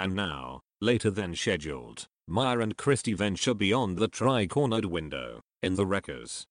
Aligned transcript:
And 0.00 0.16
now, 0.16 0.62
later 0.80 1.10
than 1.10 1.34
scheduled, 1.34 2.08
Maia 2.26 2.60
and 2.60 2.74
Kristie 2.74 3.14
venture 3.14 3.52
beyond 3.52 3.98
the 3.98 4.08
tri-cornered 4.08 4.86
window, 4.86 5.42
in 5.62 5.74
the 5.74 5.84
Reccers. 5.84 6.46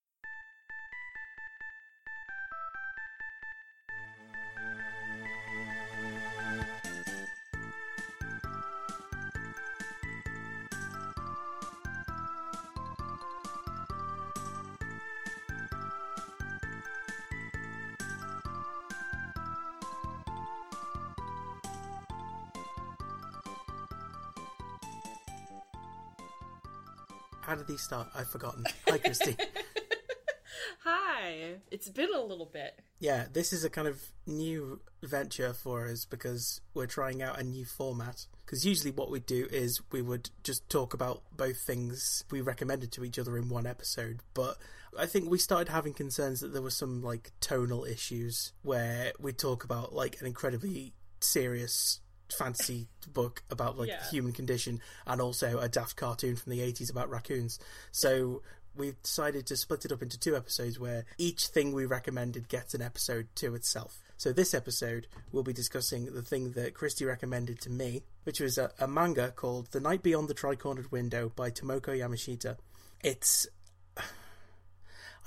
I've 27.91 28.27
forgotten. 28.29 28.65
Hi, 28.87 28.97
Kristie. 28.97 29.39
Hi. 30.83 31.55
It's 31.71 31.89
been 31.89 32.09
a 32.13 32.21
little 32.21 32.49
bit. 32.51 32.79
yeah, 32.99 33.25
this 33.31 33.53
is 33.53 33.63
a 33.63 33.69
kind 33.69 33.87
of 33.87 34.01
new 34.25 34.81
venture 35.03 35.53
for 35.53 35.87
us 35.87 36.05
because 36.05 36.61
we're 36.73 36.85
trying 36.85 37.21
out 37.21 37.39
a 37.39 37.43
new 37.43 37.65
format. 37.65 38.25
Because 38.45 38.65
usually 38.65 38.91
what 38.91 39.11
we'd 39.11 39.25
do 39.25 39.47
is 39.51 39.81
we 39.91 40.01
would 40.01 40.29
just 40.43 40.67
talk 40.69 40.93
about 40.93 41.21
both 41.35 41.57
things 41.57 42.23
we 42.31 42.41
recommended 42.41 42.91
to 42.93 43.03
each 43.03 43.19
other 43.19 43.37
in 43.37 43.49
one 43.49 43.67
episode. 43.67 44.21
But 44.33 44.57
I 44.97 45.05
think 45.05 45.29
we 45.29 45.37
started 45.37 45.69
having 45.69 45.93
concerns 45.93 46.39
that 46.39 46.53
there 46.53 46.61
were 46.61 46.69
some 46.71 47.01
like 47.03 47.31
tonal 47.41 47.85
issues 47.85 48.53
where 48.63 49.11
we 49.19 49.33
talk 49.33 49.63
about 49.63 49.93
like 49.93 50.19
an 50.19 50.25
incredibly 50.27 50.93
serious 51.19 51.99
fantasy 52.37 52.87
book 53.13 53.43
about 53.49 53.77
like 53.77 53.89
Yeah. 53.89 53.99
the 54.03 54.09
human 54.09 54.33
condition 54.33 54.81
and 55.07 55.19
also 55.21 55.59
a 55.59 55.67
daft 55.69 55.95
cartoon 55.95 56.35
from 56.35 56.51
the 56.51 56.59
80s 56.61 56.89
about 56.91 57.09
raccoons. 57.09 57.59
So 57.91 58.41
we've 58.75 59.01
decided 59.01 59.45
to 59.47 59.57
split 59.57 59.83
it 59.85 59.91
up 59.91 60.01
into 60.01 60.17
two 60.19 60.35
episodes 60.35 60.79
where 60.79 61.05
each 61.17 61.47
thing 61.47 61.73
we 61.73 61.85
recommended 61.85 62.47
gets 62.47 62.73
an 62.73 62.81
episode 62.81 63.27
to 63.35 63.55
itself. 63.55 63.99
So 64.17 64.31
this 64.33 64.53
episode 64.53 65.07
we'll 65.31 65.43
be 65.43 65.53
discussing 65.53 66.13
the 66.13 66.21
thing 66.21 66.51
that 66.51 66.73
Kristie 66.73 67.07
recommended 67.07 67.61
to 67.61 67.69
me, 67.69 68.03
which 68.23 68.39
was 68.39 68.57
a, 68.57 68.71
a 68.79 68.87
manga 68.87 69.31
called 69.31 69.71
The 69.71 69.79
Night 69.79 70.03
Beyond 70.03 70.27
the 70.27 70.33
Tri-Cornered 70.33 70.91
Window 70.91 71.31
by 71.35 71.49
Tomoko 71.51 71.97
Yamashita. 71.97 72.57
It's 73.03 73.47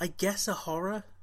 I 0.00 0.06
guess 0.08 0.48
a 0.48 0.52
horror. 0.54 1.04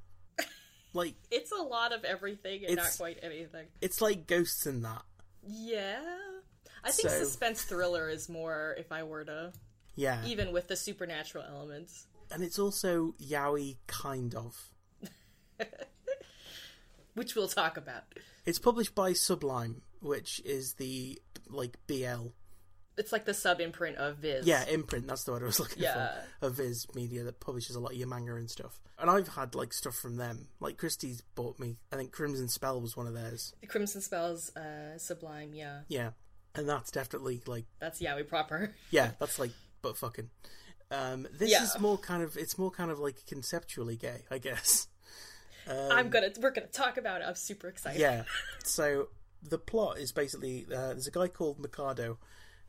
Like 0.92 1.14
It's 1.30 1.52
a 1.52 1.62
lot 1.62 1.92
of 1.92 2.02
everything 2.04 2.64
and 2.66 2.74
not 2.74 2.92
quite 2.98 3.20
anything. 3.22 3.66
it's 3.80 4.00
like 4.00 4.26
ghosts 4.26 4.66
in 4.66 4.82
that. 4.82 5.02
Yeah. 5.42 6.00
I 6.84 6.90
think 6.92 7.10
So- 7.10 7.18
suspense 7.24 7.62
thriller 7.62 8.08
is 8.08 8.28
more 8.28 8.74
if 8.78 8.90
I 8.92 9.02
were 9.02 9.24
to 9.24 9.52
Yeah. 9.96 10.24
even 10.26 10.52
with 10.52 10.68
the 10.68 10.76
supernatural 10.76 11.44
elements. 11.44 12.06
and 12.32 12.42
it's 12.44 12.58
also 12.60 13.12
yaoi 13.20 13.76
kind 13.88 14.34
of. 14.36 14.72
Which 17.14 17.34
we'll 17.34 17.48
talk 17.48 17.76
about. 17.76 18.04
It's 18.46 18.58
published 18.60 18.94
by 18.94 19.12
Sublime, 19.14 19.82
which 20.00 20.40
is 20.44 20.74
the 20.74 21.20
like 21.48 21.76
BL. 21.88 22.28
It's 22.98 23.12
like 23.12 23.24
the 23.24 23.32
sub 23.34 23.60
imprint 23.60 23.96
of 23.96 24.16
Viz. 24.18 24.46
Yeah, 24.46 24.64
imprint. 24.66 25.06
That's 25.06 25.24
the 25.24 25.32
word 25.32 25.42
I 25.42 25.46
was 25.46 25.58
looking 25.60 25.82
Yeah. 25.82 26.12
for. 26.40 26.46
Of 26.48 26.54
Viz 26.56 26.86
Media 26.94 27.24
that 27.24 27.40
publishes 27.40 27.76
a 27.76 27.80
lot 27.80 27.92
of 27.92 27.96
your 27.98 28.08
manga 28.08 28.34
and 28.34 28.50
stuff. 28.50 28.80
And 28.98 29.08
I've 29.08 29.28
had 29.28 29.54
like 29.54 29.72
stuff 29.72 29.94
from 29.94 30.16
them. 30.16 30.48
Like 30.60 30.76
Kristie's 30.76 31.22
bought 31.34 31.58
me. 31.58 31.78
I 31.92 31.96
think 31.96 32.12
Crimson 32.12 32.48
Spell 32.48 32.80
was 32.80 32.96
one 32.96 33.06
of 33.06 33.14
theirs. 33.14 33.54
Crimson 33.68 34.00
Spells, 34.02 34.54
uh, 34.56 34.98
Sublime, 34.98 35.54
yeah. 35.54 35.80
Yeah, 35.88 36.10
and 36.54 36.68
that's 36.68 36.90
definitely 36.90 37.40
like 37.46 37.64
That's 37.78 38.00
Yaoi 38.02 38.28
proper. 38.28 38.74
yeah, 38.90 39.12
that's 39.18 39.38
like 39.38 39.52
but 39.80 39.96
fucking. 39.96 40.28
Um, 40.90 41.26
this 41.32 41.50
Yeah. 41.50 41.62
is 41.62 41.78
more 41.78 41.96
kind 41.96 42.22
of 42.22 42.36
it's 42.36 42.58
more 42.58 42.70
kind 42.70 42.90
of 42.90 42.98
like 42.98 43.24
conceptually 43.26 43.96
gay, 43.96 44.24
I 44.30 44.36
guess. 44.38 44.88
I'm 45.68 46.10
gonna 46.10 46.30
we're 46.40 46.50
gonna 46.50 46.66
talk 46.66 46.96
about 46.96 47.20
it. 47.20 47.24
I'm 47.28 47.34
super 47.36 47.68
excited. 47.68 48.00
Yeah. 48.00 48.24
So 48.64 49.08
the 49.42 49.56
plot 49.58 49.98
is 49.98 50.12
basically 50.12 50.66
uh, 50.66 50.88
there's 50.88 51.06
a 51.06 51.10
guy 51.10 51.28
called 51.28 51.58
Mikado. 51.60 52.18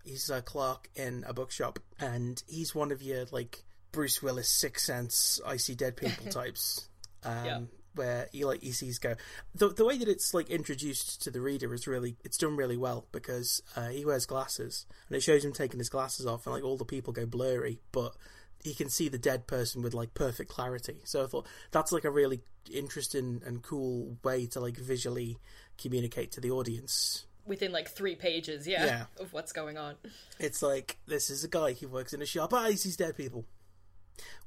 He's 0.04 0.30
a 0.30 0.42
clerk 0.42 0.90
in 0.96 1.24
a 1.28 1.34
bookshop, 1.34 1.80
and 2.00 2.42
he's 2.48 2.74
one 2.76 2.92
of 2.92 3.02
your 3.02 3.26
like 3.32 3.64
Bruce 3.92 4.22
Willis 4.22 4.50
Sixth 4.50 4.86
Sense, 4.86 5.40
I 5.46 5.58
see 5.58 5.76
dead 5.76 5.98
people 5.98 6.26
types. 6.32 6.88
Um, 7.24 7.46
Yeah. 7.46 7.60
Where 7.94 8.30
he 8.32 8.46
like 8.46 8.62
he 8.62 8.72
sees 8.72 9.00
go 9.00 9.16
the 9.54 9.68
the 9.68 9.84
way 9.84 9.98
that 9.98 10.08
it's 10.08 10.34
like 10.34 10.50
introduced 10.50 11.24
to 11.24 11.30
the 11.30 11.42
reader 11.42 11.74
is 11.74 11.88
really 11.88 12.16
it's 12.24 12.38
done 12.38 12.56
really 12.56 12.78
well 12.78 13.06
because 13.12 13.62
uh, 13.76 13.90
he 13.90 14.06
wears 14.06 14.26
glasses 14.26 14.86
and 15.10 15.18
it 15.18 15.20
shows 15.20 15.44
him 15.44 15.52
taking 15.52 15.78
his 15.78 15.90
glasses 15.90 16.26
off 16.26 16.46
and 16.46 16.56
like 16.56 16.64
all 16.64 16.78
the 16.78 16.86
people 16.86 17.12
go 17.12 17.26
blurry 17.26 17.82
but 17.92 18.16
he 18.64 18.74
can 18.74 18.90
see 18.90 19.10
the 19.10 19.18
dead 19.18 19.48
person 19.48 19.82
with 19.82 19.94
like 19.94 20.14
perfect 20.14 20.50
clarity. 20.50 21.02
So 21.04 21.24
I 21.24 21.28
thought 21.28 21.48
that's 21.72 21.92
like 21.92 22.06
a 22.06 22.12
really 22.12 22.42
interesting 22.72 23.42
and 23.46 23.62
cool 23.62 24.18
way 24.24 24.46
to 24.48 24.60
like 24.60 24.78
visually 24.78 25.38
communicate 25.78 26.32
to 26.34 26.42
the 26.42 26.52
audience. 26.52 27.26
Within 27.46 27.72
like 27.72 27.90
three 27.90 28.16
pages, 28.16 28.68
yeah, 28.68 28.86
Yeah. 28.86 29.06
of 29.20 29.34
what's 29.34 29.52
going 29.52 29.78
on. 29.78 29.96
It's 30.40 30.62
like 30.62 30.98
this 31.08 31.30
is 31.30 31.44
a 31.44 31.48
guy 31.48 31.74
who 31.74 31.88
works 31.88 32.14
in 32.14 32.22
a 32.22 32.26
shop. 32.26 32.54
Ah, 32.54 32.68
he 32.70 32.76
sees 32.76 32.96
dead 32.98 33.18
people. 33.18 33.46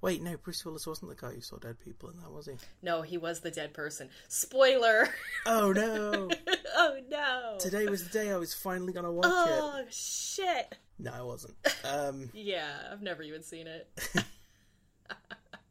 Wait, 0.00 0.22
no, 0.22 0.37
Bruce 0.37 0.65
Willis 0.65 0.87
wasn't 0.87 1.09
the 1.10 1.16
guy 1.16 1.34
who 1.34 1.41
saw 1.41 1.56
dead 1.56 1.77
people 1.81 2.09
in 2.10 2.16
that, 2.19 2.31
was 2.31 2.47
he? 2.47 2.53
No, 2.82 3.03
he 3.03 3.19
was 3.19 3.41
the 3.41 3.50
dead 3.50 3.72
person. 3.75 4.10
Spoiler! 4.28 5.09
Oh 5.47 5.72
no! 5.72 6.31
oh 6.77 6.97
no! 7.10 7.56
Today 7.59 7.87
was 7.87 8.05
the 8.05 8.10
day 8.19 8.31
I 8.31 8.37
was 8.37 8.55
finally 8.55 8.93
gonna 8.94 9.12
watch 9.12 9.26
it. 9.26 9.31
Oh 9.32 9.82
shit! 9.91 10.76
No, 10.99 11.12
I 11.12 11.22
wasn't. 11.22 11.55
Um, 11.84 12.31
Yeah, 12.32 12.69
I've 12.91 13.03
never 13.03 13.22
even 13.22 13.43
seen 13.43 13.66
it. 13.66 13.88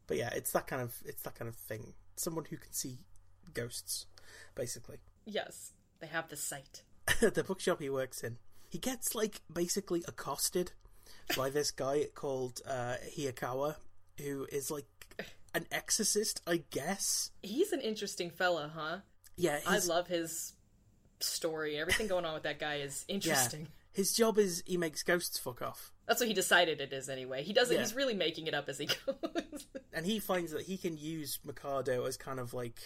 but 0.06 0.16
yeah, 0.16 0.28
it's 0.34 0.52
that 0.52 0.66
kind 0.66 0.82
of 0.82 0.94
it's 1.04 1.22
that 1.22 1.34
kind 1.34 1.48
of 1.48 1.56
thing. 1.56 1.94
Someone 2.16 2.44
who 2.44 2.56
can 2.56 2.72
see 2.72 2.98
ghosts, 3.52 4.06
basically. 4.54 4.98
Yes, 5.24 5.72
they 6.00 6.06
have 6.06 6.28
the 6.28 6.36
sight. 6.36 6.82
the 7.20 7.44
bookshop 7.44 7.80
he 7.80 7.90
works 7.90 8.22
in, 8.22 8.38
he 8.68 8.78
gets 8.78 9.14
like 9.14 9.40
basically 9.52 10.02
accosted 10.08 10.72
by 11.36 11.50
this 11.50 11.70
guy 11.70 12.06
called 12.14 12.60
uh, 12.66 12.94
Hiyakawa, 13.16 13.76
who 14.20 14.46
is 14.50 14.70
like 14.70 14.86
an 15.54 15.66
exorcist, 15.70 16.40
I 16.46 16.62
guess. 16.70 17.30
He's 17.42 17.72
an 17.72 17.80
interesting 17.80 18.30
fella, 18.30 18.70
huh? 18.74 18.98
Yeah, 19.36 19.60
I 19.66 19.78
love 19.78 20.08
his 20.08 20.54
story. 21.20 21.78
Everything 21.78 22.08
going 22.08 22.24
on 22.24 22.34
with 22.34 22.42
that 22.44 22.58
guy 22.58 22.76
is 22.76 23.04
yeah, 23.08 23.14
interesting. 23.14 23.68
his 23.92 24.12
job 24.12 24.38
is 24.38 24.62
he 24.66 24.76
makes 24.76 25.02
ghosts 25.02 25.38
fuck 25.38 25.62
off, 25.62 25.92
That's 26.06 26.20
what 26.20 26.28
he 26.28 26.34
decided 26.34 26.80
it 26.80 26.92
is 26.92 27.08
anyway. 27.08 27.42
He 27.42 27.52
doesn't. 27.52 27.74
Yeah. 27.74 27.80
He's 27.82 27.94
really 27.94 28.14
making 28.14 28.46
it 28.46 28.54
up 28.54 28.68
as 28.68 28.78
he 28.78 28.86
goes. 29.06 29.66
and 29.92 30.04
he 30.06 30.18
finds 30.18 30.52
that 30.52 30.62
he 30.62 30.76
can 30.76 30.96
use 30.96 31.38
Mikado 31.44 32.04
as 32.06 32.16
kind 32.16 32.38
of 32.38 32.54
like, 32.54 32.78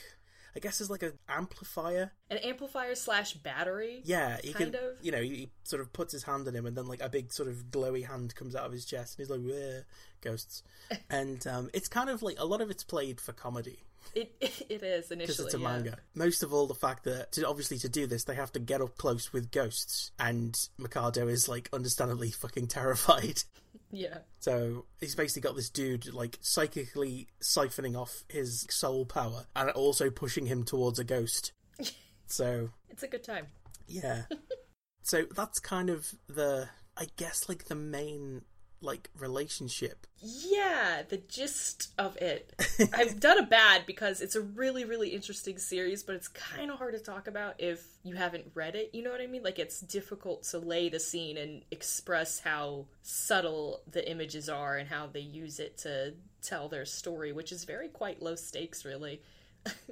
I 0.59 0.61
guess, 0.61 0.81
as 0.81 0.91
like 0.91 1.05
an 1.05 1.13
amplifier. 1.29 2.11
An 2.31 2.39
amplifier 2.39 2.97
slash 2.97 3.35
battery. 3.35 4.03
Yeah, 4.05 4.39
he 4.43 4.53
Kind 4.53 4.73
can, 4.73 4.83
of. 4.83 4.97
you 5.01 5.13
know, 5.13 5.23
he, 5.23 5.29
he 5.29 5.51
sort 5.63 5.81
of 5.81 5.93
puts 5.93 6.13
his 6.13 6.25
hand 6.25 6.49
on 6.49 6.57
him, 6.57 6.67
and 6.67 6.77
then 6.77 6.89
like 6.89 7.01
a 7.01 7.09
big 7.09 7.33
sort 7.33 7.49
of 7.49 7.71
glowy 7.71 8.05
hand 8.05 8.35
comes 8.35 8.57
out 8.57 8.67
of 8.67 8.73
his 8.73 8.85
chest, 8.85 9.17
and 9.17 9.25
he's 9.25 9.31
like, 9.31 9.41
"Where 9.41 9.87
ghosts?" 10.21 10.65
and 11.11 11.47
um, 11.47 11.71
it's 11.73 11.87
kind 11.87 12.11
of 12.11 12.23
like 12.23 12.41
a 12.41 12.45
lot 12.45 12.61
of 12.61 12.71
it's 12.71 12.83
played 12.83 13.21
for 13.21 13.33
comedy. 13.33 13.85
It 14.17 14.35
it 14.41 14.83
is 14.83 15.13
initially. 15.13 15.17
because 15.17 15.41
it's 15.41 15.55
a 15.55 15.59
yeah. 15.59 15.69
manga. 15.69 15.99
Most 16.17 16.43
of 16.43 16.53
all, 16.53 16.67
the 16.67 16.75
fact 16.75 17.05
that 17.05 17.31
to, 17.33 17.47
obviously 17.47 17.79
to 17.79 17.89
do 17.89 18.09
this, 18.09 18.25
they 18.25 18.35
have 18.35 18.51
to 18.53 18.59
get 18.59 18.81
up 18.81 18.97
close 18.97 19.33
with 19.33 19.53
ghosts, 19.53 20.11
and 20.19 20.59
Mikado 20.77 21.29
is 21.29 21.49
like 21.49 21.69
understandably 21.73 22.33
fucking 22.33 22.67
terrified. 22.67 23.45
Yeah. 23.91 24.19
So 24.41 24.85
he's 25.01 25.15
basically 25.15 25.43
got 25.43 25.57
this 25.57 25.71
dude 25.71 26.13
like 26.13 26.39
psychically 26.41 27.29
siphoning 27.43 27.97
off 27.97 28.25
his 28.29 28.67
soul 28.71 29.07
power 29.07 29.47
and 29.57 29.71
also 29.71 30.11
pushing 30.11 30.47
him 30.47 30.65
towards 30.65 30.99
a 30.99 31.05
ghost. 31.05 31.53
So 32.31 32.69
It's 32.91 33.03
a 33.03 33.09
good 33.09 33.25
time. 33.25 33.47
yeah, 33.87 34.25
so 35.03 35.25
that's 35.35 35.59
kind 35.61 35.89
of 35.89 36.15
the 36.29 36.69
I 36.95 37.07
guess 37.17 37.49
like 37.49 37.65
the 37.65 37.75
main 37.75 38.43
like 38.81 39.11
relationship. 39.19 40.07
Yeah, 40.21 41.03
the 41.09 41.19
gist 41.19 41.91
of 41.99 42.17
it. 42.17 42.53
I've 42.95 43.21
done 43.21 43.39
a 43.39 43.47
bad 43.47 43.87
because 43.87 44.21
it's 44.21 44.37
a 44.37 44.41
really, 44.41 44.85
really 44.85 45.11
interesting 45.11 45.59
series, 45.59 46.03
but 46.03 46.15
it's 46.15 46.29
kind 46.29 46.71
of 46.71 46.79
hard 46.79 46.95
to 46.95 47.01
talk 47.01 47.27
about 47.27 47.55
if 47.59 47.85
you 48.03 48.15
haven't 48.15 48.51
read 48.55 48.75
it. 48.75 48.91
You 48.93 49.03
know 49.03 49.11
what 49.11 49.21
I 49.21 49.27
mean? 49.27 49.43
Like, 49.43 49.59
it's 49.59 49.81
difficult 49.81 50.45
to 50.45 50.59
lay 50.59 50.89
the 50.89 51.01
scene 51.01 51.37
and 51.37 51.63
express 51.71 52.41
how 52.41 52.87
subtle 53.03 53.83
the 53.91 54.09
images 54.11 54.49
are 54.49 54.77
and 54.77 54.89
how 54.89 55.07
they 55.07 55.21
use 55.21 55.61
it 55.61 55.79
to 55.79 56.15
tell 56.43 56.69
their 56.69 56.85
story, 56.85 57.33
which 57.33 57.53
is 57.53 57.65
very 57.65 57.89
quite 57.89 58.23
low 58.23 58.35
stakes, 58.35 58.85
really. 58.85 59.21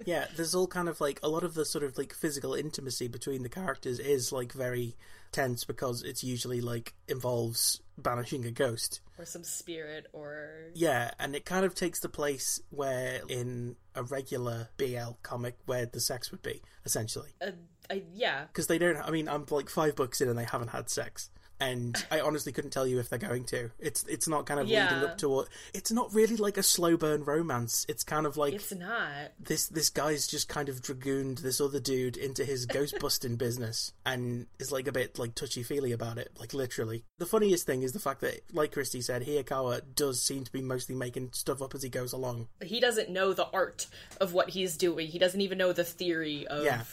yeah, 0.04 0.26
there's 0.36 0.54
all 0.54 0.66
kind 0.66 0.88
of 0.88 1.00
like 1.00 1.20
a 1.22 1.28
lot 1.28 1.44
of 1.44 1.54
the 1.54 1.64
sort 1.64 1.84
of 1.84 1.98
like 1.98 2.12
physical 2.12 2.54
intimacy 2.54 3.08
between 3.08 3.42
the 3.42 3.48
characters 3.48 3.98
is 3.98 4.32
like 4.32 4.52
very 4.52 4.96
tense 5.36 5.64
because 5.64 6.02
it's 6.02 6.24
usually 6.24 6.62
like 6.62 6.94
involves 7.08 7.82
banishing 7.98 8.46
a 8.46 8.50
ghost. 8.50 9.00
Or 9.18 9.26
some 9.26 9.44
spirit, 9.44 10.06
or. 10.12 10.70
Yeah, 10.74 11.10
and 11.18 11.36
it 11.36 11.44
kind 11.44 11.66
of 11.66 11.74
takes 11.74 12.00
the 12.00 12.08
place 12.08 12.60
where 12.70 13.20
in 13.28 13.76
a 13.94 14.02
regular 14.02 14.70
BL 14.78 15.12
comic 15.22 15.56
where 15.66 15.86
the 15.86 16.00
sex 16.00 16.30
would 16.30 16.42
be 16.42 16.62
essentially. 16.84 17.30
Uh, 17.40 17.52
I, 17.90 18.02
yeah. 18.14 18.44
because 18.46 18.66
they 18.66 18.78
don't. 18.78 18.96
I 18.96 19.10
mean, 19.10 19.28
I'm 19.28 19.44
like 19.50 19.68
five 19.68 19.94
books 19.94 20.20
in 20.20 20.28
and 20.28 20.38
they 20.38 20.44
haven't 20.44 20.68
had 20.68 20.88
sex, 20.88 21.30
and 21.60 22.04
I 22.10 22.20
honestly 22.20 22.52
couldn't 22.52 22.70
tell 22.72 22.86
you 22.86 22.98
if 22.98 23.08
they're 23.08 23.18
going 23.18 23.44
to. 23.46 23.70
It's 23.78 24.04
it's 24.04 24.28
not 24.28 24.46
kind 24.46 24.60
of 24.60 24.68
Yeah. 24.68 24.92
leading 24.92 25.08
up 25.08 25.18
to 25.18 25.28
what. 25.28 25.48
It's 25.74 25.90
not 25.90 26.12
really 26.14 26.36
like 26.36 26.56
a 26.58 26.62
slow 26.62 26.96
burn 26.96 27.24
romance. 27.24 27.86
It's 27.88 28.04
kind 28.04 28.26
of 28.26 28.36
like 28.36 28.54
It's 28.54 28.74
not. 28.74 29.32
this 29.40 29.66
this 29.68 29.88
guy's 29.90 30.26
just 30.26 30.48
kind 30.48 30.68
of 30.68 30.82
dragooned 30.82 31.38
this 31.38 31.60
other 31.60 31.80
dude 31.80 32.16
into 32.16 32.44
his 32.44 32.66
ghost 32.76 32.98
busting 33.00 33.36
business 33.36 33.92
and 34.04 34.46
is 34.58 34.70
like 34.72 34.86
a 34.86 34.92
bit 34.92 35.18
like 35.18 35.34
touchy 35.34 35.62
feely 35.62 35.92
about 35.92 36.18
it, 36.18 36.30
like 36.38 36.52
literally. 36.54 37.04
The 37.18 37.26
funniest 37.26 37.66
thing 37.66 37.82
is 37.82 37.92
the 37.92 37.98
fact 38.00 38.20
that, 38.20 38.40
like 38.52 38.72
Kristie 38.74 39.02
said, 39.02 39.22
Hiyakawa 39.26 39.82
does 39.94 40.22
seem 40.22 40.44
to 40.44 40.52
be 40.52 40.60
mostly 40.62 40.94
making 40.94 41.30
stuff 41.32 41.62
up 41.62 41.74
as 41.74 41.82
he 41.82 41.88
goes 41.88 42.12
along. 42.12 42.48
He 42.62 42.80
doesn't 42.80 43.08
know 43.10 43.32
the 43.32 43.48
art 43.52 43.86
of 44.20 44.32
what 44.34 44.50
he's 44.50 44.76
doing. 44.76 45.06
He 45.08 45.18
doesn't 45.18 45.40
even 45.40 45.58
know 45.58 45.72
the 45.72 45.84
theory 45.84 46.46
of 46.46 46.64
Yeah. 46.64 46.84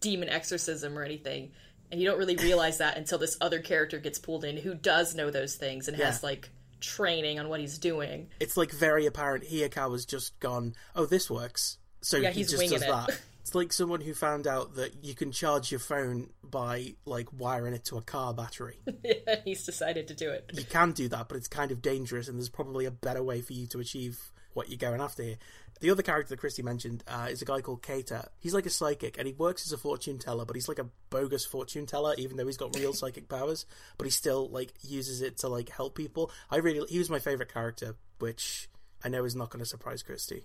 demon 0.00 0.28
exorcism 0.28 0.98
or 0.98 1.02
anything. 1.02 1.52
And 1.92 2.00
you 2.00 2.08
don't 2.08 2.18
really 2.18 2.36
realize 2.36 2.78
that 2.78 2.96
until 2.96 3.18
this 3.18 3.36
other 3.40 3.60
character 3.60 3.98
gets 3.98 4.18
pulled 4.18 4.44
in 4.44 4.56
who 4.56 4.74
does 4.74 5.14
know 5.14 5.30
those 5.30 5.54
things 5.54 5.86
and 5.86 5.96
has 5.98 6.22
like 6.22 6.48
training 6.80 7.38
on 7.38 7.48
what 7.48 7.60
he's 7.60 7.78
doing. 7.78 8.28
It's 8.40 8.56
like 8.56 8.72
very 8.72 9.06
apparent 9.06 9.44
Hiyakawa's 9.44 10.06
just 10.06 10.38
gone, 10.40 10.74
oh, 10.96 11.06
this 11.06 11.30
works. 11.30 11.78
So 12.00 12.16
Yeah, 12.16 12.30
he 12.30 12.42
just 12.42 12.58
does 12.58 12.72
it. 12.72 12.88
that. 12.88 13.20
It's 13.42 13.56
like 13.56 13.72
someone 13.72 14.00
who 14.00 14.14
found 14.14 14.46
out 14.46 14.76
that 14.76 15.02
you 15.02 15.16
can 15.16 15.32
charge 15.32 15.72
your 15.72 15.80
phone 15.80 16.30
by 16.44 16.94
like 17.04 17.26
wiring 17.36 17.74
it 17.74 17.84
to 17.86 17.98
a 17.98 18.00
car 18.00 18.32
battery. 18.32 18.78
yeah, 19.04 19.40
he's 19.44 19.66
decided 19.66 20.06
to 20.08 20.14
do 20.14 20.30
it. 20.30 20.48
you 20.54 20.62
can 20.62 20.92
do 20.92 21.08
that, 21.08 21.28
but 21.28 21.36
it's 21.36 21.48
kind 21.48 21.72
of 21.72 21.82
dangerous, 21.82 22.28
and 22.28 22.38
there's 22.38 22.48
probably 22.48 22.86
a 22.86 22.92
better 22.92 23.20
way 23.20 23.40
for 23.40 23.52
you 23.52 23.66
to 23.66 23.80
achieve 23.80 24.30
what 24.54 24.68
you're 24.68 24.78
going 24.78 25.00
after 25.00 25.24
here. 25.24 25.38
The 25.82 25.90
other 25.90 26.04
character 26.04 26.36
that 26.36 26.40
Kristie 26.40 26.62
mentioned 26.62 27.02
uh, 27.08 27.26
is 27.28 27.42
a 27.42 27.44
guy 27.44 27.60
called 27.60 27.82
Keita. 27.82 28.28
He's 28.38 28.54
like 28.54 28.66
a 28.66 28.70
psychic, 28.70 29.18
and 29.18 29.26
he 29.26 29.32
works 29.32 29.66
as 29.66 29.72
a 29.72 29.76
fortune 29.76 30.16
teller, 30.16 30.44
but 30.44 30.54
he's 30.54 30.68
like 30.68 30.78
a 30.78 30.86
bogus 31.10 31.44
fortune 31.44 31.86
teller, 31.86 32.14
even 32.18 32.36
though 32.36 32.46
he's 32.46 32.56
got 32.56 32.76
real 32.76 32.92
psychic 32.92 33.28
powers. 33.28 33.66
But 33.98 34.04
he 34.04 34.12
still 34.12 34.48
like 34.48 34.72
uses 34.82 35.22
it 35.22 35.38
to 35.38 35.48
like 35.48 35.70
help 35.70 35.96
people. 35.96 36.30
I 36.52 36.58
really, 36.58 36.86
he 36.88 36.98
was 36.98 37.10
my 37.10 37.18
favorite 37.18 37.52
character, 37.52 37.96
which 38.20 38.68
I 39.04 39.08
know 39.08 39.24
is 39.24 39.34
not 39.34 39.50
going 39.50 39.58
to 39.58 39.68
surprise 39.68 40.04
Kristie. 40.04 40.44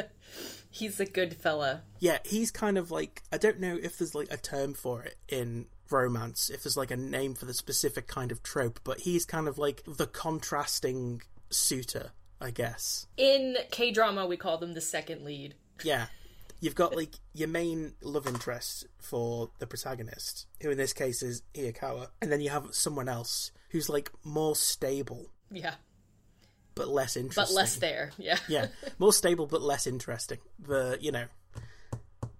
He's 0.70 0.98
a 1.00 1.04
good 1.04 1.34
fella. 1.34 1.82
Yeah, 1.98 2.18
he's 2.24 2.50
kind 2.50 2.78
of 2.78 2.90
like 2.90 3.22
I 3.30 3.36
don't 3.36 3.60
know 3.60 3.78
if 3.80 3.98
there's 3.98 4.14
like 4.14 4.32
a 4.32 4.38
term 4.38 4.72
for 4.72 5.02
it 5.02 5.16
in 5.28 5.66
romance, 5.90 6.48
if 6.48 6.62
there's 6.62 6.78
like 6.78 6.90
a 6.90 6.96
name 6.96 7.34
for 7.34 7.44
the 7.44 7.52
specific 7.52 8.06
kind 8.06 8.32
of 8.32 8.42
trope, 8.42 8.80
but 8.82 9.00
he's 9.00 9.26
kind 9.26 9.48
of 9.48 9.58
like 9.58 9.82
the 9.86 10.06
contrasting 10.06 11.20
suitor, 11.50 12.12
I 12.42 12.50
guess. 12.50 13.06
In 13.16 13.56
K 13.70 13.92
drama, 13.92 14.26
we 14.26 14.36
call 14.36 14.58
them 14.58 14.74
the 14.74 14.80
second 14.80 15.24
lead. 15.24 15.54
Yeah. 15.82 16.06
You've 16.60 16.74
got 16.76 16.94
like 16.94 17.14
your 17.34 17.48
main 17.48 17.94
love 18.02 18.26
interest 18.26 18.86
for 19.00 19.50
the 19.58 19.66
protagonist, 19.66 20.46
who 20.60 20.70
in 20.70 20.78
this 20.78 20.92
case 20.92 21.20
is 21.22 21.42
Hiyakawa, 21.54 22.08
and 22.20 22.30
then 22.30 22.40
you 22.40 22.50
have 22.50 22.68
someone 22.72 23.08
else 23.08 23.50
who's 23.70 23.88
like 23.88 24.10
more 24.22 24.54
stable 24.54 25.26
Yeah, 25.50 25.74
but 26.76 26.86
less 26.86 27.16
interesting. 27.16 27.52
but 27.52 27.60
less 27.60 27.76
there. 27.78 28.12
Yeah. 28.16 28.38
yeah, 28.48 28.66
more 29.00 29.12
stable 29.12 29.46
but 29.48 29.60
less 29.60 29.88
interesting. 29.88 30.38
The 30.60 30.98
you 31.00 31.10
know, 31.10 31.24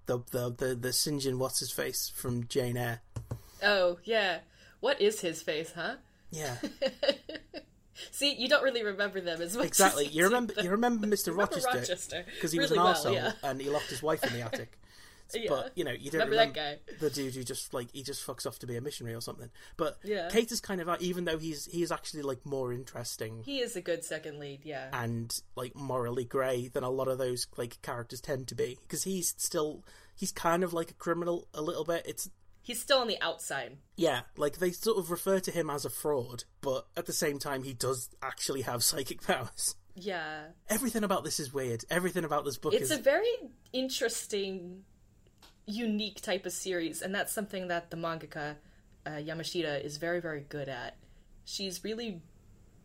the 0.07 0.19
the 0.31 0.51
the 0.57 0.75
the 0.77 0.93
St. 0.93 1.21
John 1.21 1.41
what's 1.41 1.59
his 1.59 1.73
face 1.73 2.09
from 2.15 2.47
Jane 2.47 2.77
Eyre. 2.77 3.01
Oh, 3.61 3.99
yeah. 4.05 4.39
What 4.79 5.01
is 5.01 5.21
his 5.21 5.43
face, 5.43 5.73
huh? 5.75 5.97
Yeah, 6.31 6.57
See, 8.11 8.35
you 8.35 8.49
don't 8.49 8.63
really 8.63 8.85
remember 8.85 9.21
them 9.21 9.41
as 9.41 9.57
much. 9.57 9.67
exactly. 9.67 10.07
as 10.07 10.15
You 10.15 10.25
remember 10.25 10.55
do 10.55 10.65
you 10.65 10.71
remember 10.71 11.07
Mr. 11.07 11.29
Remember 11.29 11.43
Rochester 11.55 11.79
Rochester 11.79 12.25
because 12.35 12.53
he 12.53 12.59
really 12.59 12.79
was 12.79 13.05
an 13.05 13.13
well, 13.13 13.15
arsehole 13.15 13.15
yeah. 13.15 13.33
and 13.51 13.61
he 13.61 13.69
locked 13.69 13.87
his 13.91 14.03
wife 14.03 14.25
in 14.25 14.33
the 14.33 14.43
attic. 14.43 14.79
Yeah. 15.35 15.49
But 15.49 15.73
you 15.77 15.85
know, 15.85 15.93
you 15.93 16.11
don't 16.11 16.29
Remember 16.29 16.37
that 16.37 16.53
guy. 16.53 16.95
the 17.01 17.09
dude 17.09 17.35
who 17.35 17.43
just 17.43 17.73
like 17.73 17.89
he 17.95 18.03
just 18.03 18.27
fucks 18.27 18.47
off 18.47 18.59
to 18.59 18.67
be 18.67 18.77
a 18.77 18.83
missionary 18.83 19.15
or 19.17 19.23
something. 19.23 19.49
But 19.79 19.97
Yeah. 20.05 20.29
Kate 20.31 20.53
is 20.53 20.61
kind 20.61 20.79
of 20.79 20.91
out, 20.91 21.01
even 21.01 21.25
though 21.25 21.39
he's 21.39 21.65
he 21.65 21.83
is 21.83 21.91
actually 21.91 22.21
like 22.21 22.45
more 22.45 22.71
interesting 22.71 23.43
He 23.43 23.61
is 23.61 23.75
a 23.75 23.81
good 23.81 24.05
second 24.05 24.39
lead, 24.39 24.61
yeah. 24.65 24.89
and 24.93 25.35
like 25.57 25.75
morally 25.75 26.27
grey 26.27 26.69
than 26.69 26.85
a 26.85 26.91
lot 26.91 27.09
of 27.09 27.17
those 27.17 27.47
like 27.57 27.81
characters 27.81 28.21
tend 28.21 28.47
to 28.49 28.55
be 28.55 28.77
because 28.83 29.05
he's 29.05 29.33
still 29.39 29.83
he's 30.15 30.33
kind 30.33 30.63
of 30.63 30.75
like 30.75 30.91
a 30.91 30.95
criminal 30.95 31.49
a 31.55 31.63
little 31.63 31.85
bit. 31.85 32.05
It's 32.07 32.29
He's 32.63 32.81
still 32.81 32.99
on 32.99 33.09
the 33.09 33.21
outside. 33.21 33.77
yeah, 33.97 34.21
like 34.37 34.59
they 34.59 34.71
sort 34.71 34.97
of 34.99 35.11
refer 35.11 35.41
to 35.41 35.51
him 35.51 35.69
as 35.69 35.85
a 35.85 35.91
fraud, 35.91 36.45
but 36.61 36.87
at 36.97 37.07
the 37.07 37.13
same 37.13 37.39
time 37.39 37.65
he 37.65 37.73
does 37.73 38.09
actually 38.23 38.63
have 38.63 38.83
psychic 38.91 39.23
powers. 39.23 39.75
Yeah. 39.95 40.45
Everything 40.69 41.05
about 41.05 41.25
this 41.25 41.39
is 41.41 41.53
weird. 41.53 41.85
Everything 41.91 42.25
about 42.25 42.45
this 42.45 42.57
book 42.57 42.73
It's 42.73 42.91
is 42.91 42.99
a 42.99 43.03
very 43.03 43.27
interesting, 43.73 44.85
unique 45.67 46.21
type 46.23 46.47
of 46.47 46.53
series, 46.53 47.03
and 47.03 47.15
that's 47.15 47.33
something 47.33 47.69
that 47.69 47.91
the 47.91 47.97
mangaka 47.97 48.57
uh, 49.05 49.11
Yamashita 49.11 49.85
is 49.85 49.97
very, 49.97 50.21
very 50.21 50.41
good 50.49 50.69
at. 50.69 50.97
She's 51.45 51.83
really, 51.85 52.23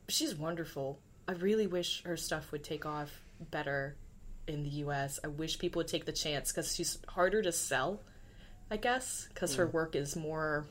she's 0.09 0.35
wonderful. 0.35 0.99
I 1.27 1.33
really 1.33 1.67
wish 1.67 2.03
her 2.03 2.17
stuff 2.17 2.51
would 2.51 2.63
take 2.63 2.85
off 2.85 3.11
better 3.51 3.95
in 4.47 4.63
the 4.63 4.69
U.S. 4.69 5.19
I 5.23 5.27
wish 5.27 5.59
people 5.59 5.81
would 5.81 5.87
take 5.87 6.05
the 6.05 6.11
chance 6.11 6.51
because 6.51 6.75
she's 6.75 6.97
harder 7.07 7.41
to 7.41 7.51
sell, 7.51 8.01
I 8.69 8.77
guess, 8.77 9.27
because 9.33 9.55
her 9.55 9.67
mm. 9.67 9.73
work 9.73 9.95
is 9.95 10.15
more. 10.15 10.65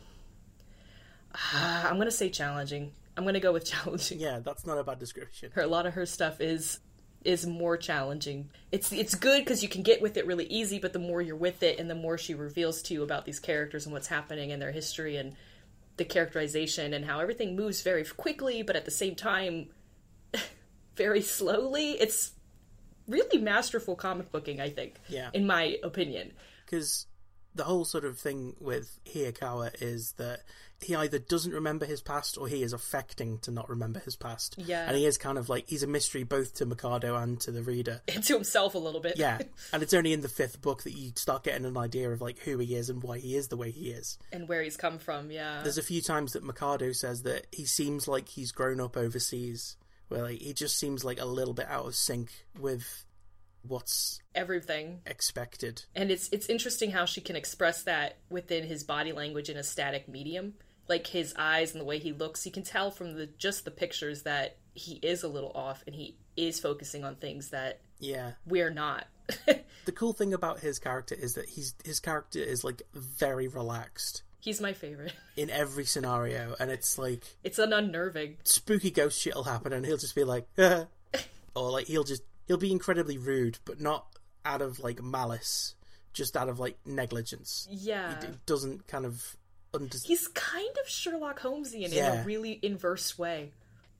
I'm 1.52 1.98
gonna 1.98 2.10
say 2.10 2.30
challenging. 2.30 2.92
I'm 3.16 3.24
gonna 3.24 3.40
go 3.40 3.52
with 3.52 3.64
challenging 3.72 4.20
yeah, 4.20 4.40
that's 4.40 4.66
not 4.66 4.78
a 4.78 4.84
bad 4.84 4.98
description. 4.98 5.50
her 5.54 5.62
a 5.62 5.66
lot 5.66 5.86
of 5.86 5.94
her 5.94 6.06
stuff 6.06 6.40
is 6.40 6.80
is 7.24 7.46
more 7.46 7.76
challenging. 7.76 8.50
It's 8.70 8.92
it's 8.92 9.14
good 9.14 9.44
because 9.44 9.62
you 9.62 9.68
can 9.68 9.82
get 9.82 10.00
with 10.00 10.16
it 10.16 10.26
really 10.26 10.46
easy, 10.46 10.78
but 10.78 10.92
the 10.92 10.98
more 10.98 11.20
you're 11.20 11.36
with 11.36 11.62
it, 11.62 11.78
and 11.78 11.90
the 11.90 11.94
more 11.94 12.16
she 12.16 12.34
reveals 12.34 12.82
to 12.82 12.94
you 12.94 13.02
about 13.02 13.24
these 13.24 13.40
characters 13.40 13.84
and 13.84 13.92
what's 13.92 14.06
happening 14.06 14.52
and 14.52 14.62
their 14.62 14.72
history 14.72 15.16
and 15.16 15.34
the 15.96 16.04
characterization 16.04 16.94
and 16.94 17.04
how 17.04 17.20
everything 17.20 17.56
moves 17.56 17.82
very 17.82 18.04
quickly, 18.04 18.62
but 18.62 18.76
at 18.76 18.84
the 18.84 18.90
same 18.90 19.14
time, 19.14 19.68
very 20.96 21.22
slowly. 21.22 21.92
It's 21.92 22.32
really 23.08 23.38
masterful 23.38 23.96
comic 23.96 24.30
booking, 24.30 24.60
I 24.60 24.70
think. 24.70 24.94
Yeah. 25.08 25.30
in 25.32 25.46
my 25.46 25.78
opinion. 25.82 26.32
because 26.64 27.06
the 27.56 27.64
whole 27.64 27.84
sort 27.84 28.04
of 28.04 28.18
thing 28.18 28.54
with 28.60 28.98
Hiyakawa 29.06 29.82
is 29.82 30.12
that 30.12 30.40
he 30.82 30.94
either 30.94 31.18
doesn't 31.18 31.52
remember 31.52 31.86
his 31.86 32.02
past 32.02 32.36
or 32.36 32.48
he 32.48 32.62
is 32.62 32.74
affecting 32.74 33.38
to 33.38 33.50
not 33.50 33.70
remember 33.70 33.98
his 34.00 34.14
past. 34.14 34.56
Yeah. 34.58 34.86
And 34.86 34.94
he 34.94 35.06
is 35.06 35.16
kind 35.16 35.38
of 35.38 35.48
like, 35.48 35.66
he's 35.68 35.82
a 35.82 35.86
mystery 35.86 36.22
both 36.22 36.54
to 36.56 36.66
Mikado 36.66 37.16
and 37.16 37.40
to 37.40 37.50
the 37.50 37.62
reader. 37.62 38.02
And 38.14 38.22
to 38.24 38.34
himself 38.34 38.74
a 38.74 38.78
little 38.78 39.00
bit. 39.00 39.16
Yeah. 39.16 39.38
and 39.72 39.82
it's 39.82 39.94
only 39.94 40.12
in 40.12 40.20
the 40.20 40.28
fifth 40.28 40.60
book 40.60 40.82
that 40.82 40.92
you 40.92 41.12
start 41.16 41.44
getting 41.44 41.64
an 41.64 41.78
idea 41.78 42.10
of 42.10 42.20
like 42.20 42.38
who 42.40 42.58
he 42.58 42.74
is 42.74 42.90
and 42.90 43.02
why 43.02 43.18
he 43.18 43.36
is 43.36 43.48
the 43.48 43.56
way 43.56 43.70
he 43.70 43.90
is. 43.90 44.18
and 44.32 44.48
where 44.48 44.62
he's 44.62 44.76
come 44.76 44.98
from. 44.98 45.30
Yeah, 45.30 45.62
There's 45.62 45.78
a 45.78 45.82
few 45.82 46.02
times 46.02 46.34
that 46.34 46.44
Mikado 46.44 46.92
says 46.92 47.22
that 47.22 47.46
he 47.50 47.64
seems 47.64 48.06
like 48.06 48.28
he's 48.28 48.52
grown 48.52 48.78
up 48.78 48.98
overseas, 48.98 49.76
where 50.08 50.24
like, 50.24 50.42
he 50.42 50.52
just 50.52 50.78
seems 50.78 51.04
like 51.06 51.20
a 51.20 51.24
little 51.24 51.54
bit 51.54 51.68
out 51.68 51.86
of 51.86 51.94
sync 51.96 52.30
with 52.60 53.05
what's 53.68 54.20
everything. 54.34 55.00
expected. 55.06 55.84
and 55.94 56.10
it's 56.10 56.28
it's 56.30 56.46
interesting 56.48 56.90
how 56.90 57.04
she 57.04 57.20
can 57.20 57.36
express 57.36 57.82
that 57.84 58.16
within 58.30 58.64
his 58.64 58.84
body 58.84 59.12
language 59.12 59.48
in 59.48 59.56
a 59.56 59.62
static 59.62 60.08
medium 60.08 60.54
like 60.88 61.06
his 61.08 61.34
eyes 61.36 61.72
and 61.72 61.80
the 61.80 61.84
way 61.84 61.98
he 61.98 62.12
looks 62.12 62.46
you 62.46 62.52
can 62.52 62.62
tell 62.62 62.90
from 62.90 63.14
the 63.14 63.26
just 63.38 63.64
the 63.64 63.70
pictures 63.70 64.22
that 64.22 64.56
he 64.74 64.94
is 65.02 65.22
a 65.22 65.28
little 65.28 65.52
off 65.54 65.82
and 65.86 65.96
he 65.96 66.16
is 66.36 66.60
focusing 66.60 67.02
on 67.04 67.16
things 67.16 67.50
that 67.50 67.80
Yeah. 67.98 68.32
we're 68.46 68.70
not 68.70 69.06
The 69.86 69.92
cool 69.92 70.12
thing 70.12 70.32
about 70.34 70.60
his 70.60 70.78
character 70.78 71.14
is 71.14 71.34
that 71.34 71.48
he's 71.48 71.74
his 71.84 71.98
character 72.00 72.38
is 72.38 72.62
like 72.64 72.82
very 72.94 73.48
relaxed 73.48 74.22
he's 74.40 74.60
my 74.60 74.72
favorite 74.72 75.12
in 75.36 75.50
every 75.50 75.84
scenario, 75.84 76.54
and 76.60 76.70
it's 76.70 76.98
like 76.98 77.24
it's 77.42 77.58
an 77.58 77.72
unnerving 77.72 78.36
spooky 78.44 78.92
ghost 78.92 79.20
shit 79.20 79.34
will 79.34 79.42
happen, 79.42 79.72
and 79.72 79.84
he'll 79.84 79.96
just 79.96 80.14
be 80.14 80.22
like, 80.22 80.46
or 80.58 80.86
like 81.56 81.86
he'll 81.88 82.04
just 82.04 82.22
he'll 82.46 82.56
be 82.56 82.72
incredibly 82.72 83.18
rude, 83.18 83.58
but 83.64 83.80
not 83.80 84.06
out 84.44 84.62
of 84.62 84.78
like 84.80 85.02
malice, 85.02 85.74
just 86.12 86.36
out 86.36 86.48
of 86.48 86.58
like 86.58 86.78
negligence. 86.86 87.66
yeah 87.70 88.18
It 88.20 88.46
doesn't 88.46 88.86
kind 88.86 89.04
of 89.04 89.36
under- 89.74 89.98
he's 90.04 90.28
kind 90.28 90.76
of 90.82 90.88
sherlock 90.88 91.40
holmesian 91.40 91.92
in 91.92 92.04
a 92.04 92.24
really 92.24 92.58
inverse 92.62 93.18
way 93.18 93.50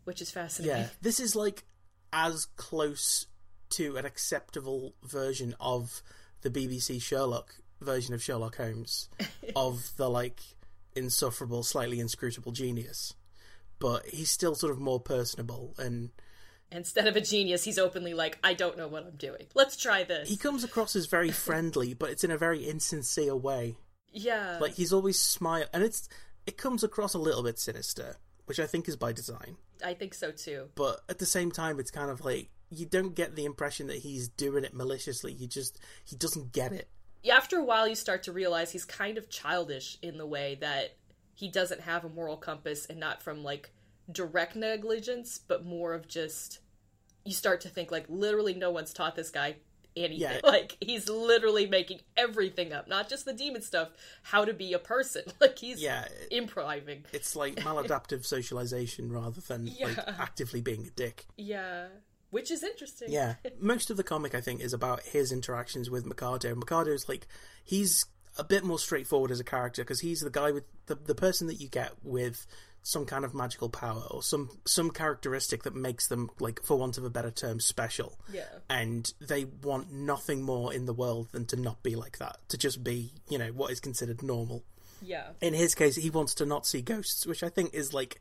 which 0.05 0.23
is 0.23 0.31
fascinating 0.31 0.83
yeah. 0.83 0.89
This 1.03 1.19
is 1.21 1.35
like 1.37 1.65
as 2.13 2.47
close 2.57 3.27
to 3.71 3.97
an 3.97 4.07
acceptable 4.07 4.95
version 5.03 5.55
of 5.61 6.03
the 6.43 6.51
BBC 6.51 7.03
Sherlock 7.03 7.57
version 7.81 8.15
of 8.15 8.23
Sherlock 8.23 8.57
Holmes 8.57 9.09
of 9.57 9.91
the 9.97 10.09
like 10.09 10.41
insufferable, 10.95 11.63
slightly 11.65 11.99
inscrutable 12.01 12.53
genius. 12.53 13.13
But 13.81 14.07
he's 14.07 14.31
still 14.31 14.55
sort 14.55 14.73
of 14.73 14.79
more 14.79 15.01
personable 15.01 15.75
and 15.77 16.11
instead 16.73 17.07
of 17.07 17.15
a 17.17 17.21
genius 17.21 17.63
he's 17.65 17.79
openly 17.79 18.13
like 18.13 18.39
i 18.43 18.53
don't 18.53 18.77
know 18.77 18.89
what 18.89 19.05
i'm 19.05 19.17
doing. 19.17 19.47
Let's 19.55 19.77
try 19.77 20.05
this. 20.05 20.29
He 20.29 20.37
comes 20.37 20.65
across 20.65 20.97
as 20.97 21.07
very 21.07 21.31
friendly, 21.31 21.95
but 21.95 22.11
it's 22.11 22.25
in 22.25 22.31
a 22.31 22.39
very 22.39 22.65
insincere 22.69 23.37
way. 23.37 23.77
yeah. 24.13 24.59
Like 24.61 24.75
he's 24.75 24.93
always 24.93 25.19
smile 25.21 25.67
and 25.73 25.83
it's 25.83 26.09
it 26.47 26.57
comes 26.57 26.83
across 26.85 27.15
a 27.15 27.19
little 27.19 27.43
bit 27.43 27.59
sinister, 27.59 28.17
which 28.47 28.61
I 28.61 28.67
think 28.67 28.89
is 28.89 28.97
by 28.97 29.13
design. 29.13 29.57
i 29.85 29.95
think 29.95 30.15
so 30.15 30.31
too. 30.33 30.69
But 30.75 31.01
at 31.09 31.19
the 31.19 31.27
same 31.27 31.51
time 31.51 31.79
it's 31.81 31.91
kind 31.91 32.11
of 32.11 32.25
like 32.25 32.51
you 32.71 32.85
don't 32.87 33.15
get 33.15 33.37
the 33.37 33.45
impression 33.45 33.87
that 33.87 33.99
he's 33.99 34.29
doing 34.29 34.65
it 34.65 34.75
maliciously. 34.75 35.35
He 35.35 35.47
just 35.47 35.79
he 36.05 36.17
doesn't 36.17 36.53
get 36.53 36.73
it. 36.73 36.89
After 37.31 37.59
a 37.59 37.65
while, 37.65 37.89
you 37.89 37.95
start 37.97 38.23
to 38.25 38.33
realize 38.33 38.71
he's 38.71 38.85
kind 38.85 39.19
of 39.19 39.29
childish 39.29 39.99
in 40.03 40.17
the 40.17 40.27
way 40.27 40.57
that 40.61 40.97
he 41.35 41.49
doesn't 41.49 41.81
have 41.83 42.05
a 42.05 42.09
moral 42.09 42.37
compass 42.37 42.87
and 42.87 42.99
not 43.01 43.23
from 43.23 43.43
like 43.43 43.71
direct 44.11 44.57
negligence, 44.57 45.39
but 45.47 45.65
more 45.65 45.95
of 45.95 46.07
just 46.09 46.61
you 47.25 47.33
start 47.33 47.61
to 47.63 47.69
think 47.69 47.91
like 47.91 48.07
literally 48.09 48.55
no 48.55 48.71
one's 48.71 48.93
taught 48.93 49.17
this 49.17 49.31
guy 49.31 49.57
anything. 49.97 50.21
Yeah. 50.21 50.41
Like 50.45 50.77
he's 50.81 51.09
literally 51.09 51.67
making 51.67 52.01
everything 52.17 52.73
up, 52.73 52.87
not 52.89 53.09
just 53.09 53.25
the 53.25 53.33
demon 53.33 53.63
stuff, 53.63 53.89
how 54.23 54.45
to 54.45 54.53
be 54.53 54.73
a 54.75 54.79
person. 54.79 55.23
Like 55.41 55.59
he's 55.59 55.81
Yeah, 55.83 56.07
improvising. 56.31 57.05
it's 57.13 57.35
like 57.35 57.57
maladaptive 57.57 58.25
socialization 58.51 59.11
rather 59.13 59.41
than 59.41 59.71
like 59.81 59.99
actively 60.07 60.61
being 60.61 60.87
a 60.87 60.91
dick. 60.91 61.27
Yeah. 61.37 61.87
Which 62.31 62.51
is 62.51 62.63
interesting. 62.63 63.11
Yeah, 63.11 63.37
most 63.61 63.89
of 63.89 63.97
the 63.97 64.03
comic 64.03 64.35
I 64.35 64.41
think 64.41 64.61
is 64.61 64.73
about 64.75 65.03
his 65.03 65.33
interactions 65.33 65.89
with 65.89 66.05
Mikado. 66.05 66.55
Mikado's 66.55 67.09
like 67.09 67.27
he's 67.65 68.05
a 68.37 68.45
bit 68.45 68.65
more 68.65 68.79
straightforward 68.79 69.31
as 69.31 69.41
a 69.41 69.45
character 69.45 69.83
because 69.83 70.01
he's 70.01 70.21
the 70.21 70.29
guy 70.31 70.51
with 70.51 70.65
the 70.87 70.97
the 70.97 71.15
person 71.15 71.47
that 71.47 71.61
you 71.61 71.69
get 71.69 71.93
with 72.03 72.47
some 72.87 73.05
kind 73.05 73.25
of 73.25 73.35
magical 73.35 73.69
power 73.69 74.05
or 74.13 74.23
some 74.23 74.49
some 74.65 74.91
characteristic 74.91 75.65
that 75.65 75.75
makes 75.75 76.07
them 76.07 76.31
like 76.39 76.63
for 76.63 76.79
want 76.79 76.97
of 76.97 77.05
a 77.05 77.11
better 77.11 77.33
term 77.33 77.59
special. 77.59 78.17
Yeah. 78.33 78.45
And 78.71 79.13
they 79.21 79.45
want 79.45 79.93
nothing 79.93 80.43
more 80.43 80.73
in 80.73 80.87
the 80.87 80.93
world 80.93 81.29
than 81.33 81.47
to 81.47 81.57
not 81.57 81.83
be 81.83 81.97
like 81.97 82.19
that, 82.19 82.39
to 82.51 82.57
just 82.57 82.85
be, 82.85 83.13
you 83.29 83.39
know, 83.39 83.49
what 83.49 83.73
is 83.73 83.81
considered 83.81 84.23
normal. 84.23 84.63
Yeah. 85.03 85.31
In 85.41 85.53
his 85.53 85.75
case, 85.75 85.97
he 85.97 86.11
wants 86.11 86.35
to 86.37 86.47
not 86.47 86.65
see 86.65 86.81
ghosts, 86.81 87.27
which 87.27 87.43
I 87.43 87.49
think 87.49 87.75
is 87.75 87.93
like 87.93 88.21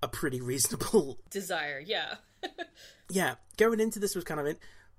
a 0.00 0.08
pretty 0.08 0.40
reasonable 0.40 1.18
Desire, 1.30 1.82
yeah. 1.84 2.14
yeah, 3.10 3.34
going 3.56 3.80
into 3.80 3.98
this 3.98 4.14
was 4.14 4.22
kind 4.22 4.38
of 4.38 4.46
in, 4.46 4.56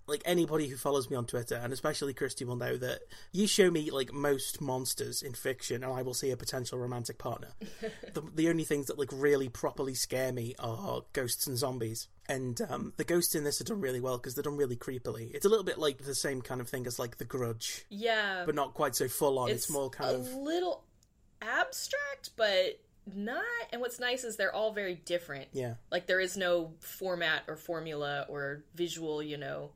like 0.07 0.21
anybody 0.25 0.67
who 0.67 0.77
follows 0.77 1.09
me 1.09 1.15
on 1.17 1.25
Twitter, 1.25 1.55
and 1.55 1.71
especially 1.73 2.13
Kristie 2.13 2.45
will 2.45 2.55
know 2.55 2.77
that 2.77 3.01
you 3.33 3.45
show 3.47 3.69
me 3.69 3.91
like 3.91 4.13
most 4.13 4.61
monsters 4.61 5.21
in 5.21 5.33
fiction, 5.33 5.83
and 5.83 5.91
I 5.93 6.01
will 6.01 6.13
see 6.13 6.31
a 6.31 6.37
potential 6.37 6.79
romantic 6.79 7.17
partner. 7.17 7.49
the, 8.13 8.23
the 8.33 8.49
only 8.49 8.63
things 8.63 8.87
that 8.87 8.97
like 8.97 9.09
really 9.11 9.49
properly 9.49 9.93
scare 9.93 10.31
me 10.31 10.55
are 10.59 11.01
ghosts 11.13 11.45
and 11.47 11.57
zombies. 11.57 12.07
And 12.29 12.59
um, 12.69 12.93
the 12.97 13.03
ghosts 13.05 13.35
in 13.35 13.43
this 13.45 13.61
are 13.61 13.63
done 13.63 13.79
really 13.79 14.01
well 14.01 14.17
because 14.17 14.35
they're 14.35 14.43
done 14.43 14.57
really 14.57 14.75
creepily. 14.75 15.33
It's 15.33 15.45
a 15.45 15.49
little 15.49 15.63
bit 15.63 15.77
like 15.77 15.99
the 15.99 16.15
same 16.15 16.41
kind 16.41 16.59
of 16.59 16.67
thing 16.69 16.85
as 16.87 16.99
like 16.99 17.17
The 17.17 17.25
Grudge, 17.25 17.85
Yeah. 17.89 18.43
but 18.45 18.53
not 18.55 18.73
quite 18.73 18.95
so 18.95 19.07
full 19.07 19.39
on. 19.39 19.49
It's, 19.49 19.69
more 19.69 19.89
kind 19.89 20.15
a 20.15 20.19
of 20.19 20.33
a 20.33 20.37
little 20.37 20.83
abstract, 21.41 22.31
but 22.35 22.79
not. 23.13 23.43
And 23.71 23.81
what's 23.81 23.99
nice 23.99 24.23
is 24.23 24.35
they're 24.35 24.53
all 24.53 24.73
very 24.73 24.95
different. 24.95 25.47
yeah. 25.53 25.75
Like 25.91 26.07
there 26.07 26.19
is 26.19 26.35
no 26.37 26.73
format 26.79 27.43
or 27.47 27.55
formula 27.55 28.25
or 28.29 28.63
visual. 28.75 29.23
You 29.23 29.37
know, 29.37 29.71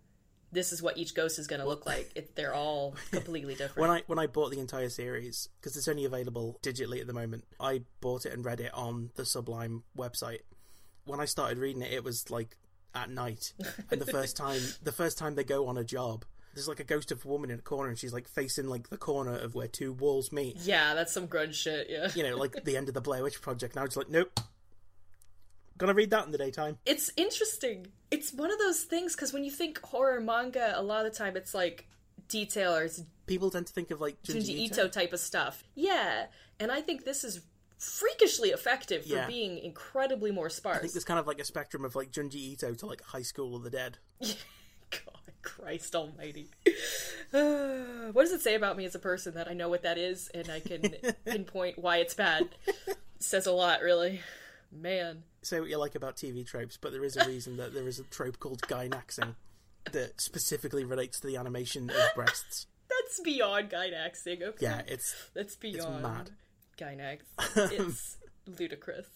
this 0.52 0.74
is 0.74 0.82
what 0.82 0.98
each 0.98 1.16
ghost 1.16 1.40
is 1.40 1.48
going 1.48 1.62
to 1.62 1.68
look 1.68 1.86
like. 1.86 2.12
It, 2.16 2.36
they're 2.36 2.54
all 2.54 2.96
completely 3.12 3.56
different. 3.56 3.78
When 3.78 3.90
I 3.90 4.04
when 4.08 4.20
I 4.20 4.28
bought 4.28 4.52
the 4.52 4.60
entire 4.60 4.90
series 4.90 5.50
because 5.60 5.78
it's 5.78 5.88
only 5.88 6.06
available 6.06 6.60
digitally 6.62 7.00
at 7.00 7.08
the 7.08 7.14
moment, 7.14 7.46
I 7.60 7.84
bought 8.02 8.26
it 8.26 8.34
and 8.34 8.44
read 8.44 8.60
it 8.60 8.74
on 8.74 9.12
the 9.16 9.26
Sublime 9.26 9.84
website. 9.98 10.40
When 11.06 11.20
I 11.20 11.26
started 11.26 11.58
reading 11.58 11.82
it, 11.82 11.92
it 11.92 12.04
was 12.04 12.30
like 12.30 12.58
at 12.94 13.10
night, 13.10 13.54
and 13.90 14.02
the 14.02 14.06
first 14.06 14.36
time 14.36 14.62
the 14.84 14.92
first 14.92 15.18
time 15.18 15.36
they 15.36 15.44
go 15.44 15.68
on 15.68 15.78
a 15.78 15.84
job, 15.84 16.26
there's 16.54 16.68
like 16.68 16.80
a 16.80 16.86
ghost 16.86 17.12
of 17.12 17.24
a 17.24 17.28
woman 17.28 17.50
in 17.50 17.60
a 17.60 17.62
corner, 17.62 17.90
and 17.90 17.98
she's 17.98 18.14
like 18.14 18.28
facing 18.28 18.68
like 18.68 18.90
the 18.90 18.98
corner 18.98 19.36
of 19.36 19.56
where 19.56 19.68
two 19.68 19.94
walls 19.94 20.32
meet. 20.32 20.58
yeah, 20.58 20.94
that's 20.94 21.14
some 21.14 21.28
Grudge 21.28 21.56
shit. 21.56 21.88
Yeah. 21.90 22.10
You 22.14 22.24
know, 22.24 22.38
like 22.38 22.64
the 22.64 22.78
end 22.78 22.88
of 22.88 22.94
the 22.94 23.02
Blair 23.02 23.24
Witch 23.24 23.42
Project. 23.42 23.76
Now 23.76 23.86
it's 23.86 23.96
like, 23.96 24.10
nope, 24.10 24.40
gonna 25.78 25.94
read 25.94 26.12
that 26.12 26.26
in 26.26 26.32
the 26.32 26.38
daytime. 26.38 26.78
It's 26.86 27.12
interesting. 27.16 27.88
It's 28.12 28.34
one 28.34 28.52
of 28.52 28.60
those 28.60 28.84
things 28.84 29.16
because 29.16 29.32
when 29.34 29.44
you 29.44 29.52
think 29.52 29.80
horror 29.82 30.20
manga, 30.20 30.74
a 30.78 30.84
lot 30.84 31.06
of 31.06 31.12
the 31.12 31.18
time 31.18 31.36
it's 31.38 31.54
like 31.54 31.88
detail 32.28 32.76
or 32.76 32.84
it's 32.84 33.02
People 33.26 33.50
tend 33.50 33.68
to 33.68 33.74
think 33.74 33.92
of 33.92 34.02
like 34.02 34.22
Junji, 34.24 34.38
Junji 34.42 34.50
Ito. 34.50 34.82
Ito 34.84 34.88
type 34.90 35.14
of 35.14 35.20
stuff. 35.22 35.64
Yeah, 35.74 36.26
and 36.60 36.72
I 36.72 36.82
think 36.82 37.06
this 37.06 37.24
is 37.24 37.40
freakishly 37.78 38.50
effective 38.50 39.04
for 39.06 39.14
Yeah. 39.16 39.28
being 39.28 39.58
incredibly 39.58 40.32
more 40.32 40.50
sparse. 40.50 40.78
I 40.78 40.80
think 40.82 40.94
there's 40.94 41.06
kind 41.06 41.20
of 41.20 41.26
like 41.28 41.40
a 41.40 41.46
spectrum 41.46 41.86
of 41.86 41.96
like 41.96 42.12
Junji 42.12 42.36
Ito 42.36 42.74
to 42.76 42.86
like 42.86 43.02
High 43.02 43.22
School 43.24 43.56
of 43.56 43.64
the 43.64 43.70
Dead. 43.70 43.98
God, 44.20 45.32
Christ 45.42 45.96
Almighty. 45.96 46.50
what 47.32 48.24
does 48.24 48.34
it 48.34 48.42
say 48.42 48.56
about 48.56 48.76
me 48.78 48.86
as 48.86 48.94
a 48.96 49.00
person 49.00 49.34
that 49.36 49.48
I 49.48 49.54
know 49.54 49.70
what 49.70 49.84
that 49.84 49.98
is 49.98 50.30
and 50.34 50.50
I 50.50 50.60
can 50.60 50.94
pinpoint 51.26 51.80
why 51.80 51.98
it's 51.98 52.14
bad? 52.14 52.50
says 53.20 53.46
a 53.48 53.52
lot, 53.54 53.82
really. 53.82 54.20
Man. 54.72 55.24
Say 55.44 55.60
what 55.60 55.70
you 55.70 55.78
like 55.78 55.96
about 55.96 56.16
TV 56.18 56.46
tropes, 56.46 56.78
but 56.78 56.92
there 56.92 57.04
is 57.04 57.18
a 57.18 57.26
reason 57.28 57.58
that 57.58 57.74
there 57.74 57.88
is 57.88 58.00
a 58.00 58.04
trope 58.04 58.40
called 58.40 58.62
Gainaxing 58.64 59.36
that 59.92 60.22
specifically 60.22 60.84
relates 60.86 61.20
to 61.20 61.28
the 61.28 61.36
animation 61.38 61.90
of 61.90 62.16
breasts. 62.16 62.68
That's 62.90 63.20
beyond 63.22 63.70
Gainaxing, 63.72 64.44
okay? 64.44 64.58
Yeah, 64.60 64.82
it's 64.88 65.16
That's 65.34 65.56
beyond 65.56 66.04
mad. 66.04 66.30
Gainax. 66.78 67.20
It's 67.72 68.18
ludicrous. 68.46 69.08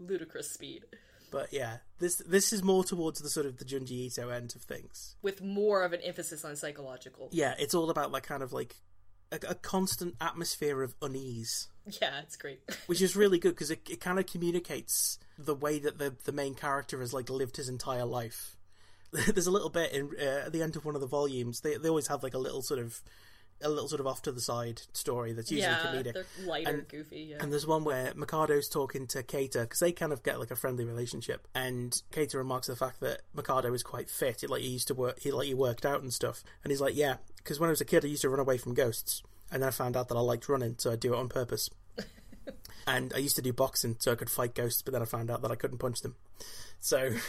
Ludicrous 0.00 0.50
speed. 0.52 0.84
but 1.30 1.52
yeah, 1.52 1.78
this 2.00 2.16
this 2.16 2.52
is 2.52 2.62
more 2.64 2.82
towards 2.82 3.20
the 3.20 3.28
sort 3.28 3.46
of 3.46 3.58
the 3.58 3.64
Junji 3.64 3.92
Ito 3.92 4.30
end 4.30 4.54
of 4.56 4.62
things. 4.62 5.14
With 5.22 5.40
more 5.42 5.84
of 5.84 5.92
an 5.92 6.00
emphasis 6.00 6.44
on 6.44 6.56
psychological. 6.56 7.28
Yeah, 7.30 7.54
it's 7.58 7.74
all 7.74 7.88
about 7.90 8.10
like 8.10 8.24
kind 8.24 8.42
of 8.42 8.52
like 8.52 8.74
a, 9.32 9.38
a 9.48 9.54
constant 9.56 10.14
atmosphere 10.20 10.82
of 10.82 10.94
unease, 11.02 11.68
Yeah, 12.00 12.20
it's 12.22 12.36
great. 12.36 12.60
which 12.86 13.02
is 13.02 13.16
really 13.16 13.38
good 13.38 13.54
because 13.54 13.70
it, 13.70 13.80
it 13.90 14.00
kind 14.00 14.18
of 14.18 14.26
communicates 14.26 15.18
the 15.38 15.54
way 15.54 15.78
that 15.80 15.98
the 15.98 16.14
the 16.24 16.32
main 16.32 16.54
character 16.54 17.00
has 17.00 17.12
like 17.12 17.30
lived 17.30 17.56
his 17.56 17.68
entire 17.68 18.04
life. 18.04 18.56
There's 19.12 19.46
a 19.46 19.50
little 19.50 19.70
bit 19.70 19.92
in 19.92 20.10
uh, 20.20 20.44
at 20.46 20.52
the 20.52 20.62
end 20.62 20.76
of 20.76 20.84
one 20.84 20.94
of 20.94 21.00
the 21.00 21.06
volumes. 21.06 21.60
They 21.60 21.76
they 21.76 21.88
always 21.88 22.06
have 22.08 22.22
like 22.22 22.34
a 22.34 22.38
little 22.38 22.62
sort 22.62 22.80
of 22.80 23.02
a 23.62 23.68
little 23.68 23.88
sort 23.88 24.00
of 24.00 24.06
off 24.06 24.22
to 24.22 24.32
the 24.32 24.40
side 24.40 24.82
story 24.92 25.32
that's 25.32 25.50
usually 25.50 25.70
yeah, 25.72 25.78
comedic. 25.78 26.14
they're 26.14 26.46
lighter, 26.46 26.70
And- 26.70 26.88
goofy. 26.88 27.28
Yeah. 27.30 27.36
And 27.40 27.52
there's 27.52 27.66
one 27.66 27.84
where 27.84 28.12
Mikado's 28.14 28.68
talking 28.68 29.06
to 29.08 29.22
Keita 29.22 29.62
because 29.62 29.78
they 29.80 29.92
kind 29.92 30.12
of 30.12 30.22
get 30.22 30.38
like 30.38 30.50
a 30.50 30.56
friendly 30.56 30.84
relationship, 30.84 31.46
and 31.54 32.00
Keita 32.12 32.34
remarks 32.34 32.66
the 32.66 32.76
fact 32.76 33.00
that 33.00 33.22
Mikado 33.34 33.72
is 33.72 33.82
quite 33.82 34.10
fit. 34.10 34.40
He, 34.42 34.46
like 34.46 34.62
he 34.62 34.68
used 34.68 34.88
to 34.88 34.94
work, 34.94 35.20
he 35.20 35.30
like 35.30 35.46
he 35.46 35.54
worked 35.54 35.86
out 35.86 36.02
and 36.02 36.12
stuff, 36.12 36.42
and 36.64 36.70
he's 36.70 36.80
like, 36.80 36.96
yeah, 36.96 37.16
because 37.36 37.58
when 37.60 37.68
I 37.68 37.72
was 37.72 37.80
a 37.80 37.84
kid, 37.86 38.04
I 38.04 38.08
used 38.08 38.22
to 38.22 38.28
run 38.28 38.40
away 38.40 38.58
from 38.58 38.74
ghosts, 38.74 39.22
and 39.50 39.62
then 39.62 39.68
I 39.68 39.72
found 39.72 39.96
out 39.96 40.08
that 40.08 40.16
I 40.16 40.20
liked 40.20 40.48
running, 40.48 40.76
so 40.78 40.92
I 40.92 40.96
do 40.96 41.14
it 41.14 41.18
on 41.18 41.28
purpose. 41.28 41.68
and 42.86 43.12
I 43.14 43.18
used 43.18 43.36
to 43.36 43.42
do 43.42 43.52
boxing 43.52 43.96
so 43.98 44.12
I 44.12 44.16
could 44.16 44.30
fight 44.30 44.54
ghosts, 44.54 44.82
but 44.82 44.92
then 44.92 45.02
I 45.02 45.06
found 45.06 45.30
out 45.30 45.42
that 45.42 45.50
I 45.50 45.56
couldn't 45.56 45.78
punch 45.78 46.00
them. 46.00 46.16
So. 46.80 47.10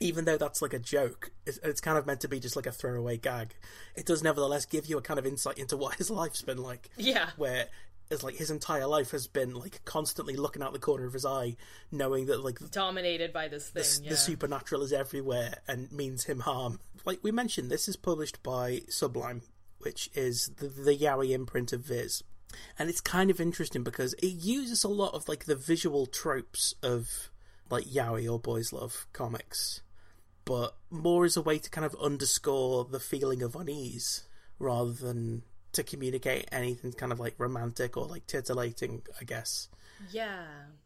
Even 0.00 0.24
though 0.24 0.36
that's 0.36 0.62
like 0.62 0.72
a 0.72 0.78
joke, 0.78 1.32
it's, 1.44 1.58
it's 1.62 1.80
kind 1.80 1.98
of 1.98 2.06
meant 2.06 2.20
to 2.20 2.28
be 2.28 2.38
just 2.38 2.56
like 2.56 2.66
a 2.66 2.72
throwaway 2.72 3.16
gag. 3.16 3.54
It 3.96 4.06
does 4.06 4.22
nevertheless 4.22 4.64
give 4.64 4.86
you 4.86 4.96
a 4.98 5.02
kind 5.02 5.18
of 5.18 5.26
insight 5.26 5.58
into 5.58 5.76
what 5.76 5.96
his 5.96 6.10
life's 6.10 6.42
been 6.42 6.62
like 6.62 6.90
yeah. 6.96 7.30
where 7.36 7.66
it's 8.10 8.22
like 8.22 8.36
his 8.36 8.50
entire 8.50 8.86
life 8.86 9.10
has 9.10 9.26
been 9.26 9.54
like 9.54 9.84
constantly 9.84 10.36
looking 10.36 10.62
out 10.62 10.72
the 10.72 10.78
corner 10.78 11.06
of 11.06 11.12
his 11.12 11.26
eye, 11.26 11.56
knowing 11.90 12.26
that 12.26 12.42
like 12.42 12.58
Dominated 12.70 13.32
by 13.32 13.48
this 13.48 13.70
thing. 13.70 13.82
the, 13.82 14.00
yeah. 14.04 14.10
the 14.10 14.16
supernatural 14.16 14.82
is 14.82 14.92
everywhere 14.92 15.58
and 15.66 15.90
means 15.92 16.24
him 16.24 16.40
harm. 16.40 16.80
Like 17.04 17.20
we 17.22 17.32
mentioned, 17.32 17.70
this 17.70 17.88
is 17.88 17.96
published 17.96 18.42
by 18.42 18.82
Sublime, 18.88 19.42
which 19.78 20.10
is 20.14 20.50
the, 20.56 20.68
the 20.68 20.96
yaoi 20.96 21.30
imprint 21.30 21.72
of 21.72 21.80
Viz. 21.80 22.22
And 22.78 22.88
it's 22.88 23.00
kind 23.00 23.30
of 23.30 23.40
interesting 23.40 23.82
because 23.82 24.14
it 24.14 24.26
uses 24.28 24.84
a 24.84 24.88
lot 24.88 25.14
of 25.14 25.28
like 25.28 25.44
the 25.44 25.56
visual 25.56 26.06
tropes 26.06 26.74
of 26.82 27.30
like 27.70 27.84
yaoi 27.84 28.30
or 28.30 28.38
Boys 28.38 28.72
Love 28.72 29.06
comics, 29.12 29.82
but 30.48 30.74
more 30.90 31.24
as 31.24 31.36
a 31.36 31.42
way 31.42 31.58
to 31.58 31.70
kind 31.70 31.84
of 31.84 31.94
underscore 32.00 32.84
the 32.84 33.00
feeling 33.00 33.42
of 33.42 33.54
unease 33.54 34.24
rather 34.58 34.92
than 34.92 35.42
to 35.72 35.82
communicate 35.82 36.48
anything 36.50 36.92
kind 36.92 37.12
of 37.12 37.20
like 37.20 37.34
romantic 37.38 37.96
or 37.96 38.06
like 38.06 38.26
titillating, 38.26 39.02
I 39.20 39.24
guess 39.24 39.68
yeah. 40.10 40.44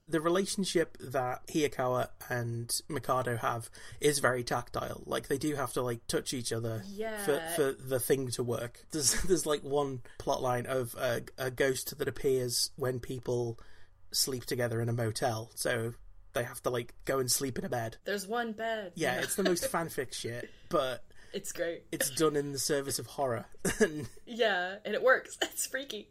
the 0.08 0.20
relationship 0.20 0.96
that 0.98 1.46
Hiyakawa 1.46 2.08
and 2.28 2.70
Mikado 2.88 3.36
have 3.36 3.70
is 4.00 4.18
very 4.18 4.44
tactile. 4.44 5.02
Like 5.06 5.28
they 5.28 5.38
do 5.38 5.54
have 5.54 5.72
to 5.74 5.82
like 5.82 6.06
touch 6.06 6.32
each 6.34 6.52
other 6.52 6.82
Yeah. 6.86 7.24
for 7.24 7.40
for 7.56 7.72
the 7.72 8.00
thing 8.00 8.28
to 8.32 8.42
work. 8.42 8.84
There's 8.92 9.20
there's 9.22 9.46
like 9.46 9.62
one 9.62 10.02
plot 10.18 10.42
line 10.42 10.66
of 10.66 10.94
a, 10.94 11.22
a 11.38 11.50
ghost 11.50 11.96
that 11.98 12.08
appears 12.08 12.70
when 12.76 13.00
people 13.00 13.58
sleep 14.12 14.44
together 14.44 14.80
in 14.80 14.88
a 14.88 14.92
motel. 14.92 15.50
So 15.54 15.94
they 16.34 16.44
have 16.44 16.62
to 16.62 16.70
like 16.70 16.94
go 17.04 17.18
and 17.18 17.30
sleep 17.30 17.58
in 17.58 17.64
a 17.64 17.68
bed. 17.68 17.96
There's 18.04 18.26
one 18.26 18.52
bed. 18.52 18.92
Yeah, 18.94 19.20
it's 19.20 19.34
the 19.36 19.42
most 19.42 19.70
fanfic 19.70 20.12
shit, 20.18 20.50
but 20.68 21.04
It's 21.32 21.52
great. 21.52 21.82
it's 21.92 22.10
done 22.10 22.36
in 22.36 22.52
the 22.52 22.58
service 22.58 22.98
of 22.98 23.06
horror. 23.06 23.46
Yeah, 24.26 24.76
and 24.84 24.94
it 24.94 25.02
works. 25.02 25.36
It's 25.42 25.66
freaky. 25.66 26.08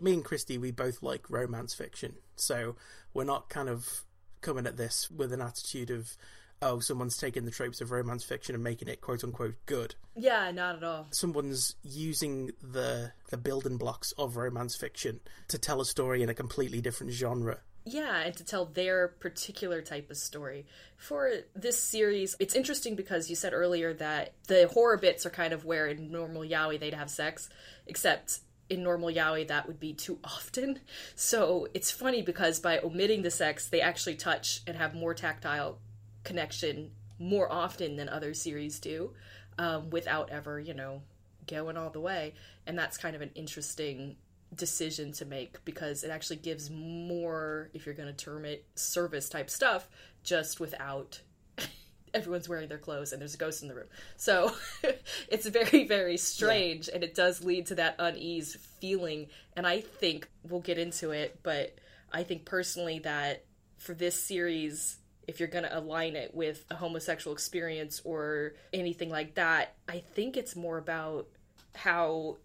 me 0.00 0.14
and 0.14 0.24
Kristie, 0.24 0.58
we 0.60 0.70
both 0.70 1.02
like 1.02 1.28
romance 1.30 1.74
fiction, 1.74 2.14
so 2.36 2.76
we're 3.14 3.24
not 3.24 3.48
kind 3.48 3.68
of 3.68 4.02
coming 4.40 4.66
at 4.66 4.76
this 4.76 5.10
with 5.10 5.32
an 5.32 5.40
attitude 5.42 5.90
of, 5.90 6.16
oh, 6.62 6.78
someone's 6.78 7.16
taking 7.16 7.44
the 7.44 7.50
tropes 7.50 7.80
of 7.80 7.90
romance 7.90 8.22
fiction 8.22 8.54
and 8.54 8.62
making 8.62 8.86
it 8.88 9.00
quote 9.00 9.24
unquote 9.24 9.56
good. 9.66 9.96
Yeah, 10.14 10.50
not 10.52 10.76
at 10.76 10.84
all. 10.84 11.06
Someone's 11.10 11.74
using 11.82 12.52
the 12.62 13.12
the 13.30 13.36
building 13.36 13.76
blocks 13.76 14.12
of 14.12 14.36
romance 14.36 14.76
fiction 14.76 15.20
to 15.48 15.58
tell 15.58 15.80
a 15.80 15.84
story 15.84 16.22
in 16.22 16.28
a 16.28 16.34
completely 16.34 16.80
different 16.80 17.12
genre. 17.12 17.58
Yeah, 17.90 18.18
and 18.18 18.36
to 18.36 18.44
tell 18.44 18.66
their 18.66 19.08
particular 19.08 19.80
type 19.80 20.10
of 20.10 20.18
story. 20.18 20.66
For 20.98 21.30
this 21.54 21.82
series, 21.82 22.36
it's 22.38 22.54
interesting 22.54 22.96
because 22.96 23.30
you 23.30 23.36
said 23.36 23.54
earlier 23.54 23.94
that 23.94 24.34
the 24.46 24.68
horror 24.68 24.98
bits 24.98 25.24
are 25.24 25.30
kind 25.30 25.54
of 25.54 25.64
where 25.64 25.86
in 25.86 26.10
normal 26.10 26.42
yaoi 26.42 26.78
they'd 26.78 26.92
have 26.92 27.08
sex, 27.08 27.48
except 27.86 28.40
in 28.68 28.82
normal 28.82 29.08
yaoi 29.08 29.48
that 29.48 29.66
would 29.66 29.80
be 29.80 29.94
too 29.94 30.18
often. 30.22 30.80
So 31.14 31.68
it's 31.72 31.90
funny 31.90 32.20
because 32.20 32.60
by 32.60 32.78
omitting 32.78 33.22
the 33.22 33.30
sex, 33.30 33.68
they 33.68 33.80
actually 33.80 34.16
touch 34.16 34.60
and 34.66 34.76
have 34.76 34.94
more 34.94 35.14
tactile 35.14 35.78
connection 36.24 36.90
more 37.18 37.50
often 37.50 37.96
than 37.96 38.10
other 38.10 38.34
series 38.34 38.78
do, 38.80 39.12
um, 39.56 39.88
without 39.88 40.28
ever, 40.28 40.60
you 40.60 40.74
know, 40.74 41.00
going 41.46 41.78
all 41.78 41.88
the 41.88 42.00
way. 42.00 42.34
And 42.66 42.78
that's 42.78 42.98
kind 42.98 43.16
of 43.16 43.22
an 43.22 43.30
interesting 43.34 44.16
decision 44.54 45.12
to 45.12 45.24
make 45.24 45.64
because 45.64 46.04
it 46.04 46.10
actually 46.10 46.36
gives 46.36 46.70
more, 46.70 47.70
if 47.74 47.86
you're 47.86 47.94
going 47.94 48.12
to 48.12 48.24
term 48.24 48.44
it, 48.44 48.64
service 48.74 49.28
type 49.28 49.50
stuff, 49.50 49.88
just 50.22 50.60
without 50.60 51.20
everyone's 52.14 52.48
wearing 52.48 52.68
their 52.68 52.78
clothes 52.78 53.12
and 53.12 53.20
there's 53.20 53.34
a 53.34 53.38
ghost 53.38 53.62
in 53.62 53.68
the 53.68 53.74
room. 53.74 53.88
So 54.16 54.52
it's 55.28 55.46
very, 55.46 55.86
very 55.86 56.16
strange 56.16 56.88
yeah. 56.88 56.96
and 56.96 57.04
it 57.04 57.14
does 57.14 57.44
lead 57.44 57.66
to 57.66 57.74
that 57.76 57.96
unease 57.98 58.56
feeling. 58.80 59.28
And 59.56 59.66
I 59.66 59.80
think 59.80 60.28
we'll 60.48 60.60
get 60.60 60.78
into 60.78 61.10
it, 61.10 61.40
but 61.42 61.76
I 62.12 62.22
think 62.22 62.44
personally 62.44 63.00
that 63.00 63.44
for 63.76 63.94
this 63.94 64.20
series, 64.20 64.96
if 65.26 65.38
you're 65.38 65.48
going 65.48 65.64
to 65.64 65.78
align 65.78 66.16
it 66.16 66.34
with 66.34 66.64
a 66.70 66.74
homosexual 66.74 67.34
experience 67.34 68.00
or 68.04 68.54
anything 68.72 69.10
like 69.10 69.34
that, 69.34 69.74
I 69.86 69.98
think 69.98 70.36
it's 70.36 70.56
more 70.56 70.78
about 70.78 71.28
how 71.74 72.38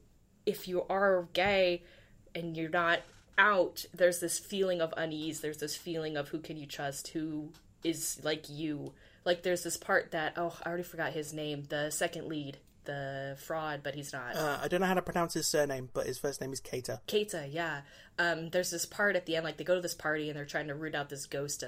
if 0.45 0.67
you 0.67 0.83
are 0.89 1.27
gay 1.33 1.83
and 2.35 2.55
you're 2.57 2.69
not 2.69 3.01
out, 3.37 3.85
there's 3.93 4.19
this 4.19 4.39
feeling 4.39 4.81
of 4.81 4.93
unease. 4.97 5.41
There's 5.41 5.57
this 5.57 5.75
feeling 5.75 6.17
of 6.17 6.29
who 6.29 6.39
can 6.39 6.57
you 6.57 6.65
trust, 6.65 7.09
who 7.09 7.49
is 7.83 8.19
like 8.23 8.49
you. 8.49 8.93
Like 9.25 9.43
there's 9.43 9.63
this 9.63 9.77
part 9.77 10.11
that 10.11 10.33
oh 10.37 10.55
I 10.63 10.69
already 10.69 10.83
forgot 10.83 11.13
his 11.13 11.33
name. 11.33 11.63
The 11.69 11.89
second 11.89 12.27
lead, 12.27 12.57
the 12.85 13.37
fraud, 13.39 13.81
but 13.83 13.95
he's 13.95 14.13
not. 14.13 14.35
Uh, 14.35 14.59
I 14.61 14.67
don't 14.67 14.81
know 14.81 14.87
how 14.87 14.93
to 14.93 15.01
pronounce 15.01 15.33
his 15.33 15.47
surname, 15.47 15.89
but 15.93 16.05
his 16.05 16.17
first 16.17 16.41
name 16.41 16.51
is 16.51 16.61
Keita. 16.61 16.99
Keita, 17.07 17.47
yeah. 17.51 17.81
Um, 18.19 18.49
there's 18.49 18.69
this 18.69 18.85
part 18.85 19.15
at 19.15 19.25
the 19.25 19.35
end, 19.35 19.45
like 19.45 19.57
they 19.57 19.63
go 19.63 19.75
to 19.75 19.81
this 19.81 19.95
party 19.95 20.29
and 20.29 20.37
they're 20.37 20.45
trying 20.45 20.67
to 20.67 20.75
root 20.75 20.93
out 20.93 21.09
this 21.09 21.25
ghost, 21.25 21.63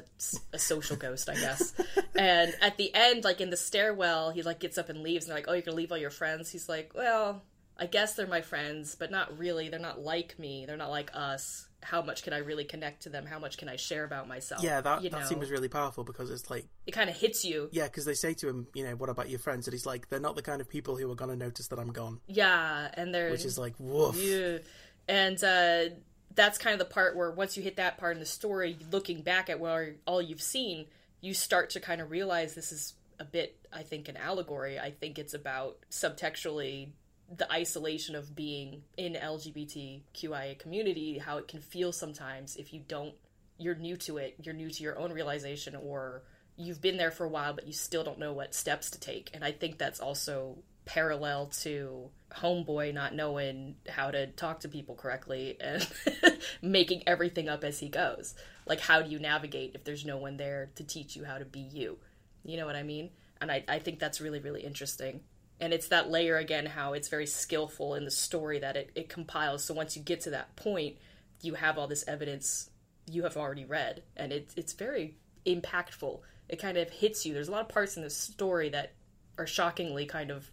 a 0.54 0.60
social 0.60 0.96
ghost, 0.96 1.30
I 1.30 1.36
guess. 1.36 1.74
and 2.16 2.54
at 2.62 2.78
the 2.78 2.94
end, 2.94 3.24
like 3.24 3.42
in 3.42 3.50
the 3.50 3.58
stairwell, 3.58 4.32
he 4.32 4.44
like 4.44 4.60
gets 4.60 4.78
up 4.78 4.90
and 4.90 5.02
leaves, 5.02 5.26
and 5.26 5.32
they're 5.32 5.38
like, 5.38 5.48
"Oh, 5.48 5.54
you're 5.54 5.64
gonna 5.64 5.78
leave 5.78 5.92
all 5.92 5.98
your 5.98 6.12
friends?" 6.12 6.52
He's 6.52 6.70
like, 6.70 6.92
"Well, 6.94 7.42
I 7.78 7.88
guess 7.88 8.14
they're 8.14 8.28
my 8.28 8.42
friends, 8.42 8.96
but 8.96 9.12
not 9.12 9.38
really. 9.38 9.70
They're 9.70 9.80
not 9.80 10.00
like 10.00 10.40
me. 10.40 10.66
They're 10.66 10.78
not 10.78 10.90
like 10.90 11.12
us. 11.14 11.68
How 11.82 12.02
much 12.02 12.24
can 12.24 12.34
I 12.34 12.40
really 12.40 12.64
connect 12.64 13.04
to 13.04 13.10
them? 13.10 13.26
How 13.26 13.38
much 13.38 13.58
can 13.58 13.70
I 13.70 13.76
share 13.76 14.06
about 14.06 14.28
myself? 14.28 14.64
Yeah, 14.64 14.82
that 14.82 15.04
you 15.04 15.10
that 15.10 15.22
know? 15.22 15.26
scene 15.26 15.40
was 15.40 15.52
really 15.52 15.68
powerful 15.68 16.04
because 16.04 16.32
it's 16.32 16.50
like 16.50 16.68
it 16.88 16.92
kind 16.92 17.10
of 17.10 17.16
hits 17.16 17.44
you. 17.46 17.70
Yeah, 17.72 17.84
because 17.84 18.06
they 18.06 18.14
say 18.14 18.34
to 18.36 18.50
him, 18.50 18.68
you 18.74 18.84
know, 18.86 18.96
what 18.96 19.10
about 19.10 19.30
your 19.30 19.40
friends? 19.40 19.68
And 19.68 19.74
he's 19.74 19.86
like, 19.86 20.10
they're 20.10 20.20
not 20.20 20.36
the 20.36 20.42
kind 20.42 20.62
of 20.62 20.70
people 20.70 20.96
who 20.96 21.12
are 21.12 21.16
going 21.16 21.32
to 21.32 21.38
notice 21.38 21.68
that 21.68 21.78
I'm 21.78 21.92
gone. 21.92 22.22
Yeah, 22.28 22.90
and 22.94 23.14
they're 23.14 23.30
which 23.30 23.46
is 23.46 23.58
like 23.58 23.76
woof. 23.78 24.16
Yeah. 24.18 24.60
And 25.08 25.44
uh, 25.44 25.96
that's 26.34 26.58
kind 26.58 26.74
of 26.74 26.80
the 26.80 26.92
part 26.92 27.16
where 27.16 27.30
once 27.30 27.58
you 27.58 27.62
hit 27.62 27.76
that 27.76 27.98
part 27.98 28.16
in 28.16 28.20
the 28.20 28.26
story, 28.26 28.78
looking 28.92 29.22
back 29.22 29.50
at 29.50 29.60
where 29.60 29.96
all 30.08 30.22
you've 30.22 30.42
seen, 30.42 30.86
you 31.22 31.34
start 31.34 31.72
to 31.72 31.80
kind 31.80 32.02
of 32.02 32.10
realize 32.10 32.56
this 32.56 32.72
is 32.72 32.94
a 33.20 33.26
bit, 33.26 33.58
I 33.72 33.84
think, 33.84 34.08
an 34.10 34.18
allegory. 34.18 34.80
I 34.80 34.92
think 34.92 35.20
it's 35.20 35.34
about 35.34 35.78
subtextually 35.92 36.90
the 37.34 37.52
isolation 37.52 38.16
of 38.16 38.36
being 38.36 38.84
in 38.98 39.14
LGBTQIA 39.14 40.60
community, 40.60 41.18
how 41.18 41.38
it 41.38 41.48
can 41.48 41.62
feel 41.62 41.92
sometimes 41.92 42.56
if 42.56 42.74
you 42.74 42.82
don't, 42.88 43.16
you're 43.58 43.76
new 43.76 43.98
to 43.98 44.18
it, 44.18 44.36
you're 44.42 44.54
new 44.54 44.70
to 44.70 44.84
your 44.84 44.98
own 45.00 45.12
realization, 45.12 45.76
or 45.76 46.24
you've 46.56 46.82
been 46.82 46.98
there 46.98 47.12
for 47.12 47.26
a 47.26 47.30
while, 47.30 47.54
but 47.54 47.66
you 47.66 47.74
still 47.74 48.04
don't 48.04 48.20
know 48.20 48.34
what 48.34 48.54
steps 48.54 48.92
to 48.92 49.00
take. 49.00 49.32
And 49.34 49.44
I 49.44 49.52
think 49.52 49.78
that's 49.78 50.00
also 50.00 50.58
parallel 50.86 51.48
to 51.48 52.10
homeboy 52.32 52.94
not 52.94 53.16
knowing 53.16 53.76
how 53.90 54.12
to 54.12 54.28
talk 54.28 54.60
to 54.60 54.70
people 54.70 54.94
correctly 54.96 55.58
and 55.60 55.88
making 56.62 57.04
everything 57.08 57.50
up 57.50 57.64
as 57.64 57.80
he 57.80 57.90
goes. 57.90 58.36
Like 58.68 58.80
how 58.80 59.02
do 59.02 59.10
you 59.10 59.20
navigate 59.20 59.72
if 59.74 59.84
there's 59.84 60.06
no 60.06 60.18
one 60.18 60.38
there 60.38 60.70
to 60.76 60.84
teach 60.84 61.16
you 61.16 61.26
how 61.26 61.40
to 61.40 61.46
be 61.46 61.60
you? 61.60 61.98
You 62.44 62.58
know 62.58 62.68
what 62.68 62.76
i 62.76 62.84
mean? 62.84 63.10
And 63.42 63.52
i, 63.52 63.64
I 63.68 63.80
think 63.80 64.00
that's 64.00 64.22
really 64.22 64.40
really 64.40 64.62
interesting 64.62 65.22
and 65.60 65.74
it's 65.74 65.88
that 65.90 66.10
layer 66.10 66.38
again 66.38 66.66
how 66.66 66.94
it's 66.94 67.08
very 67.08 67.26
skillful 67.26 67.96
in 67.96 68.06
the 68.06 68.12
story 68.12 68.60
that 68.60 68.76
it, 68.76 68.92
it 68.96 69.10
compiles. 69.10 69.64
So 69.64 69.74
once 69.74 69.96
you 69.96 70.02
get 70.02 70.22
to 70.22 70.32
that 70.32 70.56
point 70.56 70.98
you 71.42 71.54
have 71.54 71.78
all 71.78 71.88
this 71.88 72.06
evidence 72.08 72.70
you 73.08 73.24
have 73.24 73.38
already 73.38 73.66
read. 73.66 74.02
And 74.18 74.34
it, 74.34 74.50
it's 74.56 74.74
very 74.74 75.16
impactful. 75.46 76.22
It 76.50 76.60
kind 76.60 76.78
of 76.78 76.90
hits 76.90 77.26
you. 77.26 77.34
There's 77.34 77.48
a 77.48 77.52
lot 77.52 77.62
of 77.62 77.70
parts 77.70 77.98
in 77.98 78.04
the 78.04 78.10
story 78.10 78.70
that 78.70 78.94
are 79.38 79.48
shockingly 79.48 80.06
kind 80.06 80.32
of 80.32 80.50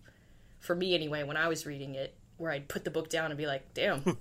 for 0.60 0.74
me 0.74 0.94
anyway 0.94 1.22
when 1.22 1.36
i 1.36 1.48
was 1.48 1.66
reading 1.66 1.94
it 1.94 2.14
where 2.36 2.50
i'd 2.50 2.68
put 2.68 2.84
the 2.84 2.90
book 2.90 3.08
down 3.08 3.30
and 3.30 3.38
be 3.38 3.46
like 3.46 3.74
damn 3.74 4.02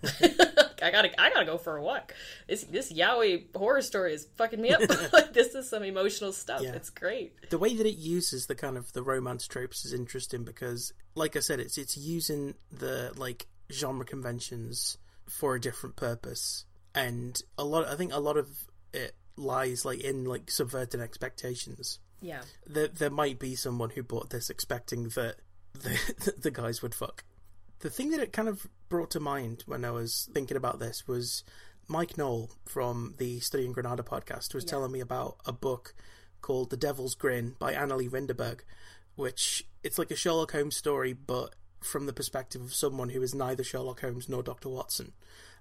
I 0.82 0.92
gotta, 0.92 1.22
I 1.22 1.30
gotta 1.30 1.46
go 1.46 1.58
for 1.58 1.78
a 1.78 1.82
walk. 1.82 2.14
This 2.48 2.64
this 2.64 2.92
yaoi 2.92 3.56
horror 3.56 3.82
story 3.82 4.14
is 4.14 4.28
fucking 4.38 4.62
me 4.62 4.72
up. 4.72 4.82
like 5.14 5.34
this 5.34 5.54
is 5.56 5.70
some 5.70 5.84
emotional 5.84 6.32
stuff. 6.32 6.62
Yeah. 6.62 6.74
It's 6.74 6.90
great. 6.90 7.34
The 7.50 7.58
way 7.58 7.76
that 7.76 7.86
it 7.86 7.98
uses 7.98 8.48
the 8.48 8.56
kind 8.56 8.78
of 8.78 8.92
the 8.94 9.04
romance 9.04 9.48
tropes 9.48 9.86
is 9.86 9.94
interesting 9.94 10.44
because, 10.44 10.94
like 11.16 11.36
I 11.36 11.40
said, 11.40 11.60
it's 11.60 11.78
it's 11.78 11.98
using 11.98 12.56
the 12.72 13.14
like 13.16 13.48
genre 13.72 14.06
conventions 14.06 14.98
for 15.28 15.56
a 15.56 15.62
different 15.62 15.96
purpose, 15.96 16.66
and 16.94 17.40
a 17.58 17.64
lot. 17.64 17.88
I 17.88 17.96
think 17.96 18.14
a 18.14 18.20
lot 18.20 18.38
of 18.38 18.50
it 18.94 19.16
lies 19.38 19.86
like 19.86 20.00
in 20.00 20.26
like 20.26 20.52
subverting 20.52 21.02
expectations. 21.02 22.00
Yeah, 22.22 22.42
there 22.68 22.88
there 22.88 23.10
might 23.10 23.40
be 23.40 23.56
someone 23.56 23.92
who 23.92 24.04
bought 24.04 24.30
this 24.30 24.50
expecting 24.50 25.10
that 25.10 25.36
the 25.74 26.34
the 26.38 26.52
guys 26.52 26.82
would 26.82 26.96
fuck 26.96 27.24
the 27.82 27.90
thing 27.90 28.12
that 28.12 28.20
it 28.20 28.34
kind 28.34 28.48
of 28.48 28.68
brought 28.90 29.12
to 29.12 29.20
mind 29.20 29.64
when 29.66 29.84
I 29.84 29.92
was 29.92 30.30
thinking 30.34 30.58
about 30.58 30.80
this 30.80 31.08
was 31.08 31.44
Mike 31.88 32.18
Knoll 32.18 32.52
from 32.66 33.16
the 33.18 33.40
Studying 33.40 33.74
Granada 33.74 34.04
podcast 34.04 34.54
was 34.54 34.64
yeah. 34.64 34.70
telling 34.70 34.92
me 34.92 35.00
about 35.00 35.38
a 35.46 35.52
book 35.52 35.94
called 36.42 36.70
The 36.70 36.78
Devil's 36.78 37.16
Grin 37.16 37.56
by 37.60 37.74
Annalee 37.74 38.10
Rinderberg, 38.10 38.62
which 39.16 39.66
it's 39.84 40.00
like 40.00 40.12
a 40.12 40.16
Sherlock 40.16 40.52
Holmes 40.52 40.78
story, 40.78 41.14
but 41.14 41.56
from 41.82 42.06
the 42.06 42.14
perspective 42.14 42.62
of 42.62 42.74
someone 42.74 43.10
who 43.10 43.22
is 43.22 43.34
neither 43.34 43.64
Sherlock 43.64 44.02
Holmes 44.02 44.30
nor 44.30 44.44
Dr. 44.44 44.70
Watson. 44.70 45.14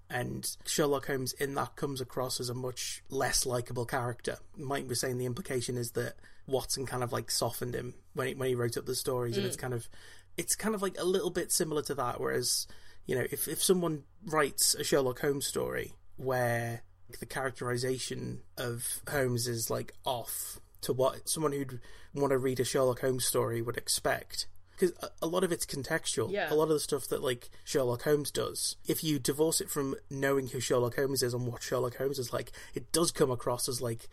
And 0.08 0.56
Sherlock 0.66 1.06
Holmes 1.06 1.32
in 1.34 1.54
that 1.54 1.76
comes 1.76 2.00
across 2.00 2.40
as 2.40 2.48
a 2.48 2.54
much 2.54 3.02
less 3.10 3.46
likable 3.46 3.86
character. 3.86 4.38
Mike 4.56 4.88
was 4.88 5.00
saying 5.00 5.18
the 5.18 5.26
implication 5.26 5.76
is 5.76 5.92
that 5.92 6.14
Watson 6.46 6.84
kind 6.84 7.04
of 7.04 7.12
like 7.12 7.30
softened 7.30 7.74
him 7.74 7.94
when 8.14 8.28
he, 8.28 8.34
when 8.34 8.48
he 8.48 8.54
wrote 8.54 8.76
up 8.76 8.86
the 8.86 8.94
stories, 8.94 9.34
mm. 9.34 9.38
and 9.38 9.46
it's 9.46 9.56
kind 9.56 9.72
of 9.72 9.88
it's 10.36 10.54
kind 10.54 10.74
of 10.74 10.82
like 10.82 10.96
a 10.98 11.04
little 11.04 11.30
bit 11.30 11.52
similar 11.52 11.82
to 11.82 11.94
that. 11.94 12.20
Whereas, 12.20 12.66
you 13.06 13.16
know, 13.16 13.26
if 13.30 13.48
if 13.48 13.62
someone 13.62 14.04
writes 14.24 14.74
a 14.74 14.84
Sherlock 14.84 15.20
Holmes 15.20 15.46
story 15.46 15.94
where 16.16 16.82
the 17.18 17.26
characterization 17.26 18.40
of 18.56 19.00
Holmes 19.08 19.48
is 19.48 19.70
like 19.70 19.92
off 20.04 20.60
to 20.82 20.92
what 20.92 21.28
someone 21.28 21.52
who'd 21.52 21.80
want 22.14 22.30
to 22.30 22.38
read 22.38 22.60
a 22.60 22.64
Sherlock 22.64 23.00
Holmes 23.00 23.24
story 23.24 23.60
would 23.62 23.76
expect. 23.76 24.46
Because 24.72 25.10
a, 25.20 25.26
lot 25.26 25.44
of 25.44 25.52
it's 25.52 25.66
contextual. 25.66 26.32
Yeah. 26.32 26.50
A 26.50 26.54
lot 26.54 26.64
of 26.64 26.70
the 26.70 26.80
stuff 26.80 27.06
that 27.08 27.22
like 27.22 27.50
Sherlock 27.64 28.02
Holmes 28.02 28.30
does, 28.30 28.76
if 28.86 29.04
you 29.04 29.18
divorce 29.18 29.60
it 29.60 29.68
from 29.68 29.94
knowing 30.08 30.48
who 30.48 30.60
Sherlock 30.60 30.96
Holmes 30.96 31.22
is 31.22 31.34
and 31.34 31.46
what 31.46 31.62
Sherlock 31.62 31.96
Holmes 31.96 32.18
is 32.18 32.32
like, 32.32 32.52
it 32.74 32.90
does 32.90 33.10
come 33.10 33.30
across 33.30 33.68
as 33.68 33.82
like 33.82 34.08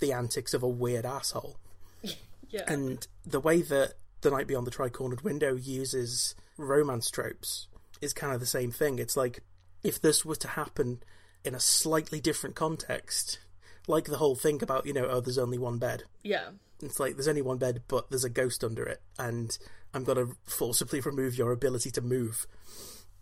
the 0.00 0.12
antics 0.12 0.54
of 0.54 0.62
a 0.62 0.68
weird 0.68 1.04
asshole. 1.04 1.58
yeah. 2.48 2.62
And 2.66 3.06
the 3.26 3.40
way 3.40 3.60
that 3.60 3.94
the 4.26 4.36
Night 4.36 4.48
Beyond 4.48 4.66
the 4.66 4.72
Tri-Cornered 4.72 5.20
Window 5.20 5.54
uses 5.54 6.34
romance 6.56 7.12
tropes 7.12 7.68
is 8.00 8.12
kind 8.12 8.34
of 8.34 8.40
the 8.40 8.46
same 8.46 8.72
thing. 8.72 8.98
It's 8.98 9.16
like 9.16 9.38
if 9.84 10.02
this 10.02 10.24
were 10.24 10.34
to 10.34 10.48
happen 10.48 11.00
in 11.44 11.54
a 11.54 11.60
slightly 11.60 12.20
different 12.20 12.56
context, 12.56 13.38
like 13.86 14.06
the 14.06 14.16
whole 14.16 14.34
thing 14.34 14.64
about, 14.64 14.84
you 14.84 14.92
know, 14.92 15.06
oh, 15.06 15.20
there's 15.20 15.38
only 15.38 15.58
one 15.58 15.78
bed. 15.78 16.02
Yeah. 16.24 16.48
It's 16.82 16.98
like 16.98 17.14
there's 17.14 17.28
only 17.28 17.40
one 17.40 17.58
bed, 17.58 17.82
but 17.86 18.10
there's 18.10 18.24
a 18.24 18.28
ghost 18.28 18.64
under 18.64 18.82
it, 18.82 19.00
and 19.16 19.56
I'm 19.94 20.02
going 20.02 20.18
to 20.18 20.36
forcibly 20.44 20.98
remove 20.98 21.38
your 21.38 21.52
ability 21.52 21.92
to 21.92 22.00
move. 22.00 22.48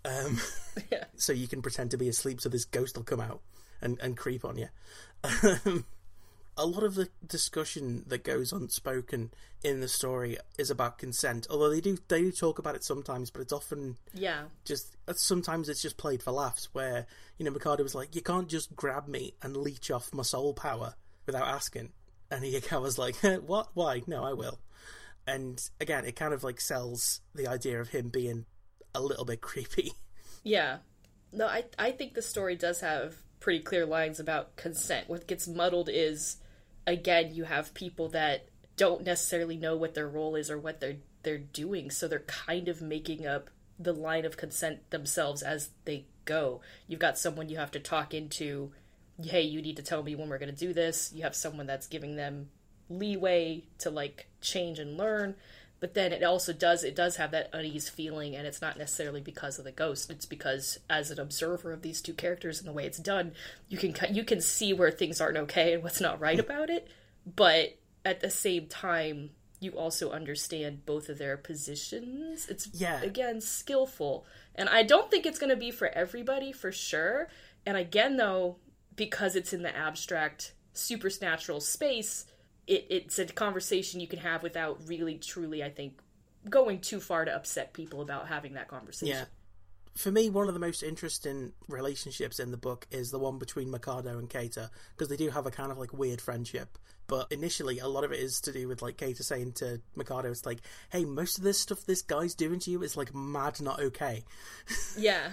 Um, 0.06 0.40
yeah. 0.90 1.04
So 1.16 1.34
you 1.34 1.48
can 1.48 1.60
pretend 1.60 1.90
to 1.90 1.98
be 1.98 2.08
asleep, 2.08 2.40
so 2.40 2.48
this 2.48 2.64
ghost 2.64 2.96
will 2.96 3.04
come 3.04 3.20
out 3.20 3.42
and, 3.82 4.00
and 4.00 4.16
creep 4.16 4.42
on 4.44 4.56
you. 4.56 4.68
Um, 5.66 5.84
a 6.56 6.66
lot 6.66 6.82
of 6.82 6.94
the 6.94 7.08
discussion 7.26 8.04
that 8.06 8.24
goes 8.24 8.52
unspoken 8.52 9.32
in 9.62 9.80
the 9.80 9.88
story 9.88 10.36
is 10.58 10.70
about 10.70 10.98
consent. 10.98 11.46
Although 11.50 11.70
they 11.70 11.80
do 11.80 11.98
they 12.08 12.22
do 12.22 12.32
talk 12.32 12.58
about 12.58 12.76
it 12.76 12.84
sometimes, 12.84 13.30
but 13.30 13.42
it's 13.42 13.52
often 13.52 13.96
yeah 14.12 14.44
just 14.64 14.96
uh, 15.08 15.14
sometimes 15.14 15.68
it's 15.68 15.82
just 15.82 15.96
played 15.96 16.22
for 16.22 16.30
laughs. 16.30 16.68
Where 16.72 17.06
you 17.38 17.44
know 17.44 17.50
Mikado 17.50 17.82
was 17.82 17.94
like, 17.94 18.14
"You 18.14 18.22
can't 18.22 18.48
just 18.48 18.76
grab 18.76 19.08
me 19.08 19.34
and 19.42 19.56
leech 19.56 19.90
off 19.90 20.14
my 20.14 20.22
soul 20.22 20.54
power 20.54 20.94
without 21.26 21.48
asking," 21.48 21.92
and 22.30 22.44
was 22.72 22.98
like, 22.98 23.16
"What? 23.16 23.68
Why? 23.74 24.02
No, 24.06 24.24
I 24.24 24.32
will." 24.32 24.60
And 25.26 25.60
again, 25.80 26.04
it 26.04 26.16
kind 26.16 26.34
of 26.34 26.44
like 26.44 26.60
sells 26.60 27.20
the 27.34 27.48
idea 27.48 27.80
of 27.80 27.88
him 27.88 28.10
being 28.10 28.46
a 28.94 29.00
little 29.00 29.24
bit 29.24 29.40
creepy. 29.40 29.92
Yeah, 30.46 30.80
no, 31.32 31.46
I 31.46 31.64
I 31.78 31.92
think 31.92 32.12
the 32.12 32.20
story 32.20 32.54
does 32.54 32.80
have 32.80 33.16
pretty 33.40 33.60
clear 33.60 33.86
lines 33.86 34.20
about 34.20 34.56
consent. 34.56 35.08
What 35.08 35.26
gets 35.26 35.48
muddled 35.48 35.88
is, 35.90 36.36
again, 36.86 37.34
you 37.34 37.44
have 37.44 37.74
people 37.74 38.08
that 38.10 38.46
don't 38.76 39.04
necessarily 39.04 39.56
know 39.56 39.76
what 39.76 39.94
their 39.94 40.08
role 40.08 40.34
is 40.34 40.50
or 40.50 40.58
what 40.58 40.80
they're 40.80 40.96
they're 41.22 41.38
doing, 41.38 41.90
so 41.90 42.06
they're 42.06 42.18
kind 42.20 42.68
of 42.68 42.82
making 42.82 43.26
up 43.26 43.48
the 43.78 43.92
line 43.92 44.24
of 44.24 44.36
consent 44.36 44.90
themselves 44.90 45.42
as 45.42 45.70
they 45.84 46.04
go. 46.24 46.60
You've 46.86 47.00
got 47.00 47.18
someone 47.18 47.48
you 47.48 47.56
have 47.56 47.70
to 47.72 47.80
talk 47.80 48.12
into, 48.14 48.72
hey, 49.22 49.40
you 49.42 49.62
need 49.62 49.76
to 49.76 49.82
tell 49.82 50.02
me 50.02 50.14
when 50.14 50.28
we're 50.28 50.38
going 50.38 50.54
to 50.54 50.66
do 50.66 50.72
this. 50.72 51.12
You 51.14 51.22
have 51.22 51.34
someone 51.34 51.66
that's 51.66 51.86
giving 51.86 52.16
them 52.16 52.50
leeway 52.90 53.64
to 53.78 53.90
like 53.90 54.28
change 54.40 54.78
and 54.78 54.96
learn 54.96 55.34
but 55.84 55.92
then 55.92 56.14
it 56.14 56.22
also 56.22 56.54
does 56.54 56.82
it 56.82 56.96
does 56.96 57.16
have 57.16 57.32
that 57.32 57.50
unease 57.52 57.90
feeling 57.90 58.34
and 58.34 58.46
it's 58.46 58.62
not 58.62 58.78
necessarily 58.78 59.20
because 59.20 59.58
of 59.58 59.66
the 59.66 59.70
ghost. 59.70 60.10
It's 60.10 60.24
because 60.24 60.78
as 60.88 61.10
an 61.10 61.20
observer 61.20 61.74
of 61.74 61.82
these 61.82 62.00
two 62.00 62.14
characters 62.14 62.58
and 62.58 62.66
the 62.66 62.72
way 62.72 62.86
it's 62.86 62.96
done 62.96 63.32
you 63.68 63.76
can 63.76 63.94
you 64.14 64.24
can 64.24 64.40
see 64.40 64.72
where 64.72 64.90
things 64.90 65.20
aren't 65.20 65.36
okay 65.36 65.74
and 65.74 65.82
what's 65.82 66.00
not 66.00 66.20
right 66.20 66.38
mm. 66.38 66.40
about 66.40 66.70
it 66.70 66.88
but 67.26 67.76
at 68.02 68.20
the 68.20 68.30
same 68.30 68.66
time 68.66 69.28
you 69.60 69.72
also 69.72 70.10
understand 70.10 70.86
both 70.86 71.10
of 71.10 71.18
their 71.18 71.36
positions. 71.36 72.48
It's 72.48 72.66
Yeah. 72.72 73.02
again 73.02 73.42
skillful. 73.42 74.24
And 74.54 74.70
i 74.70 74.84
don't 74.84 75.10
think 75.10 75.26
it's 75.26 75.38
going 75.38 75.50
to 75.50 75.54
be 75.56 75.70
for 75.70 75.88
everybody 75.88 76.50
for 76.50 76.72
sure. 76.72 77.28
And 77.66 77.76
again 77.76 78.16
though 78.16 78.56
because 78.96 79.36
it's 79.36 79.52
in 79.52 79.60
the 79.60 79.76
abstract 79.76 80.54
supernatural 80.72 81.60
space 81.60 82.24
it, 82.66 82.86
it's 82.88 83.18
a 83.18 83.26
conversation 83.26 84.00
you 84.00 84.06
can 84.06 84.18
have 84.18 84.42
without 84.42 84.78
really 84.86 85.18
truly 85.18 85.62
i 85.62 85.70
think 85.70 85.98
going 86.48 86.80
too 86.80 87.00
far 87.00 87.24
to 87.24 87.34
upset 87.34 87.72
people 87.72 88.00
about 88.00 88.28
having 88.28 88.54
that 88.54 88.68
conversation 88.68 89.16
Yeah. 89.16 89.24
For 89.94 90.10
me, 90.10 90.28
one 90.28 90.48
of 90.48 90.54
the 90.54 90.60
most 90.60 90.82
interesting 90.82 91.52
relationships 91.68 92.40
in 92.40 92.50
the 92.50 92.56
book 92.56 92.84
is 92.90 93.12
the 93.12 93.18
one 93.20 93.38
between 93.38 93.70
Mikado 93.70 94.18
and 94.18 94.28
Keita, 94.28 94.70
because 94.90 95.08
they 95.08 95.16
do 95.16 95.30
have 95.30 95.46
a 95.46 95.52
kind 95.52 95.70
of 95.70 95.78
like 95.78 95.92
weird 95.92 96.20
friendship. 96.20 96.78
But 97.06 97.30
initially, 97.30 97.78
a 97.78 97.86
lot 97.86 98.02
of 98.02 98.10
it 98.10 98.18
is 98.18 98.40
to 98.40 98.52
do 98.52 98.66
with 98.66 98.82
like 98.82 98.96
Keita 98.96 99.22
saying 99.22 99.52
to 99.52 99.80
Mikado, 99.94 100.32
it's 100.32 100.44
like, 100.44 100.62
hey, 100.90 101.04
most 101.04 101.38
of 101.38 101.44
this 101.44 101.60
stuff 101.60 101.86
this 101.86 102.02
guy's 102.02 102.34
doing 102.34 102.58
to 102.58 102.72
you 102.72 102.82
is 102.82 102.96
like 102.96 103.14
mad, 103.14 103.60
not 103.60 103.78
okay. 103.78 104.24
yeah 104.98 105.30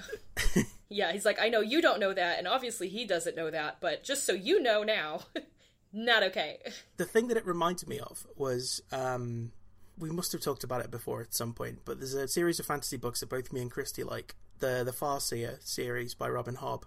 yeah 0.91 1.11
he's 1.13 1.25
like 1.25 1.39
i 1.39 1.47
know 1.49 1.61
you 1.61 1.81
don't 1.81 1.99
know 1.99 2.13
that 2.13 2.37
and 2.37 2.47
obviously 2.47 2.89
he 2.89 3.05
doesn't 3.05 3.35
know 3.35 3.49
that 3.49 3.77
but 3.79 4.03
just 4.03 4.25
so 4.25 4.33
you 4.33 4.61
know 4.61 4.83
now 4.83 5.21
not 5.93 6.23
okay. 6.23 6.59
The 6.97 7.05
thing 7.05 7.27
that 7.29 7.37
it 7.37 7.45
reminded 7.45 7.87
me 7.87 7.99
of 7.99 8.27
was 8.35 8.81
um, 8.91 9.51
we 9.97 10.09
must 10.09 10.31
have 10.33 10.41
talked 10.41 10.63
about 10.63 10.81
it 10.81 10.91
before 10.91 11.21
at 11.21 11.33
some 11.33 11.53
point, 11.53 11.79
but 11.85 11.99
there's 11.99 12.13
a 12.13 12.27
series 12.27 12.59
of 12.59 12.65
fantasy 12.65 12.97
books 12.97 13.21
that 13.21 13.29
both 13.29 13.51
me 13.51 13.61
and 13.61 13.71
Kristie 13.71 14.05
like. 14.05 14.35
The 14.59 14.83
the 14.85 14.91
Farseer 14.91 15.57
series 15.65 16.13
by 16.13 16.29
Robin 16.29 16.55
Hobb, 16.57 16.83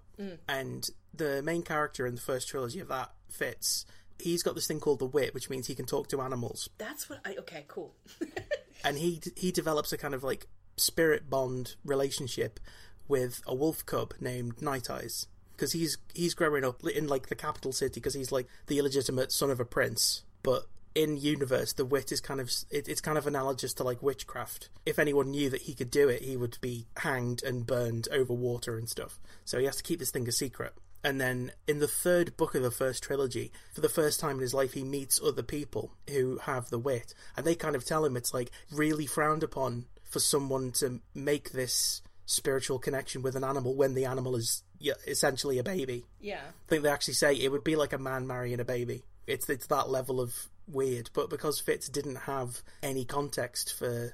and 0.49 0.89
the 1.13 1.43
main 1.43 1.65
character 1.65 2.07
in 2.07 2.15
the 2.15 2.21
first 2.21 2.47
trilogy 2.49 2.79
of 2.79 2.87
that 2.87 3.11
Fitz. 3.29 3.85
He's 4.21 4.45
got 4.45 4.55
this 4.55 4.69
thing 4.69 4.79
called 4.79 5.01
the 5.01 5.07
wit, 5.07 5.35
which 5.35 5.51
means 5.51 5.67
he 5.67 5.75
can 5.75 5.85
talk 5.85 6.07
to 6.11 6.21
animals, 6.21 6.69
that's 6.79 7.11
what 7.11 7.19
i 7.25 7.35
okay 7.37 7.65
cool. 7.67 7.97
And 8.85 8.99
he 8.99 9.21
he 9.37 9.51
develops 9.51 9.93
a 9.93 9.99
kind 9.99 10.15
of 10.15 10.23
like 10.23 10.47
spirit 10.77 11.29
bond 11.29 11.75
relationship 11.85 12.61
with 13.09 13.43
a 13.47 13.55
wolf 13.55 13.85
cub 13.87 14.15
named 14.21 14.61
Night 14.63 14.89
Eyes 14.91 15.27
because 15.57 15.73
he's 15.73 15.99
he's 16.15 16.35
growing 16.35 16.65
up 16.65 16.83
in 16.85 17.07
like 17.07 17.29
the 17.29 17.35
capital 17.35 17.73
city 17.73 17.95
because 17.95 18.15
he's 18.15 18.33
like 18.33 18.47
the 18.67 18.79
illegitimate 18.79 19.33
son 19.33 19.51
of 19.51 19.61
a 19.61 19.65
prince, 19.65 20.25
but 20.43 20.67
in 20.95 21.17
universe 21.17 21.73
the 21.73 21.85
wit 21.85 22.13
is 22.13 22.21
kind 22.21 22.41
of 22.41 22.51
it, 22.71 22.87
it's 22.87 23.01
kind 23.01 23.19
of 23.19 23.27
analogous 23.27 23.75
to 23.75 23.85
like 23.85 24.03
witchcraft. 24.03 24.69
If 24.87 24.99
anyone 24.99 25.31
knew 25.31 25.51
that 25.51 25.63
he 25.63 25.75
could 25.75 25.91
do 25.91 26.09
it, 26.09 26.23
he 26.23 26.37
would 26.37 26.59
be 26.61 26.87
hanged 26.99 27.43
and 27.43 27.67
burned 27.67 28.09
over 28.13 28.33
water 28.33 28.77
and 28.77 28.89
stuff. 28.89 29.19
So 29.45 29.59
he 29.59 29.65
has 29.67 29.77
to 29.77 29.83
keep 29.83 29.99
this 29.99 30.11
thing 30.11 30.29
a 30.29 30.33
secret. 30.33 30.75
And 31.03 31.21
then 31.21 31.53
in 31.69 31.81
the 31.81 31.89
third 31.89 32.35
book 32.39 32.55
of 32.55 32.63
the 32.63 32.71
first 32.71 33.03
trilogy, 33.03 33.53
for 33.75 33.83
the 33.83 33.91
first 33.91 34.19
time 34.19 34.37
in 34.37 34.41
his 34.41 34.55
life, 34.55 34.73
he 34.73 34.85
meets 34.85 35.21
other 35.23 35.43
people 35.43 35.93
who 36.09 36.39
have 36.45 36.71
the 36.71 36.79
wit. 36.79 37.13
And 37.37 37.45
they 37.45 37.55
kind 37.55 37.77
of 37.77 37.85
tell 37.85 38.07
him 38.07 38.17
it's 38.17 38.33
like 38.33 38.51
really 38.73 39.05
frowned 39.05 39.43
upon 39.43 39.85
for 40.03 40.19
someone 40.19 40.73
to 40.73 41.01
make 41.15 41.51
this 41.51 42.01
spiritual 42.25 42.79
connection 42.79 43.21
with 43.21 43.37
an 43.37 43.45
animal 43.45 43.75
when 43.75 43.93
the 43.93 44.07
animal 44.07 44.35
is 44.35 44.63
essentially 45.07 45.59
a 45.59 45.65
baby. 45.65 46.05
yeah 46.21 46.41
I 46.47 46.69
think 46.69 46.83
they 46.83 46.91
actually 46.91 47.15
say 47.15 47.35
it 47.35 47.51
would 47.51 47.65
be 47.65 47.77
like 47.77 47.93
a 47.93 47.99
man 47.99 48.27
marrying 48.27 48.61
a 48.61 48.65
baby. 48.65 49.03
It's 49.27 49.49
it's 49.49 49.67
that 49.69 49.89
level 49.89 50.21
of 50.21 50.35
weird. 50.69 51.11
But 51.13 51.31
because 51.31 51.61
Fitz 51.61 51.89
didn't 51.89 52.17
have 52.17 52.63
any 52.83 53.05
context 53.05 53.75
for 53.79 54.13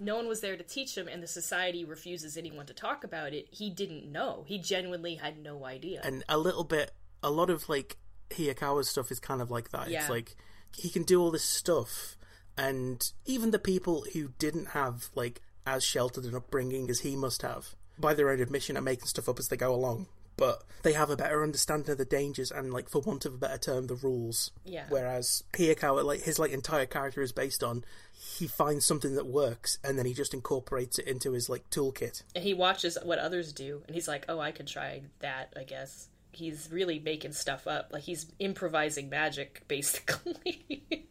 no 0.00 0.16
one 0.16 0.26
was 0.26 0.40
there 0.40 0.56
to 0.56 0.64
teach 0.64 0.96
him 0.96 1.06
and 1.06 1.22
the 1.22 1.28
society 1.28 1.84
refuses 1.84 2.36
anyone 2.36 2.66
to 2.66 2.74
talk 2.74 3.04
about 3.04 3.32
it 3.32 3.46
he 3.52 3.70
didn't 3.70 4.10
know 4.10 4.42
he 4.48 4.58
genuinely 4.58 5.14
had 5.14 5.40
no 5.40 5.64
idea 5.64 6.00
and 6.02 6.24
a 6.28 6.36
little 6.36 6.64
bit 6.64 6.90
a 7.22 7.30
lot 7.30 7.48
of 7.50 7.68
like 7.68 7.98
Hiyakawa's 8.30 8.88
stuff 8.88 9.12
is 9.12 9.20
kind 9.20 9.40
of 9.40 9.50
like 9.50 9.70
that. 9.70 9.88
Yeah. 9.88 10.00
It's 10.00 10.10
like 10.10 10.34
he 10.74 10.88
can 10.88 11.02
do 11.04 11.20
all 11.20 11.30
this 11.30 11.44
stuff 11.44 12.16
and 12.56 13.02
even 13.24 13.50
the 13.50 13.58
people 13.58 14.04
who 14.12 14.28
didn't 14.38 14.68
have 14.68 15.10
like 15.14 15.40
as 15.66 15.84
sheltered 15.84 16.24
an 16.24 16.34
upbringing 16.34 16.90
as 16.90 17.00
he 17.00 17.16
must 17.16 17.42
have, 17.42 17.74
by 17.98 18.14
their 18.14 18.30
own 18.30 18.40
admission 18.40 18.76
are 18.76 18.82
making 18.82 19.06
stuff 19.06 19.28
up 19.28 19.38
as 19.38 19.48
they 19.48 19.56
go 19.56 19.74
along. 19.74 20.06
But 20.36 20.62
they 20.82 20.94
have 20.94 21.10
a 21.10 21.16
better 21.16 21.42
understanding 21.42 21.90
of 21.90 21.98
the 21.98 22.06
dangers 22.06 22.50
and 22.50 22.72
like 22.72 22.88
for 22.88 23.00
want 23.02 23.26
of 23.26 23.34
a 23.34 23.36
better 23.36 23.58
term, 23.58 23.86
the 23.86 23.94
rules. 23.94 24.50
Yeah. 24.64 24.86
Whereas 24.88 25.44
Hiyakawa 25.52 26.04
like 26.04 26.22
his 26.22 26.38
like 26.38 26.52
entire 26.52 26.86
character 26.86 27.20
is 27.20 27.32
based 27.32 27.62
on 27.62 27.84
he 28.14 28.46
finds 28.46 28.84
something 28.84 29.14
that 29.14 29.26
works 29.26 29.78
and 29.84 29.98
then 29.98 30.06
he 30.06 30.14
just 30.14 30.32
incorporates 30.32 30.98
it 30.98 31.06
into 31.06 31.32
his 31.32 31.48
like 31.48 31.68
toolkit. 31.70 32.22
and 32.34 32.44
he 32.44 32.54
watches 32.54 32.96
what 33.02 33.18
others 33.18 33.52
do 33.52 33.82
and 33.86 33.94
he's 33.94 34.06
like 34.06 34.24
oh 34.28 34.38
i 34.38 34.52
could 34.52 34.66
try 34.68 35.02
that 35.18 35.52
i 35.56 35.64
guess 35.64 36.08
he's 36.32 36.68
really 36.72 36.98
making 36.98 37.32
stuff 37.32 37.66
up 37.66 37.90
like 37.92 38.02
he's 38.02 38.26
improvising 38.38 39.08
magic 39.10 39.62
basically 39.68 41.06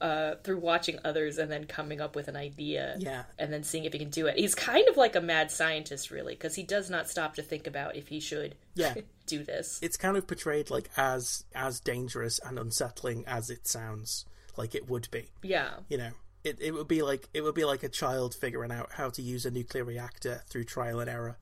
uh, 0.00 0.34
through 0.42 0.58
watching 0.58 0.98
others 1.04 1.38
and 1.38 1.50
then 1.50 1.64
coming 1.64 2.00
up 2.00 2.16
with 2.16 2.26
an 2.28 2.36
idea 2.36 2.96
Yeah. 2.98 3.24
and 3.38 3.52
then 3.52 3.62
seeing 3.62 3.84
if 3.84 3.92
he 3.92 3.98
can 3.98 4.10
do 4.10 4.26
it 4.26 4.36
he's 4.38 4.54
kind 4.54 4.88
of 4.88 4.96
like 4.96 5.14
a 5.14 5.20
mad 5.20 5.50
scientist 5.50 6.10
really 6.10 6.34
because 6.34 6.54
he 6.54 6.62
does 6.62 6.90
not 6.90 7.08
stop 7.08 7.34
to 7.36 7.42
think 7.42 7.66
about 7.66 7.96
if 7.96 8.08
he 8.08 8.18
should 8.20 8.54
Yeah. 8.74 8.94
do 9.26 9.44
this 9.44 9.78
it's 9.82 9.96
kind 9.96 10.16
of 10.16 10.26
portrayed 10.26 10.70
like 10.70 10.90
as 10.96 11.44
as 11.54 11.78
dangerous 11.80 12.40
and 12.44 12.58
unsettling 12.58 13.24
as 13.26 13.50
it 13.50 13.68
sounds 13.68 14.24
like 14.56 14.74
it 14.74 14.88
would 14.88 15.08
be. 15.10 15.28
yeah 15.42 15.70
You 15.88 15.98
know, 15.98 16.10
it 16.44 16.58
it 16.60 16.72
would 16.72 16.88
be 16.88 17.02
like 17.02 17.28
it 17.32 17.42
would 17.42 17.54
be 17.54 17.64
like 17.64 17.82
a 17.84 17.88
child 17.88 18.34
figuring 18.34 18.72
out 18.72 18.90
how 18.92 19.10
to 19.10 19.22
use 19.22 19.46
a 19.46 19.50
nuclear 19.50 19.84
reactor 19.84 20.42
through 20.48 20.64
trial 20.64 20.98
and 21.00 21.08
error. 21.08 21.36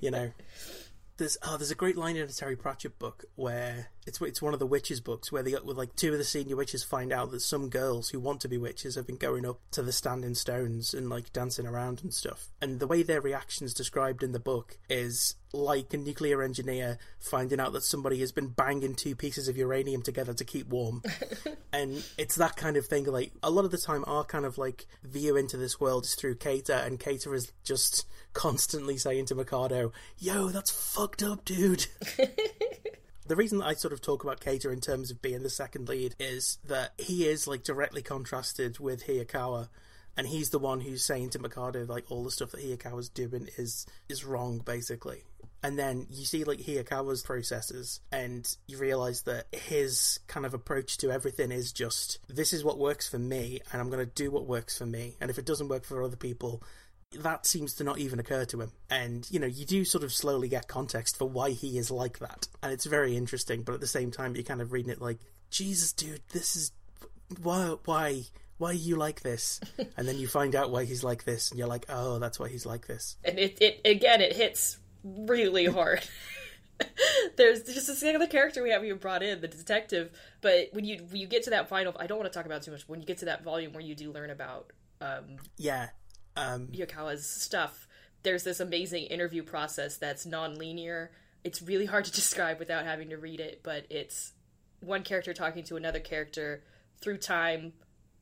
you 0.00 0.10
know. 0.10 0.30
There's 1.20 1.36
oh, 1.42 1.58
there's 1.58 1.70
a 1.70 1.74
great 1.74 1.98
line 1.98 2.16
in 2.16 2.22
a 2.22 2.32
Terry 2.32 2.56
Pratchett 2.56 2.98
book 2.98 3.26
where 3.34 3.90
it's 4.06 4.20
it's 4.20 4.40
one 4.42 4.54
of 4.54 4.60
the 4.60 4.66
witches 4.66 5.00
books 5.00 5.30
where 5.30 5.42
they 5.42 5.54
with 5.64 5.76
like 5.76 5.94
two 5.94 6.12
of 6.12 6.18
the 6.18 6.24
senior 6.24 6.56
witches 6.56 6.82
find 6.82 7.12
out 7.12 7.30
that 7.30 7.40
some 7.40 7.68
girls 7.68 8.10
who 8.10 8.20
want 8.20 8.40
to 8.40 8.48
be 8.48 8.56
witches 8.56 8.94
have 8.94 9.06
been 9.06 9.16
going 9.16 9.44
up 9.44 9.60
to 9.72 9.82
the 9.82 9.92
standing 9.92 10.34
stones 10.34 10.94
and 10.94 11.10
like 11.10 11.32
dancing 11.32 11.66
around 11.66 12.02
and 12.02 12.12
stuff. 12.14 12.48
And 12.60 12.80
the 12.80 12.86
way 12.86 13.02
their 13.02 13.20
reactions 13.20 13.74
described 13.74 14.22
in 14.22 14.32
the 14.32 14.40
book 14.40 14.78
is 14.88 15.36
like 15.52 15.92
a 15.92 15.96
nuclear 15.96 16.42
engineer 16.42 16.98
finding 17.18 17.60
out 17.60 17.72
that 17.72 17.82
somebody 17.82 18.20
has 18.20 18.32
been 18.32 18.48
banging 18.48 18.94
two 18.94 19.14
pieces 19.14 19.48
of 19.48 19.56
uranium 19.56 20.02
together 20.02 20.32
to 20.32 20.44
keep 20.44 20.68
warm. 20.68 21.02
and 21.72 22.04
it's 22.16 22.36
that 22.36 22.56
kind 22.56 22.76
of 22.76 22.86
thing. 22.86 23.04
Like 23.04 23.32
a 23.42 23.50
lot 23.50 23.64
of 23.64 23.70
the 23.70 23.78
time, 23.78 24.04
our 24.06 24.24
kind 24.24 24.44
of 24.44 24.58
like 24.58 24.86
view 25.02 25.36
into 25.36 25.56
this 25.56 25.80
world 25.80 26.04
is 26.04 26.14
through 26.14 26.36
Keita, 26.36 26.86
and 26.86 26.98
Keita 26.98 27.34
is 27.34 27.52
just 27.64 28.06
constantly 28.32 28.96
saying 28.96 29.26
to 29.26 29.34
Mikado, 29.34 29.92
"Yo, 30.18 30.48
that's 30.48 30.70
fucked 30.70 31.22
up, 31.22 31.44
dude." 31.44 31.86
The 33.26 33.36
reason 33.36 33.58
that 33.58 33.66
I 33.66 33.74
sort 33.74 33.92
of 33.92 34.00
talk 34.00 34.24
about 34.24 34.40
Keita 34.40 34.72
in 34.72 34.80
terms 34.80 35.10
of 35.10 35.22
being 35.22 35.42
the 35.42 35.50
second 35.50 35.88
lead 35.88 36.16
is 36.18 36.58
that 36.66 36.92
he 36.98 37.26
is 37.26 37.46
like 37.46 37.62
directly 37.62 38.02
contrasted 38.02 38.78
with 38.78 39.06
Hiyakawa, 39.06 39.68
and 40.16 40.26
he's 40.26 40.50
the 40.50 40.58
one 40.58 40.80
who's 40.80 41.04
saying 41.04 41.30
to 41.30 41.38
Mikado 41.38 41.84
like 41.84 42.10
all 42.10 42.24
the 42.24 42.30
stuff 42.30 42.50
that 42.50 42.60
Hiyakawa's 42.60 43.08
doing 43.08 43.48
is 43.56 43.86
is 44.08 44.24
wrong 44.24 44.58
basically. 44.58 45.24
And 45.62 45.78
then 45.78 46.06
you 46.10 46.24
see 46.24 46.44
like 46.44 46.60
Hiyakawa's 46.60 47.22
processes, 47.22 48.00
and 48.10 48.48
you 48.66 48.78
realize 48.78 49.22
that 49.22 49.46
his 49.52 50.18
kind 50.26 50.46
of 50.46 50.54
approach 50.54 50.96
to 50.98 51.10
everything 51.10 51.52
is 51.52 51.72
just 51.72 52.18
this 52.28 52.52
is 52.52 52.64
what 52.64 52.78
works 52.78 53.08
for 53.08 53.18
me, 53.18 53.60
and 53.70 53.80
I'm 53.80 53.90
going 53.90 54.04
to 54.04 54.12
do 54.12 54.30
what 54.30 54.46
works 54.46 54.78
for 54.78 54.86
me, 54.86 55.16
and 55.20 55.30
if 55.30 55.38
it 55.38 55.46
doesn't 55.46 55.68
work 55.68 55.84
for 55.84 56.02
other 56.02 56.16
people, 56.16 56.62
that 57.18 57.44
seems 57.46 57.74
to 57.74 57.84
not 57.84 57.98
even 57.98 58.18
occur 58.20 58.44
to 58.46 58.60
him. 58.60 58.72
And, 58.88 59.26
you 59.30 59.40
know, 59.40 59.46
you 59.46 59.64
do 59.66 59.84
sort 59.84 60.04
of 60.04 60.12
slowly 60.12 60.48
get 60.48 60.68
context 60.68 61.16
for 61.16 61.28
why 61.28 61.50
he 61.50 61.76
is 61.78 61.90
like 61.90 62.18
that. 62.20 62.46
And 62.62 62.72
it's 62.72 62.84
very 62.86 63.16
interesting, 63.16 63.62
but 63.62 63.74
at 63.74 63.80
the 63.80 63.86
same 63.86 64.10
time, 64.10 64.34
you're 64.34 64.44
kind 64.44 64.60
of 64.60 64.72
reading 64.72 64.92
it 64.92 65.00
like, 65.00 65.18
Jesus, 65.50 65.92
dude, 65.92 66.22
this 66.32 66.54
is. 66.54 66.72
Why? 67.42 67.74
Why? 67.84 68.22
Why 68.58 68.70
are 68.70 68.74
you 68.74 68.96
like 68.96 69.22
this? 69.22 69.60
and 69.96 70.06
then 70.06 70.18
you 70.18 70.28
find 70.28 70.54
out 70.54 70.70
why 70.70 70.84
he's 70.84 71.02
like 71.02 71.24
this, 71.24 71.50
and 71.50 71.58
you're 71.58 71.68
like, 71.68 71.86
oh, 71.88 72.18
that's 72.18 72.38
why 72.38 72.48
he's 72.48 72.66
like 72.66 72.86
this. 72.86 73.16
and 73.24 73.38
it, 73.38 73.58
it 73.60 73.80
again 73.84 74.20
it 74.20 74.36
hits 74.36 74.78
really 75.02 75.64
hard 75.64 76.02
there's 77.36 77.62
just 77.62 77.86
this 77.86 78.02
other 78.02 78.26
character 78.26 78.62
we 78.62 78.68
haven't 78.68 78.86
even 78.86 78.98
brought 78.98 79.22
in 79.22 79.40
the 79.40 79.48
detective 79.48 80.10
but 80.42 80.68
when 80.72 80.84
you 80.84 80.98
when 81.08 81.18
you 81.18 81.26
get 81.26 81.42
to 81.42 81.50
that 81.50 81.70
final 81.70 81.94
i 81.98 82.06
don't 82.06 82.18
want 82.18 82.30
to 82.30 82.36
talk 82.36 82.44
about 82.44 82.56
it 82.58 82.64
too 82.64 82.70
much 82.70 82.86
when 82.86 83.00
you 83.00 83.06
get 83.06 83.16
to 83.16 83.24
that 83.24 83.42
volume 83.42 83.72
where 83.72 83.82
you 83.82 83.94
do 83.94 84.12
learn 84.12 84.28
about 84.28 84.70
um 85.00 85.24
Yeah. 85.56 85.88
Um, 86.36 86.68
Hiyakawa's 86.68 87.26
stuff 87.26 87.86
there's 88.22 88.44
this 88.44 88.60
amazing 88.60 89.04
interview 89.04 89.42
process 89.42 89.96
that's 89.96 90.26
non-linear 90.26 91.10
it's 91.44 91.62
really 91.62 91.86
hard 91.86 92.04
to 92.04 92.12
describe 92.20 92.58
without 92.58 92.84
having 92.84 93.10
to 93.10 93.16
read 93.16 93.40
it, 93.40 93.60
but 93.62 93.86
it's 93.90 94.32
one 94.80 95.02
character 95.02 95.32
talking 95.34 95.64
to 95.64 95.76
another 95.76 96.00
character 96.00 96.62
through 97.00 97.18
time, 97.18 97.72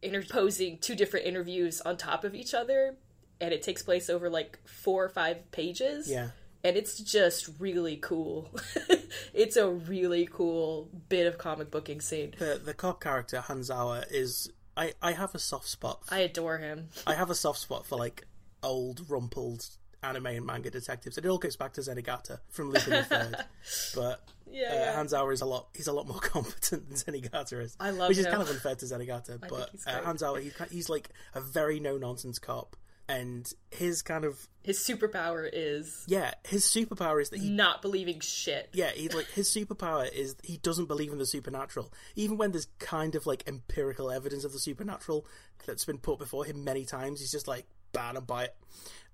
interposing 0.03 0.79
two 0.79 0.95
different 0.95 1.27
interviews 1.27 1.81
on 1.81 1.97
top 1.97 2.25
of 2.25 2.35
each 2.35 2.55
other, 2.55 2.97
and 3.41 3.53
it 3.53 3.63
takes 3.63 3.83
place 3.83 4.11
over 4.11 4.29
like 4.29 4.59
four 4.67 5.05
or 5.05 5.09
five 5.09 5.51
pages. 5.51 6.11
Yeah. 6.11 6.31
And 6.65 6.77
it's 6.77 6.99
just 6.99 7.49
really 7.61 7.97
cool. 7.97 8.51
it's 9.33 9.57
a 9.57 9.69
really 9.69 10.29
cool 10.31 10.91
bit 11.09 11.27
of 11.27 11.39
comic 11.39 11.71
booking 11.71 12.01
scene. 12.01 12.35
The 12.37 12.61
the 12.63 12.75
cop 12.75 13.01
character 13.01 13.45
Hanzawa 13.47 14.05
is 14.11 14.51
I 14.79 14.93
I 15.03 15.13
have 15.13 15.35
a 15.35 15.39
soft 15.39 15.69
spot. 15.69 16.07
For, 16.07 16.15
I 16.15 16.19
adore 16.19 16.59
him. 16.59 16.89
I 17.07 17.15
have 17.15 17.31
a 17.31 17.35
soft 17.35 17.59
spot 17.59 17.85
for 17.87 17.99
like 17.99 18.27
old 18.63 19.03
rumpled 19.11 19.67
anime 20.03 20.27
and 20.27 20.47
manga 20.47 20.71
detectives. 20.71 21.17
And 21.19 21.27
it 21.27 21.29
all 21.29 21.39
goes 21.39 21.57
back 21.57 21.73
to 21.75 21.81
Zenigata 21.81 22.39
from 22.49 22.71
Lupin 22.71 22.91
the 22.91 23.03
Third. 23.03 23.37
But 23.95 24.23
Yeah, 24.51 24.69
uh, 24.69 24.75
yeah. 24.75 24.97
Hanzawa 24.97 25.33
is 25.33 25.41
a 25.41 25.47
lot 25.47 25.69
he's 25.75 25.89
a 25.89 25.93
lot 25.93 26.07
more 26.07 26.21
competent 26.21 26.89
than 26.89 26.97
Zenigata 26.97 27.61
is. 27.63 27.77
I 27.81 27.91
love 27.91 28.09
which 28.09 28.19
is 28.19 28.27
kind 28.27 28.41
of 28.41 28.49
unfair 28.49 28.77
to 28.77 28.85
Zenigata. 28.87 29.41
But 29.49 29.71
he's 29.73 29.87
uh. 29.87 30.01
Hanzawa 30.03 30.41
he's, 30.41 30.55
he's 30.71 30.89
like 30.89 31.11
a 31.35 31.41
very 31.41 31.81
no 31.81 31.99
nonsense 31.99 32.39
cop. 32.39 32.77
And 33.11 33.51
his 33.71 34.03
kind 34.03 34.25
of 34.25 34.49
His 34.69 34.79
superpower 34.81 35.49
is 35.51 36.05
yeah, 36.09 36.35
his 36.47 36.67
superpower 36.67 37.23
is 37.23 37.31
that 37.31 37.41
he 37.41 37.49
not 37.49 37.81
believing 37.81 38.21
shit. 38.21 38.69
yeah, 38.75 38.91
he's 38.91 39.15
like 39.15 39.27
his 39.31 39.49
superpower 39.49 40.13
is 40.13 40.37
he 40.45 40.59
doesn't 40.59 40.89
believe 40.89 41.11
in 41.11 41.17
the 41.17 41.25
supernatural, 41.25 41.91
even 42.17 42.37
when 42.37 42.53
there's 42.53 42.69
kind 42.79 43.15
of 43.15 43.27
like 43.27 43.45
empirical 43.49 44.11
evidence 44.11 44.45
of 44.45 44.53
the 44.53 44.59
supernatural 44.59 45.27
that's 45.67 45.87
been 45.87 45.97
put 45.97 46.19
before 46.19 46.45
him 46.45 46.65
many 46.65 46.85
times. 46.85 47.21
He's 47.21 47.33
just 47.33 47.49
like, 47.49 47.67
"Ban 47.93 48.19
and 48.19 48.27
buy 48.27 48.45
it," 48.45 48.57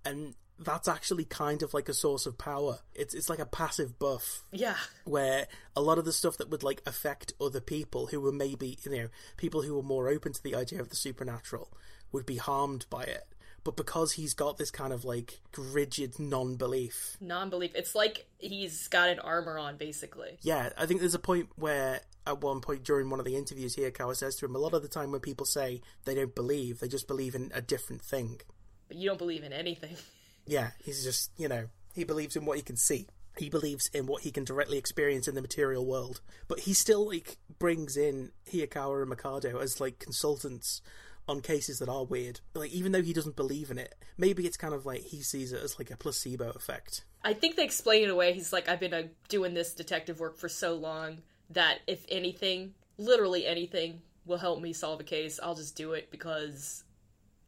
and 0.04 0.34
that's 0.58 0.88
actually 0.88 1.24
kind 1.24 1.62
of 1.62 1.72
like 1.72 1.88
a 1.88 1.94
source 1.94 2.26
of 2.26 2.36
power. 2.36 2.80
It's 2.92 3.14
it's 3.14 3.28
like 3.28 3.38
a 3.38 3.46
passive 3.46 3.96
buff 4.00 4.42
Yeah. 4.50 4.76
where 5.04 5.46
a 5.76 5.80
lot 5.80 5.98
of 5.98 6.04
the 6.04 6.12
stuff 6.12 6.36
that 6.38 6.50
would 6.50 6.64
like 6.64 6.82
affect 6.84 7.32
other 7.40 7.60
people 7.60 8.06
who 8.08 8.20
were 8.20 8.32
maybe 8.32 8.76
you 8.84 8.90
know 8.90 9.08
people 9.36 9.62
who 9.62 9.76
were 9.76 9.82
more 9.84 10.08
open 10.08 10.32
to 10.32 10.42
the 10.42 10.56
idea 10.56 10.80
of 10.80 10.88
the 10.90 10.96
supernatural 10.96 11.72
would 12.10 12.26
be 12.26 12.38
harmed 12.38 12.86
by 12.90 13.04
it. 13.04 13.24
But 13.64 13.76
because 13.76 14.12
he's 14.12 14.34
got 14.34 14.58
this 14.58 14.70
kind 14.70 14.92
of 14.92 15.04
like 15.04 15.40
rigid 15.56 16.18
non-belief, 16.18 17.16
Non 17.20 17.48
belief. 17.50 17.72
It's 17.74 17.94
like 17.94 18.26
he's 18.38 18.88
got 18.88 19.08
an 19.08 19.18
armor 19.18 19.58
on, 19.58 19.78
basically. 19.78 20.38
Yeah, 20.42 20.68
I 20.76 20.84
think 20.86 21.00
there's 21.00 21.14
a 21.14 21.18
point 21.18 21.48
where, 21.56 22.00
at 22.26 22.42
one 22.42 22.60
point 22.60 22.84
during 22.84 23.08
one 23.10 23.20
of 23.20 23.26
the 23.26 23.36
interviews, 23.36 23.76
Hiyakawa 23.76 24.16
says 24.16 24.36
to 24.36 24.46
him, 24.46 24.54
a 24.54 24.58
lot 24.58 24.74
of 24.74 24.82
the 24.82 24.88
time 24.88 25.10
when 25.10 25.20
people 25.20 25.46
say 25.46 25.80
they 26.04 26.14
don't 26.14 26.34
believe, 26.34 26.80
they 26.80 26.88
just 26.88 27.08
believe 27.08 27.34
in 27.34 27.50
a 27.54 27.62
different 27.62 28.02
thing. 28.02 28.40
But 28.88 28.98
you 28.98 29.08
don't 29.08 29.18
believe 29.18 29.42
in 29.42 29.52
anything. 29.52 29.96
Yeah, 30.46 30.72
he's 30.84 31.02
just, 31.02 31.30
you 31.38 31.48
know, 31.48 31.68
he 31.94 32.04
believes 32.04 32.36
in 32.36 32.44
what 32.44 32.58
he 32.58 32.62
can 32.62 32.76
see. 32.76 33.06
He 33.38 33.48
believes 33.48 33.88
in 33.94 34.04
what 34.04 34.24
he 34.24 34.30
can 34.30 34.44
directly 34.44 34.76
experience 34.76 35.26
in 35.26 35.34
the 35.34 35.40
material 35.40 35.86
world. 35.86 36.20
But 36.48 36.60
he 36.60 36.74
still, 36.74 37.06
like, 37.06 37.38
brings 37.58 37.96
in 37.96 38.32
Hiyakawa 38.52 39.00
and 39.00 39.08
Mikado 39.08 39.58
as, 39.58 39.80
like, 39.80 39.98
consultants 39.98 40.82
on 41.28 41.40
cases 41.40 41.78
that 41.78 41.88
are 41.88 42.04
weird. 42.04 42.40
Like, 42.54 42.70
even 42.72 42.92
though 42.92 43.02
he 43.02 43.12
doesn't 43.12 43.36
believe 43.36 43.70
in 43.70 43.78
it, 43.78 43.94
maybe 44.18 44.46
it's 44.46 44.56
kind 44.56 44.74
of 44.74 44.84
like 44.84 45.02
he 45.02 45.22
sees 45.22 45.52
it 45.52 45.62
as, 45.62 45.78
like, 45.78 45.90
a 45.90 45.96
placebo 45.96 46.50
effect. 46.50 47.04
I 47.24 47.32
think 47.32 47.56
they 47.56 47.64
explain 47.64 48.04
it 48.04 48.10
away. 48.10 48.32
He's 48.34 48.52
like, 48.52 48.68
I've 48.68 48.80
been 48.80 48.92
uh, 48.94 49.02
doing 49.28 49.54
this 49.54 49.72
detective 49.74 50.20
work 50.20 50.36
for 50.36 50.48
so 50.48 50.74
long 50.74 51.22
that 51.50 51.78
if 51.86 52.04
anything, 52.08 52.74
literally 52.98 53.46
anything, 53.46 54.02
will 54.26 54.38
help 54.38 54.60
me 54.60 54.72
solve 54.72 55.00
a 55.00 55.04
case, 55.04 55.38
I'll 55.42 55.54
just 55.54 55.76
do 55.76 55.92
it 55.92 56.10
because 56.10 56.84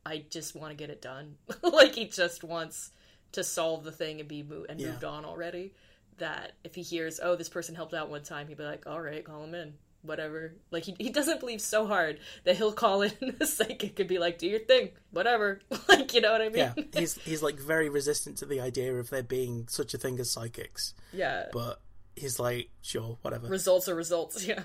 I 0.05 0.25
just 0.31 0.55
want 0.55 0.71
to 0.73 0.77
get 0.77 0.91
it 0.91 1.01
done. 1.03 1.37
like 1.63 1.95
he 1.95 2.07
just 2.07 2.45
wants 2.45 2.91
to 3.33 3.43
solve 3.43 3.85
the 3.85 3.93
thing 3.93 4.21
and 4.21 4.29
be 4.29 4.43
mo- 4.43 4.67
and 4.69 4.81
Yeah. 4.81 4.89
moved 4.93 5.05
on 5.05 5.25
already. 5.25 5.73
That 6.19 6.53
if 6.65 6.75
he 6.75 6.83
hears, 6.83 7.21
oh, 7.23 7.37
this 7.37 7.49
person 7.51 7.75
helped 7.75 7.93
out 7.93 8.09
one 8.09 8.23
time, 8.23 8.49
he'd 8.49 8.57
be 8.57 8.65
like, 8.65 8.87
all 8.87 9.01
right, 9.03 9.23
call 9.25 9.45
him 9.45 9.55
in. 9.55 9.75
Whatever. 10.07 10.55
Like 10.71 10.85
he, 10.85 10.95
he 10.99 11.11
doesn't 11.11 11.41
believe 11.41 11.61
so 11.61 11.87
hard 11.87 12.21
that 12.45 12.57
he'll 12.57 12.73
call 12.73 13.03
in 13.03 13.13
a 13.41 13.47
psychic 13.47 13.99
and 13.99 14.09
be 14.09 14.19
like, 14.19 14.39
do 14.39 14.47
your 14.47 14.61
thing. 14.61 14.91
Whatever. 15.11 15.61
like 15.89 16.15
you 16.15 16.21
know 16.21 16.33
what 16.33 16.41
I 16.41 16.49
mean? 16.49 16.57
Yeah, 16.57 16.73
he's, 16.95 17.15
he's, 17.15 17.43
like, 17.43 17.59
very 17.59 17.89
resistant 17.89 18.39
to 18.39 18.47
the 18.47 18.61
idea 18.61 18.95
of 18.95 19.11
there 19.11 19.23
being 19.23 19.67
such 19.69 19.95
a 19.95 19.99
thing 19.99 20.19
as 20.21 20.31
psychics. 20.31 20.95
yeah. 21.13 21.47
but 21.53 21.81
he's 22.17 22.41
like, 22.41 22.71
sure, 22.83 23.19
whatever. 23.23 23.47
Results 23.47 23.89
are 23.89 23.95
results. 23.95 24.45
Yeah. 24.47 24.63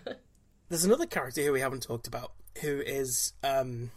There's 0.69 0.86
another 0.86 1.06
character 1.06 1.41
who 1.41 1.51
we 1.51 1.60
haven't 1.60 1.84
talked 1.84 2.08
about, 2.08 2.32
who 2.62 2.80
is 2.80 3.34
um, 3.43 3.91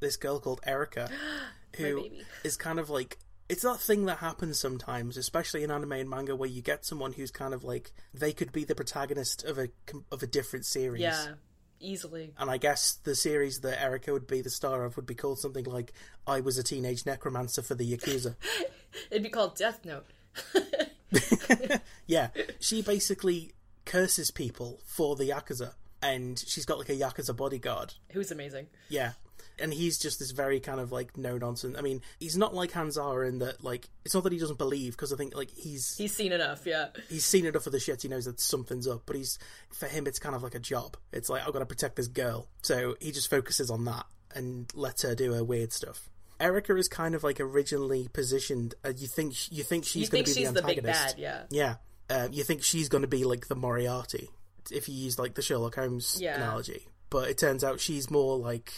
this 0.00 0.16
girl 0.16 0.40
called 0.40 0.60
Erica, 0.64 1.10
who 1.76 2.06
is 2.42 2.56
kind 2.56 2.78
of 2.78 2.88
like 2.88 3.18
it's 3.48 3.62
that 3.62 3.78
thing 3.78 4.06
that 4.06 4.18
happens 4.18 4.58
sometimes, 4.58 5.16
especially 5.16 5.62
in 5.62 5.70
anime 5.70 5.92
and 5.92 6.10
manga, 6.10 6.34
where 6.34 6.48
you 6.48 6.62
get 6.62 6.84
someone 6.84 7.12
who's 7.12 7.30
kind 7.30 7.54
of 7.54 7.64
like 7.64 7.92
they 8.12 8.32
could 8.32 8.52
be 8.52 8.64
the 8.64 8.74
protagonist 8.74 9.44
of 9.44 9.58
a 9.58 9.68
of 10.10 10.22
a 10.22 10.26
different 10.26 10.66
series. 10.66 11.02
Yeah, 11.02 11.34
easily. 11.80 12.32
And 12.38 12.50
I 12.50 12.56
guess 12.56 12.94
the 13.04 13.14
series 13.14 13.60
that 13.60 13.82
Erica 13.82 14.12
would 14.12 14.26
be 14.26 14.40
the 14.40 14.50
star 14.50 14.84
of 14.84 14.96
would 14.96 15.06
be 15.06 15.14
called 15.14 15.38
something 15.38 15.64
like 15.64 15.92
"I 16.26 16.40
was 16.40 16.58
a 16.58 16.62
teenage 16.62 17.06
necromancer 17.06 17.62
for 17.62 17.74
the 17.74 17.96
Yakuza." 17.96 18.36
It'd 19.10 19.22
be 19.22 19.28
called 19.28 19.56
Death 19.56 19.84
Note. 19.84 20.06
Yeah, 22.06 22.28
she 22.60 22.82
basically 22.82 23.52
curses 23.84 24.30
people 24.30 24.80
for 24.84 25.16
the 25.16 25.30
Yakuza, 25.30 25.72
and 26.00 26.38
she's 26.38 26.64
got 26.64 26.78
like 26.78 26.88
a 26.88 26.94
Yakuza 26.94 27.36
bodyguard. 27.36 27.94
Who's 28.12 28.30
amazing. 28.30 28.68
Yeah. 28.88 29.12
And 29.58 29.72
he's 29.72 29.96
just 29.98 30.18
this 30.18 30.32
very 30.32 30.60
kind 30.60 30.80
of 30.80 30.92
like 30.92 31.16
no 31.16 31.38
nonsense. 31.38 31.76
I 31.78 31.80
mean, 31.80 32.02
he's 32.20 32.36
not 32.36 32.54
like 32.54 32.72
Hanzawa 32.72 33.26
in 33.26 33.38
that 33.38 33.64
like 33.64 33.88
it's 34.04 34.12
not 34.14 34.22
that 34.24 34.32
he 34.32 34.38
doesn't 34.38 34.58
believe 34.58 34.92
because 34.92 35.12
I 35.12 35.16
think 35.16 35.34
like 35.34 35.50
he's 35.50 35.96
He's 35.96 36.14
seen 36.14 36.32
enough, 36.32 36.66
yeah. 36.66 36.88
he's 37.08 37.24
seen 37.24 37.46
enough 37.46 37.66
of 37.66 37.72
the 37.72 37.80
shit. 37.80 38.02
He 38.02 38.08
knows 38.08 38.26
that 38.26 38.38
something's 38.38 38.86
up. 38.86 39.02
But 39.06 39.16
he's 39.16 39.38
for 39.70 39.86
him, 39.86 40.06
it's 40.06 40.18
kind 40.18 40.34
of 40.34 40.42
like 40.42 40.54
a 40.54 40.58
job. 40.58 40.96
It's 41.12 41.28
like 41.30 41.46
I've 41.46 41.52
got 41.54 41.60
to 41.60 41.66
protect 41.66 41.96
this 41.96 42.08
girl, 42.08 42.48
so 42.62 42.96
he 43.00 43.12
just 43.12 43.30
focuses 43.30 43.70
on 43.70 43.86
that 43.86 44.04
and 44.34 44.70
lets 44.74 45.00
her 45.02 45.14
do 45.14 45.32
her 45.32 45.42
weird 45.42 45.72
stuff. 45.72 46.10
Erica 46.38 46.76
is 46.76 46.86
kind 46.86 47.14
of 47.14 47.24
like 47.24 47.40
originally 47.40 48.08
positioned. 48.12 48.74
Uh, 48.84 48.92
you 48.94 49.06
think 49.06 49.50
you 49.50 49.62
think 49.62 49.86
she's 49.86 50.02
You 50.02 50.08
going 50.08 50.24
think 50.24 50.26
to 50.26 50.34
be 50.34 50.40
she's 50.40 50.52
the 50.52 50.60
the 50.60 50.66
big 50.66 50.78
antagonist? 50.80 51.16
bad, 51.16 51.22
yeah. 51.22 51.42
Yeah, 51.48 51.74
uh, 52.14 52.28
you 52.30 52.44
think 52.44 52.62
she's 52.62 52.90
going 52.90 53.00
to 53.02 53.08
be 53.08 53.24
like 53.24 53.48
the 53.48 53.54
Moriarty 53.56 54.28
if 54.70 54.86
you 54.86 54.94
use 54.94 55.18
like 55.18 55.34
the 55.34 55.40
Sherlock 55.40 55.76
Holmes 55.76 56.18
Yeah. 56.20 56.36
analogy, 56.36 56.88
but 57.08 57.30
it 57.30 57.38
turns 57.38 57.64
out 57.64 57.80
she's 57.80 58.10
more 58.10 58.36
like, 58.36 58.70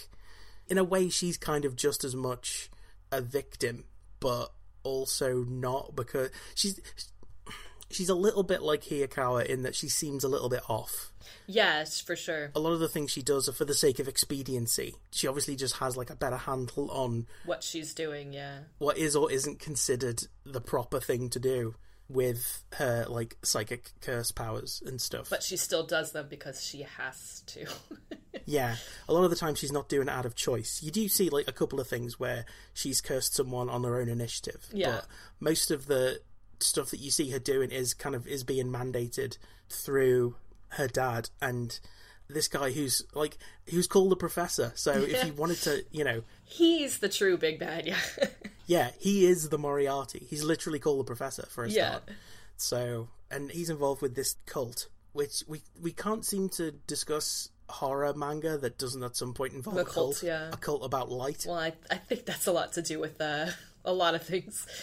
in 0.68 0.78
a 0.78 0.85
way, 0.85 1.09
she's 1.09 1.37
kind 1.37 1.64
of 1.64 1.76
just 1.76 2.04
as 2.04 2.14
much 2.14 2.70
a 3.11 3.20
victim, 3.20 3.85
but 4.20 4.52
also 4.83 5.44
not 5.44 5.94
because 5.96 6.31
she's 6.54 6.81
she's 7.90 8.09
a 8.09 8.14
little 8.14 8.42
bit 8.42 8.62
like 8.62 8.85
Hiyakawa 8.85 9.46
in 9.46 9.62
that 9.62 9.74
she 9.74 9.88
seems 9.88 10.24
a 10.24 10.28
little 10.28 10.48
bit 10.48 10.62
off. 10.68 11.12
Yes, 11.46 12.00
for 12.00 12.16
sure. 12.16 12.50
A 12.54 12.61
lot 12.61 12.72
of 12.72 12.81
the 12.81 12.88
things 12.88 13.11
she 13.11 13.22
does 13.22 13.48
are 13.48 13.52
for 13.52 13.64
the 13.64 13.74
sake 13.74 13.98
of 13.98 14.09
expediency. 14.09 14.94
She 15.11 15.26
obviously 15.26 15.57
just 15.57 15.76
has 15.76 15.96
like 15.96 16.11
a 16.11 16.16
better 16.16 16.37
handle 16.37 16.90
on 16.90 17.26
What 17.44 17.62
she's 17.62 17.94
doing, 17.94 18.33
yeah. 18.33 18.61
what 18.78 18.98
is 18.98 19.16
or 19.16 19.31
isn't 19.31 19.59
considered 19.59 20.22
the 20.44 20.61
proper 20.61 21.00
thing 21.00 21.31
to 21.31 21.40
do 21.40 21.74
with 22.09 22.64
her 22.75 23.05
like 23.09 23.37
psychic 23.42 23.90
curse 24.01 24.33
powers 24.33 24.83
and 24.87 25.01
stuff. 25.01 25.29
But 25.29 25.42
she 25.42 25.57
still 25.57 25.87
does 25.87 26.12
them 26.12 26.27
because 26.29 26.64
she 26.64 26.83
has 26.97 27.42
to. 27.49 27.66
yeah, 28.47 28.77
a 29.09 29.12
lot 29.12 29.25
of 29.25 29.31
the 29.31 29.37
time 29.37 29.55
she's 29.55 29.73
not 29.73 29.88
doing 29.88 30.09
it 30.09 30.12
out 30.12 30.27
of 30.27 30.35
choice. 30.35 30.83
You 30.83 30.90
do 30.90 31.09
see 31.09 31.29
like 31.29 31.49
a 31.49 31.53
couple 31.53 31.81
of 31.81 31.88
things 31.88 32.18
where 32.18 32.47
she's 32.73 33.01
cursed 33.01 33.35
someone 33.35 33.68
on 33.68 33.85
her 33.85 34.01
own 34.01 34.09
initiative. 34.09 34.66
Yeah. 34.73 34.92
But 34.92 35.07
most 35.40 35.71
of 35.71 35.87
the 35.87 36.21
stuff 36.61 36.90
that 36.90 37.01
you 37.01 37.11
see 37.11 37.31
her 37.31 37.38
doing 37.38 37.71
is 37.71 37.94
kind 37.94 38.14
of 38.14 38.27
is 38.27 38.42
being 38.42 38.66
mandated 38.66 39.38
through 39.68 40.37
her 40.71 40.88
dad 40.88 41.31
and 41.40 41.79
this 42.29 42.49
guy 42.49 42.71
who's 42.73 43.03
like 43.14 43.38
who's 43.71 43.87
called 43.87 44.11
the 44.11 44.17
professor. 44.17 44.73
So 44.75 44.93
if 44.93 45.25
you 45.25 45.33
wanted 45.33 45.59
to, 45.62 45.85
you 45.91 46.05
know, 46.05 46.23
He's 46.45 46.99
the 46.99 47.09
true 47.09 47.37
big 47.37 47.59
bad, 47.59 47.87
yeah. 47.87 47.99
yeah, 48.67 48.91
he 48.99 49.27
is 49.27 49.49
the 49.51 49.59
Moriarty. 49.59 50.27
He's 50.29 50.43
literally 50.45 50.79
called 50.79 51.01
the 51.01 51.05
professor 51.05 51.47
for 51.49 51.64
a 51.64 51.71
Yeah. 51.71 51.88
start. 51.91 52.09
So, 52.57 53.09
and 53.31 53.51
he's 53.51 53.71
involved 53.71 54.03
with 54.03 54.14
this 54.14 54.37
cult, 54.47 54.88
which 55.12 55.43
we 55.47 55.62
we 55.81 55.93
can't 55.93 56.25
seem 56.25 56.49
to 56.51 56.73
discuss 56.87 57.51
horror 57.69 58.14
manga 58.14 58.57
that 58.57 58.79
doesn't 58.79 59.03
at 59.03 59.14
some 59.14 59.35
point 59.35 59.53
involve 59.53 59.77
A 59.77 59.81
a 59.81 59.85
cult, 59.85 59.95
cult, 59.95 60.23
yeah. 60.23 60.49
a 60.53 60.57
cult 60.57 60.83
about 60.85 61.11
light. 61.11 61.45
well, 61.47 61.59
I, 61.59 61.75
I 61.91 61.97
think 61.97 62.25
that's 62.25 62.47
a 62.47 62.53
lot 62.53 62.73
to 62.73 62.83
do 62.83 62.99
with 62.99 63.21
uh, 63.21 63.51
a 63.85 63.93
lot 63.93 64.14
of 64.14 64.23
things. 64.23 64.67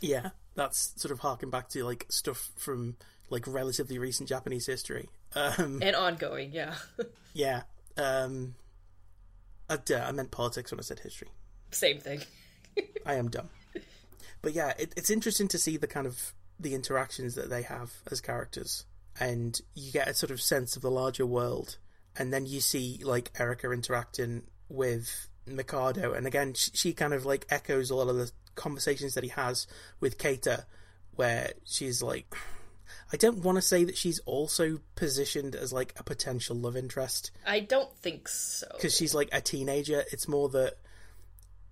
Yeah, 0.00 0.30
that's 0.56 0.92
sort 1.00 1.12
of 1.12 1.20
harking 1.20 1.50
back 1.50 1.68
to 1.70 1.84
like 1.84 2.06
stuff 2.08 2.50
from 2.56 2.96
like 3.30 3.44
relatively 3.46 3.98
recent 3.98 4.28
Japanese 4.28 4.66
history. 4.66 5.08
Um, 5.34 5.80
and 5.82 5.96
ongoing, 5.96 6.52
yeah. 6.52 6.74
yeah, 7.34 7.62
um, 7.96 8.54
I, 9.68 9.76
duh, 9.76 10.04
I 10.06 10.12
meant 10.12 10.30
politics 10.30 10.70
when 10.70 10.78
I 10.78 10.82
said 10.82 11.00
history. 11.00 11.28
Same 11.70 11.98
thing. 11.98 12.20
I 13.06 13.14
am 13.14 13.28
dumb. 13.28 13.48
But 14.42 14.52
yeah, 14.54 14.72
it, 14.78 14.92
it's 14.96 15.10
interesting 15.10 15.48
to 15.48 15.58
see 15.58 15.76
the 15.76 15.86
kind 15.86 16.06
of 16.06 16.34
the 16.58 16.74
interactions 16.74 17.36
that 17.36 17.48
they 17.48 17.62
have 17.62 17.92
as 18.10 18.20
characters, 18.20 18.84
and 19.18 19.58
you 19.74 19.92
get 19.92 20.08
a 20.08 20.14
sort 20.14 20.30
of 20.30 20.40
sense 20.40 20.76
of 20.76 20.82
the 20.82 20.90
larger 20.90 21.24
world, 21.24 21.78
and 22.16 22.32
then 22.32 22.44
you 22.44 22.60
see 22.60 23.00
like 23.02 23.30
Erica 23.38 23.70
interacting 23.70 24.42
with 24.68 25.28
Mikado, 25.46 26.12
and 26.12 26.26
again 26.26 26.54
she, 26.54 26.70
she 26.74 26.92
kind 26.92 27.14
of 27.14 27.24
like 27.24 27.46
echoes 27.50 27.90
a 27.90 27.94
lot 27.94 28.08
of 28.08 28.16
the 28.16 28.30
conversations 28.54 29.14
that 29.14 29.24
he 29.24 29.30
has 29.30 29.66
with 30.00 30.18
Keita, 30.18 30.64
where 31.14 31.52
she's 31.64 32.02
like. 32.02 32.34
I 33.12 33.16
don't 33.16 33.38
want 33.38 33.56
to 33.56 33.62
say 33.62 33.84
that 33.84 33.96
she's 33.96 34.18
also 34.20 34.80
positioned 34.94 35.54
as 35.54 35.72
like 35.72 35.94
a 35.96 36.02
potential 36.02 36.56
love 36.56 36.76
interest 36.76 37.30
I 37.46 37.60
don't 37.60 37.94
think 37.96 38.28
so. 38.28 38.66
because 38.74 38.94
she's 38.94 39.14
like 39.14 39.28
a 39.32 39.40
teenager. 39.40 40.04
It's 40.12 40.28
more 40.28 40.48
that 40.50 40.74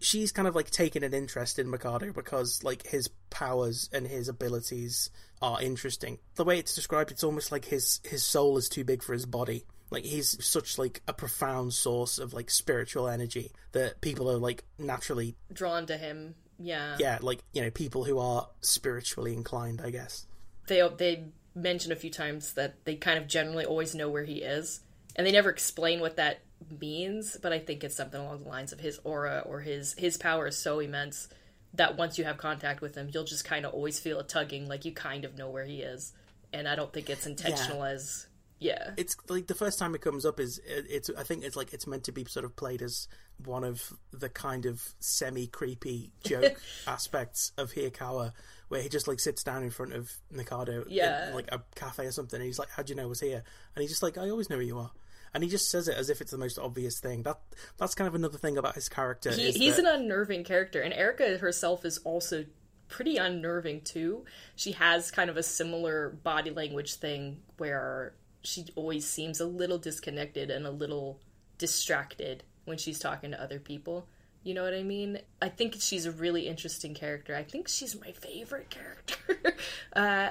she's 0.00 0.32
kind 0.32 0.48
of 0.48 0.54
like 0.54 0.70
taken 0.70 1.04
an 1.04 1.14
interest 1.14 1.58
in 1.58 1.70
Mikado 1.70 2.12
because 2.12 2.64
like 2.64 2.86
his 2.86 3.08
powers 3.28 3.88
and 3.92 4.06
his 4.06 4.28
abilities 4.28 5.10
are 5.40 5.62
interesting. 5.62 6.18
The 6.34 6.44
way 6.44 6.58
it's 6.58 6.74
described, 6.74 7.10
it's 7.10 7.24
almost 7.24 7.52
like 7.52 7.66
his 7.66 8.00
his 8.04 8.24
soul 8.24 8.56
is 8.58 8.68
too 8.68 8.84
big 8.84 9.02
for 9.02 9.12
his 9.12 9.26
body. 9.26 9.64
Like 9.90 10.04
he's 10.04 10.42
such 10.44 10.78
like 10.78 11.02
a 11.08 11.12
profound 11.12 11.72
source 11.74 12.18
of 12.18 12.32
like 12.32 12.50
spiritual 12.50 13.08
energy 13.08 13.52
that 13.72 14.00
people 14.00 14.30
are 14.30 14.38
like 14.38 14.64
naturally 14.78 15.36
Drawn 15.52 15.86
to 15.86 15.96
him. 15.96 16.34
Yeah. 16.58 16.96
yeah 16.98 17.18
like 17.20 17.40
you 17.52 17.62
know 17.62 17.70
people 17.70 18.04
who 18.04 18.18
are 18.18 18.48
spiritually 18.60 19.34
inclined. 19.34 19.80
I 19.84 19.90
guess. 19.90 20.26
They 20.70 20.88
they 20.96 21.24
mention 21.54 21.90
a 21.90 21.96
few 21.96 22.10
times 22.10 22.54
that 22.54 22.84
they 22.84 22.94
kind 22.94 23.18
of 23.18 23.26
generally 23.26 23.64
always 23.64 23.94
know 23.94 24.08
where 24.08 24.24
he 24.24 24.36
is, 24.36 24.80
and 25.16 25.26
they 25.26 25.32
never 25.32 25.50
explain 25.50 26.00
what 26.00 26.16
that 26.16 26.40
means. 26.80 27.36
But 27.42 27.52
I 27.52 27.58
think 27.58 27.82
it's 27.82 27.96
something 27.96 28.20
along 28.20 28.44
the 28.44 28.48
lines 28.48 28.72
of 28.72 28.78
his 28.78 29.00
aura 29.04 29.42
or 29.44 29.60
his 29.60 29.94
his 29.94 30.16
power 30.16 30.46
is 30.46 30.56
so 30.56 30.78
immense 30.78 31.28
that 31.74 31.96
once 31.96 32.18
you 32.18 32.24
have 32.24 32.38
contact 32.38 32.80
with 32.80 32.94
him, 32.94 33.10
you'll 33.12 33.24
just 33.24 33.44
kind 33.44 33.66
of 33.66 33.74
always 33.74 33.98
feel 33.98 34.20
a 34.20 34.24
tugging, 34.24 34.68
like 34.68 34.84
you 34.84 34.92
kind 34.92 35.24
of 35.24 35.36
know 35.36 35.50
where 35.50 35.64
he 35.64 35.82
is. 35.82 36.12
And 36.52 36.66
I 36.66 36.76
don't 36.76 36.92
think 36.92 37.10
it's 37.10 37.26
intentional 37.26 37.84
as 37.84 38.26
yeah. 38.60 38.92
it's 38.96 39.16
like 39.28 39.46
the 39.48 39.54
first 39.54 39.78
time 39.78 39.94
it 39.96 40.00
comes 40.00 40.24
up 40.24 40.38
is 40.38 40.58
it, 40.58 40.86
it's 40.88 41.10
I 41.18 41.22
think 41.24 41.42
it's 41.44 41.56
like 41.56 41.72
it's 41.72 41.86
meant 41.88 42.04
to 42.04 42.12
be 42.12 42.24
sort 42.26 42.44
of 42.44 42.54
played 42.54 42.82
as 42.82 43.08
one 43.44 43.64
of 43.64 43.92
the 44.12 44.28
kind 44.28 44.66
of 44.66 44.82
semi 45.00 45.46
creepy 45.48 46.12
joke 46.24 46.60
aspects 46.86 47.52
of 47.58 47.72
Hiyakawa 47.72 48.32
where 48.68 48.82
he 48.82 48.88
just 48.88 49.08
like 49.08 49.18
sits 49.18 49.42
down 49.42 49.62
in 49.62 49.70
front 49.70 49.92
of 49.94 50.10
Mikado 50.30 50.84
Yeah. 50.88 51.30
in 51.30 51.34
like 51.34 51.48
a 51.50 51.62
cafe 51.74 52.06
or 52.06 52.12
something 52.12 52.38
and 52.38 52.46
he's 52.46 52.58
like 52.58 52.68
how'd 52.70 52.88
you 52.88 52.94
know 52.94 53.02
I 53.04 53.06
was 53.06 53.20
here 53.20 53.42
and 53.74 53.80
he's 53.82 53.90
just 53.90 54.02
like 54.02 54.16
I 54.18 54.28
always 54.30 54.48
know 54.50 54.56
who 54.56 54.62
you 54.62 54.78
are 54.78 54.90
and 55.32 55.42
he 55.44 55.48
just 55.50 55.70
says 55.70 55.88
it 55.88 55.96
as 55.96 56.10
if 56.10 56.20
it's 56.20 56.30
the 56.32 56.38
most 56.38 56.58
obvious 56.58 57.00
thing 57.00 57.22
that 57.22 57.38
that's 57.78 57.94
kind 57.94 58.08
of 58.08 58.14
another 58.14 58.36
thing 58.38 58.58
about 58.58 58.74
his 58.74 58.88
character 58.88 59.30
he, 59.32 59.52
he's 59.52 59.76
that- 59.76 59.86
an 59.86 60.02
unnerving 60.02 60.44
character 60.44 60.80
and 60.82 60.92
Erika 60.92 61.38
herself 61.38 61.84
is 61.84 61.98
also 61.98 62.44
pretty 62.88 63.16
unnerving 63.16 63.80
too 63.82 64.24
she 64.56 64.72
has 64.72 65.12
kind 65.12 65.30
of 65.30 65.36
a 65.36 65.42
similar 65.44 66.10
body 66.10 66.50
language 66.50 66.94
thing 66.94 67.40
where 67.58 68.12
she 68.42 68.66
always 68.74 69.06
seems 69.06 69.40
a 69.40 69.46
little 69.46 69.78
disconnected 69.78 70.50
and 70.50 70.66
a 70.66 70.70
little 70.70 71.20
distracted 71.58 72.42
when 72.64 72.78
she's 72.78 72.98
talking 72.98 73.30
to 73.32 73.42
other 73.42 73.58
people 73.58 74.06
you 74.42 74.54
know 74.54 74.62
what 74.62 74.72
i 74.72 74.82
mean 74.82 75.18
i 75.42 75.48
think 75.48 75.76
she's 75.78 76.06
a 76.06 76.10
really 76.12 76.48
interesting 76.48 76.94
character 76.94 77.36
i 77.36 77.42
think 77.42 77.68
she's 77.68 78.00
my 78.00 78.12
favorite 78.12 78.70
character 78.70 79.54
uh 79.96 80.30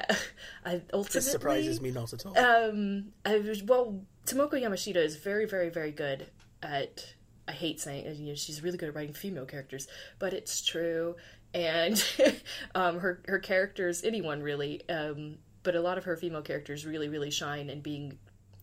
i 0.65 0.81
ultimately 0.91 1.19
this 1.19 1.31
surprises 1.31 1.79
me 1.79 1.91
not 1.91 2.11
at 2.11 2.25
all 2.25 2.35
um, 2.69 3.05
I 3.25 3.37
was, 3.39 3.63
well, 3.63 4.01
Tomoko 4.25 4.53
Yamashita 4.53 4.97
is 4.97 5.15
very, 5.15 5.45
very, 5.45 5.69
very 5.69 5.91
good 5.91 6.27
at. 6.61 7.13
I 7.47 7.51
hate 7.51 7.79
saying 7.79 8.05
you 8.17 8.27
know 8.27 8.35
she's 8.35 8.61
really 8.61 8.77
good 8.77 8.89
at 8.89 8.95
writing 8.95 9.13
female 9.13 9.45
characters, 9.45 9.87
but 10.19 10.33
it's 10.33 10.61
true. 10.63 11.15
And 11.53 12.03
um, 12.75 12.99
her 12.99 13.21
her 13.27 13.39
characters, 13.39 14.03
anyone 14.03 14.43
really, 14.43 14.87
um, 14.87 15.37
but 15.63 15.75
a 15.75 15.81
lot 15.81 15.97
of 15.97 16.05
her 16.05 16.15
female 16.15 16.41
characters 16.41 16.85
really, 16.85 17.09
really 17.09 17.31
shine 17.31 17.69
in 17.69 17.81
being 17.81 18.17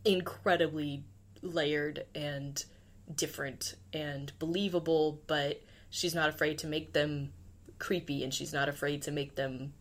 incredibly 0.05 1.05
layered 1.43 2.05
and 2.15 2.65
different 3.15 3.75
and 3.93 4.33
believable. 4.39 5.21
But 5.27 5.63
she's 5.91 6.15
not 6.15 6.29
afraid 6.29 6.59
to 6.59 6.67
make 6.67 6.93
them 6.93 7.33
creepy, 7.79 8.25
and 8.25 8.33
she's 8.33 8.53
not 8.53 8.69
afraid 8.69 9.03
to 9.03 9.11
make 9.11 9.37
them 9.37 9.73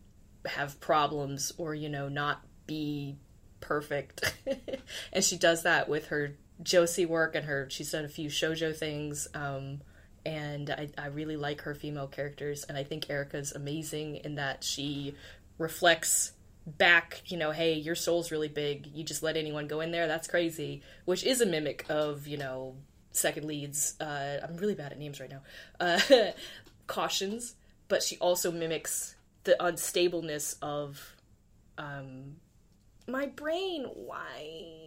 have 0.46 0.80
problems 0.80 1.52
or 1.58 1.74
you 1.74 1.88
know 1.88 2.08
not 2.08 2.42
be 2.66 3.16
perfect 3.60 4.34
and 5.12 5.24
she 5.24 5.36
does 5.36 5.62
that 5.62 5.88
with 5.88 6.08
her 6.08 6.36
josei 6.62 7.06
work 7.06 7.34
and 7.34 7.46
her 7.46 7.68
she's 7.70 7.90
done 7.90 8.04
a 8.04 8.08
few 8.08 8.28
shojo 8.28 8.74
things 8.74 9.28
um, 9.34 9.80
and 10.24 10.70
I, 10.70 10.88
I 10.98 11.06
really 11.06 11.36
like 11.36 11.62
her 11.62 11.74
female 11.74 12.06
characters 12.06 12.64
and 12.64 12.76
i 12.76 12.84
think 12.84 13.10
Erika's 13.10 13.52
amazing 13.52 14.16
in 14.16 14.36
that 14.36 14.64
she 14.64 15.14
reflects 15.58 16.32
back 16.66 17.22
you 17.26 17.36
know 17.36 17.52
hey 17.52 17.74
your 17.74 17.94
soul's 17.94 18.32
really 18.32 18.48
big 18.48 18.86
you 18.88 19.04
just 19.04 19.22
let 19.22 19.36
anyone 19.36 19.68
go 19.68 19.80
in 19.80 19.92
there 19.92 20.08
that's 20.08 20.26
crazy 20.26 20.82
which 21.04 21.22
is 21.24 21.40
a 21.40 21.46
mimic 21.46 21.86
of 21.88 22.26
you 22.26 22.36
know 22.36 22.74
second 23.12 23.46
leads 23.46 23.98
uh, 24.00 24.40
i'm 24.42 24.56
really 24.56 24.74
bad 24.74 24.92
at 24.92 24.98
names 24.98 25.20
right 25.20 25.30
now 25.30 25.40
uh, 25.80 26.00
cautions 26.86 27.54
but 27.88 28.02
she 28.02 28.16
also 28.18 28.50
mimics 28.50 29.14
the 29.44 29.56
unstableness 29.60 30.56
of 30.60 31.14
um 31.78 32.36
my 33.08 33.26
brain 33.26 33.84
why 33.94 34.86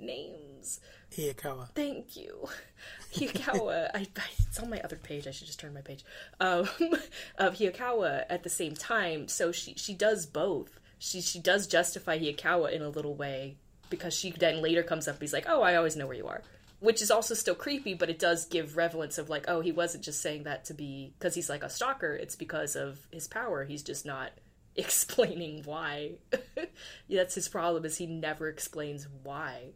names. 0.00 0.80
Hiyakawa 1.12 1.68
thank 1.74 2.16
you. 2.16 2.48
Hiyakawa 3.14 3.90
I, 3.94 4.06
I 4.16 4.22
it's 4.46 4.58
on 4.60 4.70
my 4.70 4.80
other 4.80 4.96
page 4.96 5.26
I 5.26 5.30
should 5.32 5.46
just 5.46 5.60
turn 5.60 5.74
my 5.74 5.80
page 5.80 6.04
um 6.40 6.60
of 7.38 7.56
Hiyakawa 7.56 8.24
at 8.28 8.42
the 8.42 8.50
same 8.50 8.74
time 8.74 9.28
so 9.28 9.52
she 9.52 9.74
she 9.74 9.94
does 9.94 10.26
both 10.26 10.79
she 11.00 11.20
she 11.20 11.40
does 11.40 11.66
justify 11.66 12.18
Hiyakawa 12.18 12.70
in 12.70 12.82
a 12.82 12.88
little 12.88 13.14
way 13.14 13.56
because 13.88 14.14
she 14.14 14.30
then 14.30 14.62
later 14.62 14.84
comes 14.84 15.08
up 15.08 15.16
and 15.16 15.22
he's 15.22 15.32
like 15.32 15.46
oh 15.48 15.62
I 15.62 15.74
always 15.74 15.96
know 15.96 16.06
where 16.06 16.16
you 16.16 16.28
are 16.28 16.42
which 16.78 17.02
is 17.02 17.10
also 17.10 17.34
still 17.34 17.56
creepy 17.56 17.94
but 17.94 18.08
it 18.08 18.20
does 18.20 18.46
give 18.46 18.76
relevance 18.76 19.18
of 19.18 19.28
like 19.28 19.46
oh 19.48 19.60
he 19.60 19.72
wasn't 19.72 20.04
just 20.04 20.22
saying 20.22 20.44
that 20.44 20.66
to 20.66 20.74
be 20.74 21.12
because 21.18 21.34
he's 21.34 21.50
like 21.50 21.64
a 21.64 21.68
stalker 21.68 22.14
it's 22.14 22.36
because 22.36 22.76
of 22.76 23.00
his 23.10 23.26
power 23.26 23.64
he's 23.64 23.82
just 23.82 24.06
not 24.06 24.30
explaining 24.76 25.62
why. 25.64 26.12
That's 27.10 27.34
his 27.34 27.48
problem 27.48 27.84
is 27.84 27.98
he 27.98 28.06
never 28.06 28.48
explains 28.48 29.06
why. 29.22 29.70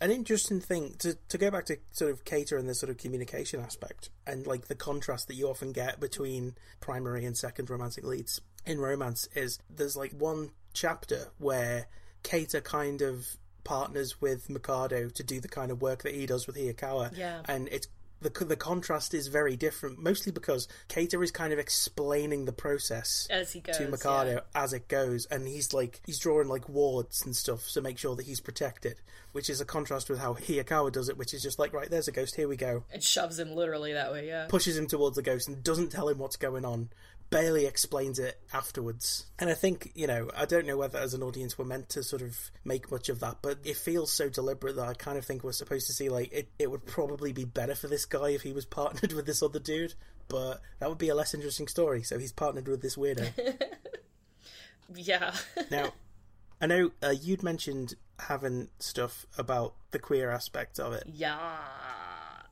An 0.00 0.10
interesting 0.10 0.60
thing 0.60 0.94
to 0.98 1.16
to 1.28 1.38
go 1.38 1.50
back 1.50 1.66
to 1.66 1.78
sort 1.92 2.10
of 2.10 2.24
Keita 2.24 2.58
and 2.58 2.68
the 2.68 2.74
sort 2.74 2.90
of 2.90 2.98
communication 2.98 3.60
aspect 3.60 4.10
and 4.26 4.46
like 4.46 4.68
the 4.68 4.74
contrast 4.74 5.26
that 5.28 5.34
you 5.34 5.48
often 5.48 5.72
get 5.72 6.00
between 6.00 6.54
primary 6.80 7.24
and 7.24 7.36
second 7.36 7.70
romantic 7.70 8.04
leads 8.04 8.40
in 8.66 8.78
romance 8.78 9.26
is 9.34 9.58
there's 9.70 9.96
like 9.96 10.12
one 10.12 10.50
chapter 10.76 11.28
where 11.38 11.86
Keita 12.22 12.62
kind 12.62 13.02
of 13.02 13.26
partners 13.64 14.20
with 14.20 14.48
Mikado 14.48 15.08
to 15.08 15.22
do 15.24 15.40
the 15.40 15.48
kind 15.48 15.72
of 15.72 15.82
work 15.82 16.04
that 16.04 16.14
he 16.14 16.26
does 16.26 16.46
with 16.46 16.56
Hiyakawa 16.56 17.16
Yeah. 17.16 17.40
and 17.48 17.68
it's 17.72 17.88
the 18.22 18.30
the 18.44 18.56
contrast 18.56 19.12
is 19.12 19.26
very 19.26 19.56
different 19.56 19.98
mostly 19.98 20.32
because 20.32 20.68
Keita 20.88 21.22
is 21.22 21.30
kind 21.30 21.52
of 21.52 21.58
explaining 21.58 22.44
the 22.44 22.52
process 22.52 23.26
as 23.30 23.52
he 23.52 23.60
goes 23.60 23.76
to 23.76 23.88
Mikado 23.88 24.32
yeah. 24.32 24.40
as 24.54 24.72
it 24.72 24.88
goes, 24.88 25.26
and 25.26 25.46
he's 25.46 25.74
like 25.74 26.00
he's 26.06 26.18
drawing 26.18 26.48
like 26.48 26.68
wards 26.68 27.24
and 27.24 27.36
stuff 27.36 27.68
to 27.72 27.82
make 27.82 27.98
sure 27.98 28.16
that 28.16 28.24
he's 28.24 28.40
protected, 28.40 28.96
which 29.32 29.50
is 29.50 29.60
a 29.60 29.64
contrast 29.66 30.08
with 30.08 30.18
how 30.18 30.34
Hiyakawa 30.34 30.92
does 30.92 31.08
it, 31.08 31.18
which 31.18 31.34
is 31.34 31.42
just 31.42 31.58
like 31.58 31.72
right 31.74 31.90
there's 31.90 32.08
a 32.08 32.12
ghost, 32.12 32.36
here 32.36 32.48
we 32.48 32.56
go, 32.56 32.84
and 32.90 33.02
shoves 33.02 33.38
him 33.38 33.54
literally 33.54 33.92
that 33.92 34.10
way 34.12 34.26
yeah. 34.26 34.46
Pushes 34.48 34.78
him 34.78 34.86
towards 34.86 35.16
the 35.16 35.22
ghost 35.22 35.48
and 35.48 35.62
doesn't 35.62 35.90
tell 35.92 36.08
him 36.08 36.18
what's 36.18 36.36
going 36.36 36.64
on, 36.64 36.88
barely 37.30 37.66
explains 37.66 38.18
it 38.18 38.40
afterwards. 38.52 39.26
And 39.38 39.50
I 39.50 39.54
think 39.54 39.92
you 39.94 40.06
know 40.06 40.30
I 40.36 40.44
don't 40.44 40.66
know 40.66 40.76
whether 40.76 40.98
as 40.98 41.14
an 41.14 41.22
audience 41.22 41.58
we're 41.58 41.64
meant 41.64 41.88
to 41.90 42.02
sort 42.02 42.22
of 42.22 42.38
make 42.64 42.90
much 42.90 43.08
of 43.08 43.20
that, 43.20 43.38
but 43.42 43.58
it 43.64 43.76
feels 43.76 44.12
so 44.12 44.28
deliberate 44.28 44.76
that 44.76 44.88
I 44.88 44.94
kind 44.94 45.18
of 45.18 45.24
think 45.24 45.44
we're 45.44 45.52
supposed 45.52 45.86
to 45.88 45.92
see 45.92 46.08
like 46.08 46.32
it. 46.32 46.48
It 46.58 46.70
would 46.70 46.86
probably 46.86 47.32
be 47.32 47.44
better 47.44 47.74
for 47.74 47.88
this 47.88 48.04
guy 48.04 48.30
if 48.30 48.42
he 48.42 48.52
was 48.52 48.64
partnered 48.64 49.12
with 49.12 49.26
this 49.26 49.42
other 49.42 49.58
dude. 49.58 49.94
But 50.28 50.60
that 50.80 50.88
would 50.88 50.98
be 50.98 51.08
a 51.08 51.14
less 51.14 51.34
interesting 51.34 51.68
story. 51.68 52.02
So 52.02 52.18
he's 52.18 52.32
partnered 52.32 52.66
with 52.66 52.82
this 52.82 52.96
weirdo. 52.96 53.32
yeah 54.94 55.34
Now, 55.70 55.92
I 56.60 56.66
know 56.66 56.90
uh, 57.02 57.10
you'd 57.10 57.42
mentioned 57.42 57.94
having 58.18 58.68
stuff 58.78 59.26
about 59.36 59.74
the 59.90 59.98
queer 59.98 60.30
aspect 60.30 60.78
of 60.80 60.92
it. 60.94 61.04
Yeah. 61.06 61.58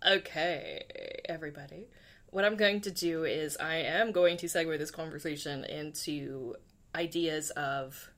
Okay, 0.06 1.22
everybody. 1.28 1.88
What 2.34 2.44
I'm 2.44 2.56
going 2.56 2.80
to 2.80 2.90
do 2.90 3.22
is 3.22 3.56
I 3.58 3.76
am 3.76 4.10
going 4.10 4.38
to 4.38 4.46
segue 4.46 4.76
this 4.76 4.90
conversation 4.90 5.62
into 5.62 6.56
ideas 6.92 7.50
of 7.50 8.10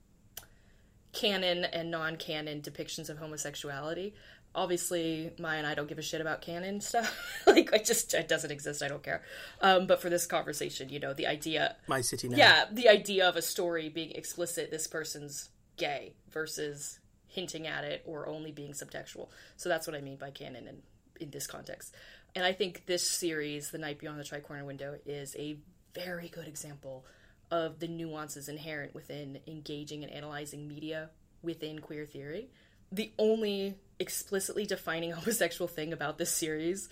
canon 1.13 1.67
and 1.67 1.91
non-canon 1.91 2.63
depictions 2.63 3.11
of 3.11 3.19
homosexuality. 3.19 4.15
Obviously, 4.55 5.33
Maia 5.39 5.59
and 5.59 5.67
I 5.67 5.75
don't 5.75 5.87
give 5.87 5.99
a 5.99 6.03
shit 6.03 6.23
about 6.23 6.41
canon 6.41 6.81
stuff. 6.81 7.15
like, 7.47 7.71
it 7.75 7.85
just 7.85 8.15
it 8.15 8.27
doesn't 8.27 8.51
exist. 8.51 8.83
I 8.83 8.89
don't 8.89 9.03
care. 9.03 9.23
Um, 9.61 9.87
but 9.87 10.01
for 10.01 10.09
this 10.09 10.27
conversation, 10.27 10.89
you 10.89 10.99
know, 10.99 11.13
the 11.13 11.27
idea 11.27 11.77
My 11.87 12.01
City 12.01 12.31
Now. 12.31 12.39
yeah, 12.39 12.65
the 12.73 12.89
idea 12.89 13.29
of 13.29 13.37
a 13.37 13.43
story 13.43 13.91
being 13.91 14.13
explicit, 14.13 14.71
this 14.71 14.87
person's 14.87 15.51
gay 15.77 16.15
versus 16.31 17.01
hinting 17.27 17.67
at 17.67 17.85
it 17.85 18.03
or 18.07 18.27
only 18.27 18.51
being 18.51 18.73
subtextual. 18.73 19.29
So 19.59 19.69
that's 19.69 19.87
what 19.87 19.95
I 19.95 20.01
mean 20.01 20.17
by 20.17 20.31
canon 20.31 20.67
in, 20.69 20.79
in 21.21 21.31
this 21.33 21.47
context. 21.47 21.95
And 22.37 22.45
I 22.45 22.53
think 22.53 22.85
this 22.85 23.11
series, 23.11 23.71
The 23.71 23.79
Night 23.79 23.99
Beyond 23.99 24.21
the 24.21 24.25
Tricorner 24.25 24.67
Window, 24.67 24.99
is 25.07 25.35
a 25.37 25.57
very 25.95 26.29
good 26.29 26.47
example 26.47 27.07
of 27.51 27.79
the 27.81 27.89
nuances 27.89 28.51
inherent 28.51 28.95
within 28.95 29.41
engaging 29.47 30.05
and 30.05 30.13
analyzing 30.13 30.69
media 30.69 31.09
within 31.43 31.79
queer 31.79 32.05
theory. 32.05 32.51
The 32.93 33.11
only 33.19 33.77
explicitly 33.99 34.67
defining 34.67 35.13
homosexual 35.13 35.67
thing 35.67 35.95
about 35.95 36.19
this 36.19 36.31
series 36.31 36.91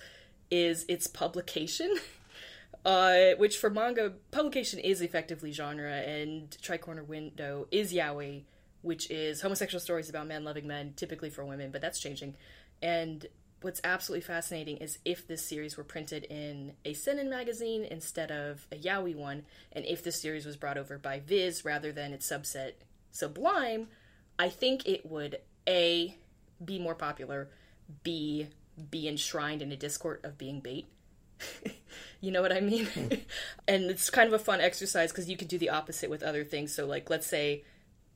is 0.50 0.86
its 0.88 1.06
publication. 1.06 1.94
uh, 2.86 3.32
which 3.36 3.58
for 3.58 3.68
manga 3.68 4.14
publication 4.30 4.78
is 4.78 5.02
effectively 5.02 5.52
genre, 5.52 5.92
and 5.92 6.56
Tricorner 6.62 7.06
Window 7.06 7.68
is 7.70 7.92
yaoi, 7.92 8.44
which 8.80 9.10
is 9.10 9.42
homosexual 9.42 9.80
stories 9.80 10.08
about 10.08 10.26
men 10.26 10.42
loving 10.42 10.66
men, 10.66 10.94
typically 10.96 11.28
for 11.28 11.44
women, 11.44 11.70
but 11.70 11.82
that's 11.82 12.00
changing. 12.00 12.34
And 12.80 13.26
what's 13.64 13.80
absolutely 13.82 14.20
fascinating 14.20 14.76
is 14.76 14.98
if 15.04 15.26
this 15.26 15.44
series 15.44 15.76
were 15.76 15.84
printed 15.84 16.24
in 16.24 16.74
a 16.84 16.92
seinen 16.92 17.30
magazine 17.30 17.84
instead 17.84 18.30
of 18.30 18.66
a 18.70 18.76
yaoi 18.76 19.16
one, 19.16 19.44
and 19.72 19.84
if 19.86 20.02
this 20.02 20.20
series 20.20 20.44
was 20.44 20.56
brought 20.56 20.76
over 20.76 20.98
by 20.98 21.20
Viz 21.20 21.64
rather 21.64 21.90
than 21.90 22.12
its 22.12 22.30
subset 22.30 22.72
Sublime, 23.10 23.88
I 24.38 24.48
think 24.48 24.86
it 24.86 25.06
would 25.06 25.38
a 25.68 26.16
be 26.62 26.78
more 26.78 26.94
popular, 26.94 27.48
b 28.02 28.48
be 28.90 29.08
enshrined 29.08 29.62
in 29.62 29.72
a 29.72 29.76
discord 29.76 30.20
of 30.24 30.36
being 30.36 30.60
bait. 30.60 30.86
you 32.20 32.32
know 32.32 32.42
what 32.42 32.52
I 32.52 32.60
mean? 32.60 32.86
Hmm. 32.86 33.06
and 33.68 33.84
it's 33.84 34.10
kind 34.10 34.26
of 34.26 34.34
a 34.34 34.44
fun 34.44 34.60
exercise 34.60 35.12
because 35.12 35.28
you 35.28 35.36
can 35.36 35.48
do 35.48 35.58
the 35.58 35.70
opposite 35.70 36.10
with 36.10 36.22
other 36.22 36.44
things. 36.44 36.74
So, 36.74 36.86
like, 36.86 37.08
let's 37.08 37.26
say 37.26 37.64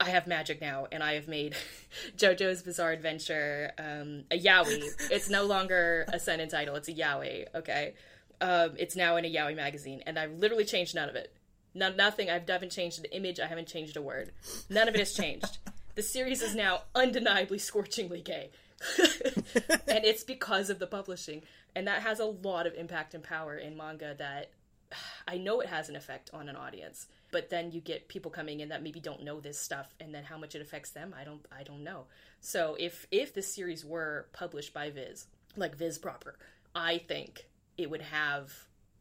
I 0.01 0.11
have 0.11 0.27
magic 0.27 0.61
now, 0.61 0.87
and 0.93 1.03
I 1.03 1.15
have 1.15 1.29
made 1.29 1.57
JoJo's 2.17 2.63
Bizarre 2.63 2.93
Adventure 2.93 3.73
um, 3.79 4.25
a 4.31 4.39
yaoi. 4.39 5.11
It's 5.11 5.29
no 5.29 5.45
longer 5.45 6.07
a 6.13 6.19
seinen 6.19 6.49
title; 6.49 6.77
it's 6.77 6.89
a 6.89 6.95
yaoi. 6.95 7.47
Okay, 7.55 7.95
um, 8.41 8.75
it's 8.79 8.97
now 8.97 9.17
in 9.17 9.25
a 9.25 9.33
yaoi 9.33 9.57
magazine, 9.57 10.03
and 10.07 10.19
I've 10.19 10.33
literally 10.33 10.65
changed 10.65 10.95
none 10.95 11.09
of 11.09 11.17
it. 11.17 11.35
No, 11.75 11.93
nothing. 11.93 12.31
I've 12.31 12.49
haven't 12.49 12.73
changed 12.73 12.99
an 12.99 13.07
image. 13.07 13.41
I 13.41 13.47
haven't 13.47 13.69
changed 13.69 13.97
a 13.97 14.03
word. 14.03 14.33
None 14.69 14.89
of 14.89 14.95
it 14.95 14.99
has 14.99 15.15
changed. 15.15 15.59
the 15.95 16.03
series 16.03 16.43
is 16.43 16.55
now 16.55 16.83
undeniably 16.95 17.59
scorchingly 17.59 18.23
gay. 18.23 18.51
and 19.89 20.05
it's 20.05 20.23
because 20.23 20.71
of 20.71 20.79
the 20.79 20.87
publishing 20.87 21.43
and 21.75 21.87
that 21.87 22.03
has 22.03 22.21
a 22.21 22.25
lot 22.25 22.67
of 22.67 22.75
impact 22.75 23.15
and 23.15 23.25
power 23.25 23.57
in 23.57 23.77
manga 23.77 24.15
that 24.19 24.51
i 25.29 25.37
know 25.37 25.61
it 25.61 25.69
has 25.69 25.89
an 25.89 25.97
effect 25.97 26.31
on 26.33 26.49
an 26.49 26.57
audience 26.57 27.07
but 27.31 27.51
then 27.51 27.73
you 27.73 27.81
get 27.81 28.09
people 28.09 28.31
coming 28.31 28.61
in 28.61 28.69
that 28.69 28.83
maybe 28.83 29.01
don't 29.01 29.23
know 29.23 29.41
this 29.41 29.59
stuff 29.59 29.95
and 30.01 30.15
then 30.15 30.25
how 30.25 30.39
much 30.39 30.55
it 30.55 30.63
affects 30.63 30.91
them 30.91 31.15
i 31.19 31.25
don't 31.25 31.45
i 31.57 31.63
don't 31.63 31.85
know. 31.85 32.05
So 32.41 32.77
if 32.79 33.07
if 33.11 33.35
this 33.35 33.53
series 33.53 33.85
were 33.85 34.29
published 34.33 34.73
by 34.73 34.91
viz 34.91 35.27
like 35.57 35.77
viz 35.77 35.99
proper 35.99 36.39
i 36.75 36.99
think 36.99 37.49
it 37.77 37.91
would 37.91 38.03
have 38.03 38.53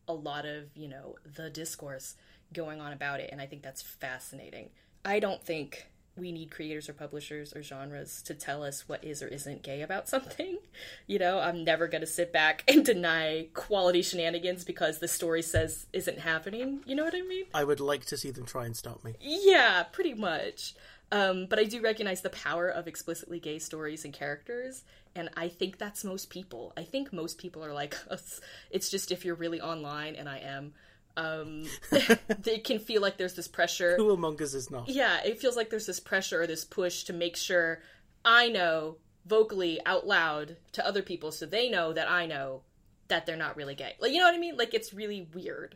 a 0.08 0.14
lot 0.14 0.46
of 0.46 0.76
you 0.76 0.88
know 0.88 1.16
the 1.36 1.50
discourse 1.50 2.16
going 2.54 2.80
on 2.80 2.94
about 2.94 3.20
it 3.20 3.30
and 3.32 3.42
i 3.42 3.46
think 3.46 3.62
that's 3.62 3.82
fascinating. 3.82 4.70
I 5.06 5.20
don't 5.20 5.44
think 5.44 5.88
we 6.18 6.32
need 6.32 6.52
creators 6.52 6.90
or 6.90 6.94
publishers 6.94 7.54
or 7.54 7.62
genres 7.62 8.22
to 8.24 8.34
tell 8.34 8.64
us 8.64 8.88
what 8.88 9.04
is 9.04 9.22
or 9.22 9.28
isn't 9.28 9.64
gay 9.64 9.82
about 9.82 10.10
something. 10.10 10.58
You 11.08 11.20
know, 11.20 11.40
I'm 11.40 11.64
never 11.64 11.88
going 11.88 12.02
to 12.02 12.08
sit 12.08 12.34
back 12.34 12.64
and 12.68 12.86
deny 12.86 13.48
quality 13.54 14.02
shenanigans 14.02 14.64
because 14.64 15.00
the 15.00 15.08
story 15.08 15.42
says 15.42 15.88
isn't 15.94 16.20
happening. 16.20 16.82
You 16.86 16.96
know 16.96 17.04
what 17.04 17.16
I 17.16 17.22
mean? 17.22 17.46
I 17.54 17.64
would 17.64 17.80
like 17.80 18.06
to 18.06 18.18
see 18.18 18.30
them 18.30 18.46
try 18.46 18.66
and 18.66 18.76
stop 18.76 19.04
me. 19.04 19.16
Yeah, 19.20 19.84
pretty 19.84 20.14
much. 20.14 20.76
Um, 21.12 21.48
but 21.50 21.60
I 21.60 21.64
do 21.64 21.82
recognize 21.82 22.22
the 22.22 22.30
power 22.30 22.68
of 22.68 22.88
explicitly 22.88 23.40
gay 23.40 23.60
stories 23.60 24.04
and 24.04 24.14
characters, 24.14 24.84
and 25.16 25.30
I 25.38 25.48
think 25.48 25.78
that's 25.78 26.04
most 26.04 26.30
people. 26.30 26.74
I 26.76 26.84
think 26.84 27.14
most 27.14 27.38
people 27.38 27.64
are 27.64 27.74
like, 27.74 27.96
us. 28.10 28.42
it's 28.70 28.90
just 28.90 29.12
if 29.12 29.24
you're 29.24 29.36
really 29.36 29.62
online, 29.62 30.16
and 30.16 30.28
I 30.28 30.40
am 30.40 30.74
um, 31.18 31.66
they 32.40 32.60
can 32.60 32.80
feel 32.80 33.02
like 33.02 33.18
there's 33.18 33.34
this 33.34 33.48
pressure. 33.48 33.98
Who 33.98 34.12
among 34.12 34.42
us 34.42 34.54
is 34.54 34.72
not? 34.72 34.88
Yeah, 34.88 35.20
it 35.26 35.40
feels 35.40 35.58
like 35.58 35.70
there's 35.70 35.88
this 35.88 36.00
pressure 36.00 36.42
or 36.42 36.48
this 36.48 36.64
push 36.64 37.04
to 37.06 37.14
make 37.14 37.36
sure 37.36 37.82
I 38.24 38.48
know 38.48 38.98
vocally 39.26 39.80
out 39.86 40.08
loud 40.08 40.56
to 40.72 40.88
other 40.88 41.02
people 41.02 41.32
so 41.32 41.46
they 41.46 41.70
know 41.70 41.92
that 41.92 42.10
I 42.10 42.26
know 42.28 42.62
that 43.10 43.26
they're 43.26 43.36
not 43.36 43.58
really 43.58 43.76
gay. 43.76 43.96
Like, 44.00 44.12
you 44.12 44.20
know 44.20 44.26
what 44.26 44.36
I 44.36 44.40
mean? 44.40 44.56
Like, 44.56 44.74
it's 44.74 44.94
really 44.94 45.28
weird. 45.34 45.76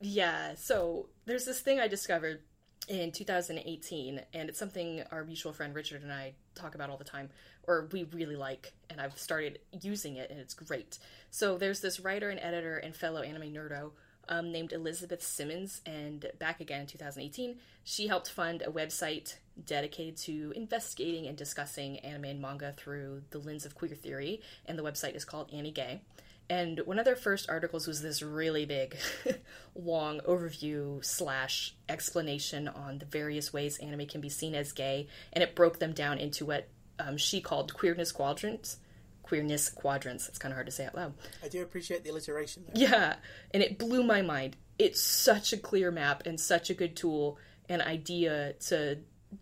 Yeah, 0.00 0.54
so 0.56 1.06
there's 1.26 1.44
this 1.44 1.60
thing 1.60 1.78
I 1.78 1.86
discovered 1.86 2.40
in 2.88 3.12
2018, 3.12 4.20
and 4.34 4.48
it's 4.48 4.58
something 4.58 5.02
our 5.12 5.24
mutual 5.24 5.52
friend 5.52 5.74
Richard 5.74 6.02
and 6.02 6.12
I 6.12 6.34
talk 6.54 6.74
about 6.74 6.90
all 6.90 6.96
the 6.96 7.04
time, 7.04 7.30
or 7.64 7.88
we 7.92 8.04
really 8.04 8.36
like, 8.36 8.72
and 8.90 9.00
I've 9.00 9.16
started 9.18 9.60
using 9.80 10.16
it, 10.16 10.30
and 10.30 10.40
it's 10.40 10.54
great. 10.54 10.98
So 11.30 11.56
there's 11.56 11.80
this 11.80 12.00
writer 12.00 12.30
and 12.30 12.40
editor 12.40 12.78
and 12.78 12.96
fellow 12.96 13.22
anime 13.22 13.52
nerdo 13.52 13.92
um, 14.32 14.50
named 14.50 14.72
Elizabeth 14.72 15.22
Simmons, 15.22 15.82
and 15.84 16.24
back 16.38 16.60
again 16.60 16.80
in 16.80 16.86
2018, 16.86 17.56
she 17.84 18.06
helped 18.06 18.30
fund 18.30 18.62
a 18.62 18.70
website 18.70 19.36
dedicated 19.66 20.16
to 20.16 20.54
investigating 20.56 21.26
and 21.26 21.36
discussing 21.36 21.98
anime 21.98 22.24
and 22.24 22.40
manga 22.40 22.72
through 22.74 23.22
the 23.30 23.38
lens 23.38 23.66
of 23.66 23.74
queer 23.74 23.94
theory, 23.94 24.40
and 24.64 24.78
the 24.78 24.82
website 24.82 25.14
is 25.14 25.26
called 25.26 25.50
AniGay. 25.52 26.00
And 26.48 26.80
one 26.86 26.98
of 26.98 27.04
their 27.04 27.14
first 27.14 27.50
articles 27.50 27.86
was 27.86 28.00
this 28.00 28.22
really 28.22 28.64
big, 28.64 28.96
long 29.76 30.20
overview 30.20 31.04
slash 31.04 31.74
explanation 31.90 32.68
on 32.68 32.98
the 32.98 33.04
various 33.04 33.52
ways 33.52 33.78
anime 33.78 34.06
can 34.06 34.22
be 34.22 34.30
seen 34.30 34.54
as 34.54 34.72
gay, 34.72 35.08
and 35.34 35.44
it 35.44 35.54
broke 35.54 35.78
them 35.78 35.92
down 35.92 36.16
into 36.16 36.46
what 36.46 36.68
um, 36.98 37.18
she 37.18 37.42
called 37.42 37.74
queerness 37.74 38.12
quadrants 38.12 38.78
queerness 39.22 39.68
quadrants. 39.68 40.28
It's 40.28 40.38
kind 40.38 40.52
of 40.52 40.56
hard 40.56 40.66
to 40.66 40.72
say 40.72 40.86
out 40.86 40.94
loud. 40.94 41.14
I 41.42 41.48
do 41.48 41.62
appreciate 41.62 42.04
the 42.04 42.10
alliteration. 42.10 42.64
There. 42.66 42.88
Yeah, 42.88 43.16
and 43.52 43.62
it 43.62 43.78
blew 43.78 44.02
my 44.02 44.22
mind. 44.22 44.56
It's 44.78 45.00
such 45.00 45.52
a 45.52 45.56
clear 45.56 45.90
map 45.90 46.24
and 46.26 46.38
such 46.40 46.70
a 46.70 46.74
good 46.74 46.96
tool 46.96 47.38
and 47.68 47.80
idea 47.82 48.54
to 48.66 48.98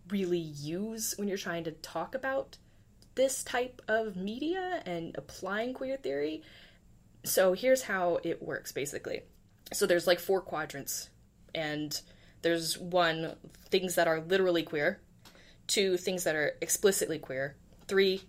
really 0.09 0.37
use 0.37 1.15
when 1.17 1.27
you're 1.27 1.37
trying 1.37 1.63
to 1.65 1.71
talk 1.71 2.15
about 2.15 2.57
this 3.15 3.43
type 3.43 3.81
of 3.87 4.15
media 4.15 4.81
and 4.85 5.15
applying 5.17 5.73
queer 5.73 5.97
theory. 5.97 6.43
So 7.23 7.53
here's 7.53 7.83
how 7.83 8.19
it 8.23 8.41
works 8.41 8.71
basically. 8.71 9.21
So 9.73 9.85
there's 9.85 10.07
like 10.07 10.19
four 10.19 10.41
quadrants, 10.41 11.09
and 11.55 11.99
there's 12.41 12.77
one, 12.77 13.35
things 13.69 13.95
that 13.95 14.07
are 14.07 14.19
literally 14.19 14.63
queer, 14.63 14.99
two, 15.67 15.97
things 15.97 16.23
that 16.25 16.35
are 16.35 16.57
explicitly 16.61 17.19
queer, 17.19 17.55
three, 17.87 18.21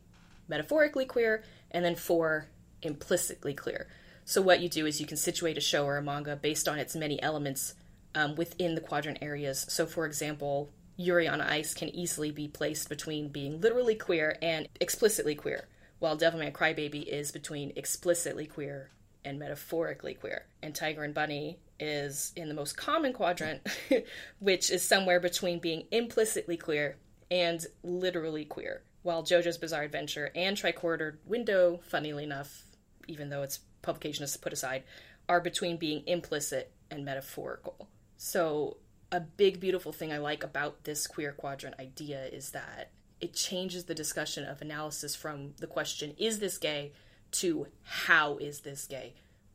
metaphorically 0.48 1.04
queer, 1.04 1.42
and 1.70 1.84
then 1.84 1.96
four, 1.96 2.48
implicitly 2.82 3.54
queer. 3.54 3.88
So, 4.24 4.40
what 4.40 4.60
you 4.60 4.68
do 4.68 4.86
is 4.86 5.00
you 5.00 5.06
can 5.06 5.16
situate 5.16 5.58
a 5.58 5.60
show 5.60 5.84
or 5.84 5.96
a 5.96 6.02
manga 6.02 6.36
based 6.36 6.68
on 6.68 6.78
its 6.78 6.94
many 6.94 7.20
elements 7.22 7.74
um, 8.14 8.34
within 8.36 8.74
the 8.74 8.80
quadrant 8.80 9.18
areas. 9.20 9.66
So, 9.68 9.86
for 9.86 10.06
example, 10.06 10.70
Yuri 10.96 11.26
on 11.26 11.40
Ice 11.40 11.74
can 11.74 11.88
easily 11.88 12.30
be 12.30 12.48
placed 12.48 12.88
between 12.88 13.28
being 13.28 13.60
literally 13.60 13.94
queer 13.94 14.36
and 14.40 14.68
explicitly 14.80 15.34
queer, 15.34 15.66
while 15.98 16.16
Devilman 16.16 16.52
Crybaby 16.52 17.04
is 17.04 17.32
between 17.32 17.72
explicitly 17.74 18.46
queer 18.46 18.90
and 19.24 19.38
metaphorically 19.38 20.14
queer. 20.14 20.46
And 20.62 20.74
Tiger 20.74 21.02
and 21.02 21.14
Bunny 21.14 21.58
is 21.80 22.32
in 22.36 22.48
the 22.48 22.54
most 22.54 22.76
common 22.76 23.12
quadrant, 23.12 23.66
which 24.38 24.70
is 24.70 24.82
somewhere 24.82 25.20
between 25.20 25.58
being 25.58 25.86
implicitly 25.90 26.56
queer 26.56 26.96
and 27.30 27.64
literally 27.82 28.44
queer 28.44 28.82
while 29.02 29.22
JoJo's 29.22 29.58
Bizarre 29.58 29.82
Adventure 29.82 30.30
and 30.34 30.56
Tricornered 30.56 31.16
Window, 31.26 31.80
funnily 31.84 32.24
enough, 32.24 32.64
even 33.08 33.28
though 33.28 33.42
its 33.42 33.60
publication 33.82 34.24
is 34.24 34.36
put 34.36 34.52
aside, 34.52 34.84
are 35.28 35.40
between 35.40 35.76
being 35.76 36.02
implicit 36.06 36.72
and 36.90 37.04
metaphorical. 37.04 37.88
So, 38.16 38.76
a 39.10 39.20
big, 39.20 39.60
beautiful 39.60 39.92
thing 39.92 40.12
I 40.12 40.18
like 40.18 40.42
about 40.42 40.84
this 40.84 41.06
queer 41.06 41.32
quadrant 41.32 41.78
idea 41.78 42.24
is 42.26 42.50
that 42.50 42.90
it 43.20 43.34
changes 43.34 43.84
the 43.84 43.94
discussion 43.94 44.44
of 44.44 44.62
analysis 44.62 45.14
from 45.14 45.54
the 45.58 45.66
question, 45.66 46.14
is 46.18 46.38
this 46.38 46.58
gay, 46.58 46.92
to 47.32 47.66
how 47.82 48.36
is 48.38 48.60
this 48.60 48.86
gay? 48.86 49.14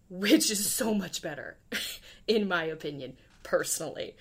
Which 0.09 0.51
is 0.51 0.69
so 0.69 0.93
much 0.93 1.21
better, 1.21 1.57
in 2.27 2.47
my 2.47 2.65
opinion, 2.65 3.17
personally 3.43 4.15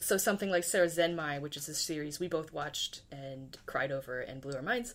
so 0.00 0.16
something 0.16 0.50
like 0.50 0.64
Sarazanmai, 0.64 1.40
which 1.40 1.56
is 1.56 1.68
a 1.68 1.74
series 1.74 2.18
we 2.18 2.26
both 2.26 2.52
watched 2.52 3.02
and 3.12 3.56
cried 3.66 3.92
over 3.92 4.20
and 4.20 4.40
blew 4.40 4.54
our 4.54 4.62
minds, 4.62 4.94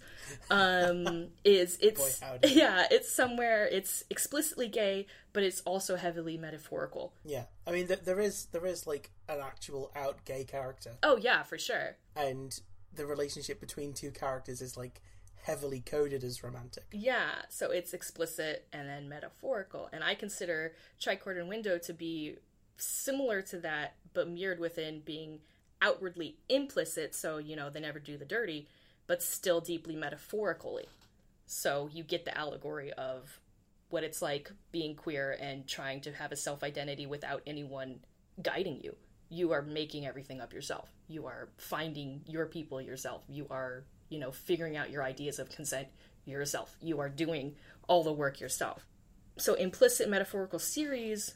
um, 0.50 1.28
is 1.46 1.78
it's 1.80 2.20
Boy, 2.20 2.40
yeah, 2.44 2.88
it's 2.90 3.12
somewhere 3.12 3.68
it's 3.72 4.04
explicitly 4.10 4.68
gay, 4.68 5.06
but 5.32 5.44
it's 5.44 5.62
also 5.62 5.96
heavily 5.96 6.38
metaphorical. 6.38 7.14
Yeah, 7.24 7.44
I 7.68 7.72
mean 7.72 7.88
th- 7.88 8.02
there 8.02 8.20
is 8.20 8.48
there 8.52 8.66
is 8.66 8.88
like 8.88 9.12
an 9.30 9.40
actual 9.42 9.92
out 9.96 10.26
gay 10.26 10.44
character. 10.44 10.92
Oh 11.04 11.18
yeah, 11.18 11.44
for 11.44 11.60
sure. 11.60 11.98
And 12.16 12.60
the 12.94 13.06
relationship 13.06 13.60
between 13.60 13.94
two 13.94 14.10
characters 14.10 14.62
is 14.62 14.76
like 14.76 15.02
heavily 15.44 15.82
coded 15.82 16.24
as 16.24 16.44
romantic. 16.44 16.86
Yeah, 16.92 17.30
so 17.50 17.70
it's 17.70 17.94
explicit 17.94 18.68
and 18.74 18.90
then 18.90 19.08
metaphorical, 19.08 19.88
and 19.94 20.04
I 20.04 20.16
consider 20.16 20.74
Tricornered 21.00 21.48
Window 21.48 21.78
to 21.78 21.94
be 21.94 22.38
similar 22.78 23.42
to 23.44 23.58
that, 23.60 23.96
but 24.14 24.30
mirrored 24.30 24.60
within 24.60 25.02
being 25.02 25.40
outwardly 25.82 26.38
implicit, 26.50 27.14
so, 27.14 27.38
you 27.38 27.56
know, 27.56 27.70
they 27.70 27.80
never 27.80 28.00
do 28.00 28.18
the 28.18 28.26
dirty, 28.26 28.68
but 29.08 29.22
still 29.22 29.62
deeply 29.62 29.96
metaphorically. 29.96 30.86
So 31.46 31.90
you 31.92 32.04
get 32.04 32.26
the 32.26 32.38
allegory 32.38 32.92
of 32.94 33.40
what 33.90 34.04
it's 34.04 34.22
like 34.22 34.52
being 34.72 34.96
queer 34.96 35.38
and 35.40 35.68
trying 35.68 36.02
to 36.02 36.12
have 36.14 36.32
a 36.32 36.36
self 36.36 36.64
identity 36.64 37.06
without 37.06 37.42
anyone 37.46 38.00
guiding 38.42 38.82
you. 38.84 38.96
You 39.30 39.52
are 39.52 39.62
making 39.62 40.06
everything 40.06 40.42
up 40.42 40.54
yourself. 40.54 40.90
You 41.08 41.28
are 41.28 41.50
finding 41.58 42.22
your 42.28 42.46
people 42.46 42.82
yourself. 42.82 43.24
You 43.28 43.48
are, 43.50 43.84
you 44.10 44.20
know, 44.20 44.32
figuring 44.32 44.76
out 44.76 44.90
your 44.90 45.04
ideas 45.04 45.40
of 45.40 45.50
consent 45.50 45.88
yourself. 46.26 46.76
You 46.82 47.00
are 47.00 47.10
doing 47.10 47.56
all 47.88 48.04
the 48.04 48.14
work 48.14 48.40
yourself. 48.40 48.86
So 49.38 49.54
implicit 49.54 50.10
metaphorical 50.10 50.60
series 50.60 51.36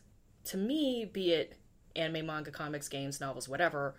to 0.50 0.58
me, 0.58 1.06
be 1.06 1.32
it 1.32 1.58
anime, 1.96 2.26
manga, 2.26 2.52
comics, 2.52 2.88
games, 2.88 3.20
novels, 3.20 3.48
whatever, 3.48 3.96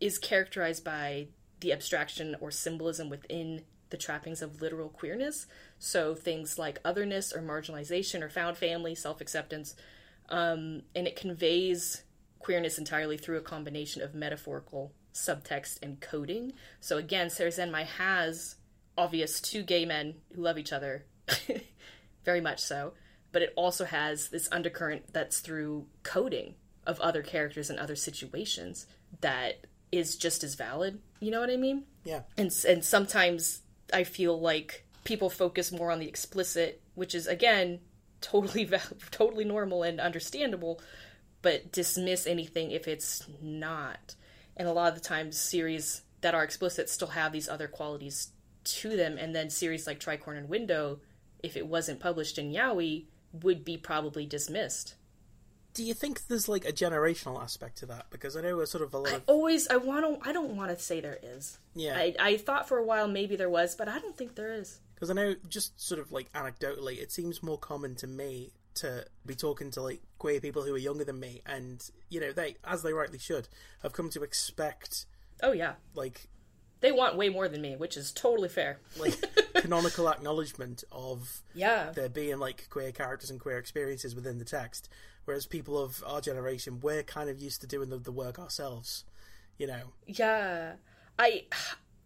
is 0.00 0.18
characterized 0.18 0.84
by 0.84 1.28
the 1.60 1.72
abstraction 1.72 2.36
or 2.40 2.50
symbolism 2.50 3.10
within 3.10 3.62
the 3.90 3.96
trappings 3.96 4.40
of 4.40 4.62
literal 4.62 4.88
queerness. 4.88 5.46
So 5.78 6.14
things 6.14 6.58
like 6.58 6.78
otherness 6.84 7.32
or 7.32 7.42
marginalization 7.42 8.22
or 8.22 8.30
found 8.30 8.56
family, 8.56 8.94
self 8.94 9.20
acceptance. 9.20 9.74
Um, 10.28 10.82
and 10.94 11.06
it 11.06 11.16
conveys 11.16 12.04
queerness 12.38 12.78
entirely 12.78 13.18
through 13.18 13.38
a 13.38 13.42
combination 13.42 14.00
of 14.00 14.14
metaphorical 14.14 14.92
subtext 15.12 15.78
and 15.82 16.00
coding. 16.00 16.52
So 16.80 16.96
again, 16.96 17.26
Sarazanmai 17.28 17.84
has 17.84 18.56
obvious 18.96 19.40
two 19.40 19.62
gay 19.62 19.84
men 19.84 20.14
who 20.34 20.42
love 20.42 20.56
each 20.56 20.72
other, 20.72 21.04
very 22.24 22.40
much 22.40 22.60
so, 22.60 22.94
but 23.32 23.42
it 23.42 23.52
also 23.56 23.84
has 23.84 24.28
this 24.28 24.48
undercurrent 24.50 25.12
that's 25.12 25.40
through 25.40 25.86
coding 26.02 26.54
of 26.86 27.00
other 27.00 27.22
characters 27.22 27.70
and 27.70 27.78
other 27.78 27.96
situations 27.96 28.86
that 29.20 29.66
is 29.92 30.16
just 30.16 30.42
as 30.42 30.54
valid. 30.54 31.00
You 31.20 31.30
know 31.30 31.40
what 31.40 31.50
I 31.50 31.56
mean? 31.56 31.84
Yeah. 32.04 32.22
And 32.36 32.52
and 32.66 32.84
sometimes 32.84 33.62
I 33.92 34.04
feel 34.04 34.40
like 34.40 34.86
people 35.04 35.30
focus 35.30 35.72
more 35.72 35.90
on 35.90 35.98
the 35.98 36.08
explicit, 36.08 36.80
which 36.94 37.14
is 37.14 37.26
again 37.26 37.80
totally 38.20 38.68
totally 39.10 39.44
normal 39.44 39.82
and 39.82 40.00
understandable, 40.00 40.80
but 41.42 41.72
dismiss 41.72 42.26
anything 42.26 42.70
if 42.70 42.86
it's 42.86 43.26
not. 43.40 44.14
And 44.56 44.68
a 44.68 44.72
lot 44.72 44.92
of 44.92 44.94
the 44.94 45.06
times, 45.06 45.38
series 45.38 46.02
that 46.20 46.34
are 46.34 46.44
explicit 46.44 46.90
still 46.90 47.08
have 47.08 47.32
these 47.32 47.48
other 47.48 47.66
qualities 47.66 48.28
to 48.62 48.94
them, 48.94 49.16
and 49.16 49.34
then 49.34 49.48
series 49.48 49.86
like 49.86 50.00
Tricorn 50.00 50.20
Tricornered 50.20 50.48
Window, 50.48 51.00
if 51.42 51.56
it 51.56 51.66
wasn't 51.66 51.98
published 51.98 52.36
in 52.36 52.52
Yaoi, 52.52 53.04
would 53.32 53.64
be 53.64 53.76
probably 53.76 54.26
dismissed. 54.26 54.94
Do 55.72 55.84
you 55.84 55.94
think 55.94 56.26
there's 56.26 56.48
like 56.48 56.64
a 56.64 56.72
generational 56.72 57.40
aspect 57.40 57.78
to 57.78 57.86
that? 57.86 58.06
Because 58.10 58.36
I 58.36 58.40
know 58.40 58.60
a 58.60 58.66
sort 58.66 58.82
of 58.82 58.92
a 58.92 58.98
lot 58.98 59.12
I 59.12 59.16
of 59.16 59.22
always 59.28 59.68
I 59.68 59.76
want 59.76 60.22
to 60.22 60.28
I 60.28 60.32
don't 60.32 60.56
want 60.56 60.76
to 60.76 60.82
say 60.82 61.00
there 61.00 61.18
is. 61.22 61.58
yeah. 61.74 61.96
I 61.96 62.14
I 62.18 62.36
thought 62.38 62.68
for 62.68 62.78
a 62.78 62.84
while 62.84 63.06
maybe 63.06 63.36
there 63.36 63.50
was, 63.50 63.74
but 63.76 63.88
I 63.88 63.98
don't 63.98 64.16
think 64.16 64.34
there 64.34 64.52
is. 64.52 64.80
Because 64.94 65.10
I 65.10 65.14
know, 65.14 65.34
just 65.48 65.80
sort 65.80 66.00
of 66.00 66.12
like 66.12 66.30
anecdotally, 66.32 66.98
it 67.00 67.10
seems 67.12 67.42
more 67.42 67.56
common 67.56 67.94
to 67.96 68.06
me 68.06 68.52
to 68.74 69.04
be 69.24 69.34
talking 69.34 69.70
to 69.72 69.82
like 69.82 70.02
queer 70.18 70.40
people 70.40 70.62
who 70.62 70.74
are 70.74 70.78
younger 70.78 71.04
than 71.04 71.18
me, 71.20 71.40
and 71.46 71.88
you 72.08 72.20
know, 72.20 72.32
they, 72.32 72.56
as 72.64 72.82
they 72.82 72.92
rightly 72.92 73.18
should, 73.18 73.48
have 73.82 73.92
come 73.92 74.10
to 74.10 74.22
expect 74.22 75.06
Oh 75.42 75.52
yeah, 75.52 75.74
like 75.94 76.28
they 76.80 76.92
want 76.92 77.16
way 77.16 77.28
more 77.28 77.48
than 77.48 77.62
me, 77.62 77.76
which 77.76 77.96
is 77.96 78.12
totally 78.12 78.48
fair. 78.48 78.78
like 78.98 79.14
canonical 79.60 80.08
acknowledgement 80.08 80.84
of 80.92 81.42
Yeah, 81.54 81.90
there 81.94 82.08
being 82.08 82.38
like 82.38 82.68
queer 82.70 82.92
characters 82.92 83.30
and 83.30 83.38
queer 83.40 83.58
experiences 83.58 84.14
within 84.14 84.38
the 84.38 84.44
text, 84.44 84.88
whereas 85.24 85.46
people 85.46 85.78
of 85.78 86.02
our 86.06 86.20
generation, 86.20 86.80
we're 86.80 87.02
kind 87.02 87.28
of 87.30 87.38
used 87.38 87.60
to 87.62 87.66
doing 87.66 87.90
the, 87.90 87.98
the 87.98 88.12
work 88.12 88.38
ourselves, 88.38 89.04
you 89.58 89.66
know. 89.66 89.92
yeah. 90.06 90.72
I 91.18 91.44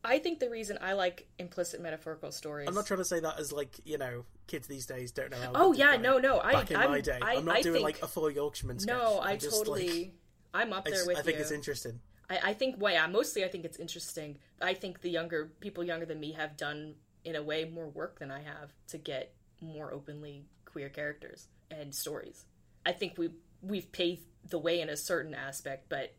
I 0.05 0.19
think 0.19 0.41
the 0.41 0.51
reason 0.51 0.77
I 0.83 0.93
like 0.95 1.27
implicit 1.39 1.81
metaphorical 1.81 2.33
stories. 2.33 2.69
I'm 2.69 2.75
not 2.75 2.87
trying 2.87 2.99
to 2.99 3.05
say 3.05 3.21
that 3.21 3.39
as 3.39 3.53
like 3.53 3.81
you 3.85 3.97
know 3.97 4.25
kids 4.49 4.67
these 4.67 4.87
days 4.87 5.13
don't 5.13 5.31
know 5.31 5.39
how. 5.41 5.53
Oh 5.55 5.73
yeah, 5.73 5.97
no, 5.97 6.19
no. 6.19 6.41
I 6.41 6.53
Back 6.53 6.71
in 6.73 6.77
I'm, 6.77 6.91
my 6.91 7.01
day, 7.01 7.19
I, 7.23 7.37
I'm 7.37 7.45
not 7.45 7.57
I 7.57 7.63
doing 7.63 7.75
think, 7.77 7.85
like 7.85 8.03
a 8.03 8.09
four 8.09 8.31
Yorkshireman 8.31 8.81
sketch. 8.81 8.95
No, 8.97 9.19
I 9.19 9.33
I'm 9.33 9.39
just, 9.39 9.57
totally. 9.57 9.89
Like, 9.89 10.13
I'm 10.53 10.73
up 10.73 10.83
I, 10.87 10.91
there 10.91 10.99
just- 10.99 11.07
with 11.09 11.19
I 11.19 11.23
think 11.23 11.37
you. 11.37 11.43
it's 11.43 11.53
interesting. 11.53 12.01
I, 12.29 12.39
I 12.43 12.53
think, 12.55 12.77
well, 12.79 12.93
yeah, 12.93 13.07
mostly 13.07 13.45
I 13.45 13.49
think 13.49 13.65
it's 13.67 13.79
interesting. 13.79 14.39
I 14.61 14.73
think 14.75 15.03
the 15.03 15.11
younger 15.11 15.53
people 15.61 15.85
younger 15.85 16.07
than 16.07 16.19
me 16.21 16.33
have 16.33 16.57
done, 16.57 16.95
in 17.25 17.37
a 17.37 17.43
way, 17.43 17.64
more 17.64 17.89
work 17.89 18.18
than 18.18 18.31
I 18.31 18.43
have 18.43 18.72
to 18.89 18.99
get 18.99 19.35
more 19.61 19.93
openly 19.93 20.45
queer 20.64 20.89
characters 20.89 21.49
and 21.70 21.95
stories. 21.95 22.45
I 22.85 22.93
think 22.93 23.16
we 23.16 23.31
we've 23.62 23.91
paved 23.93 24.22
the 24.51 24.59
way 24.59 24.81
in 24.81 24.89
a 24.91 24.97
certain 24.97 25.35
aspect, 25.35 25.87
but 25.89 26.14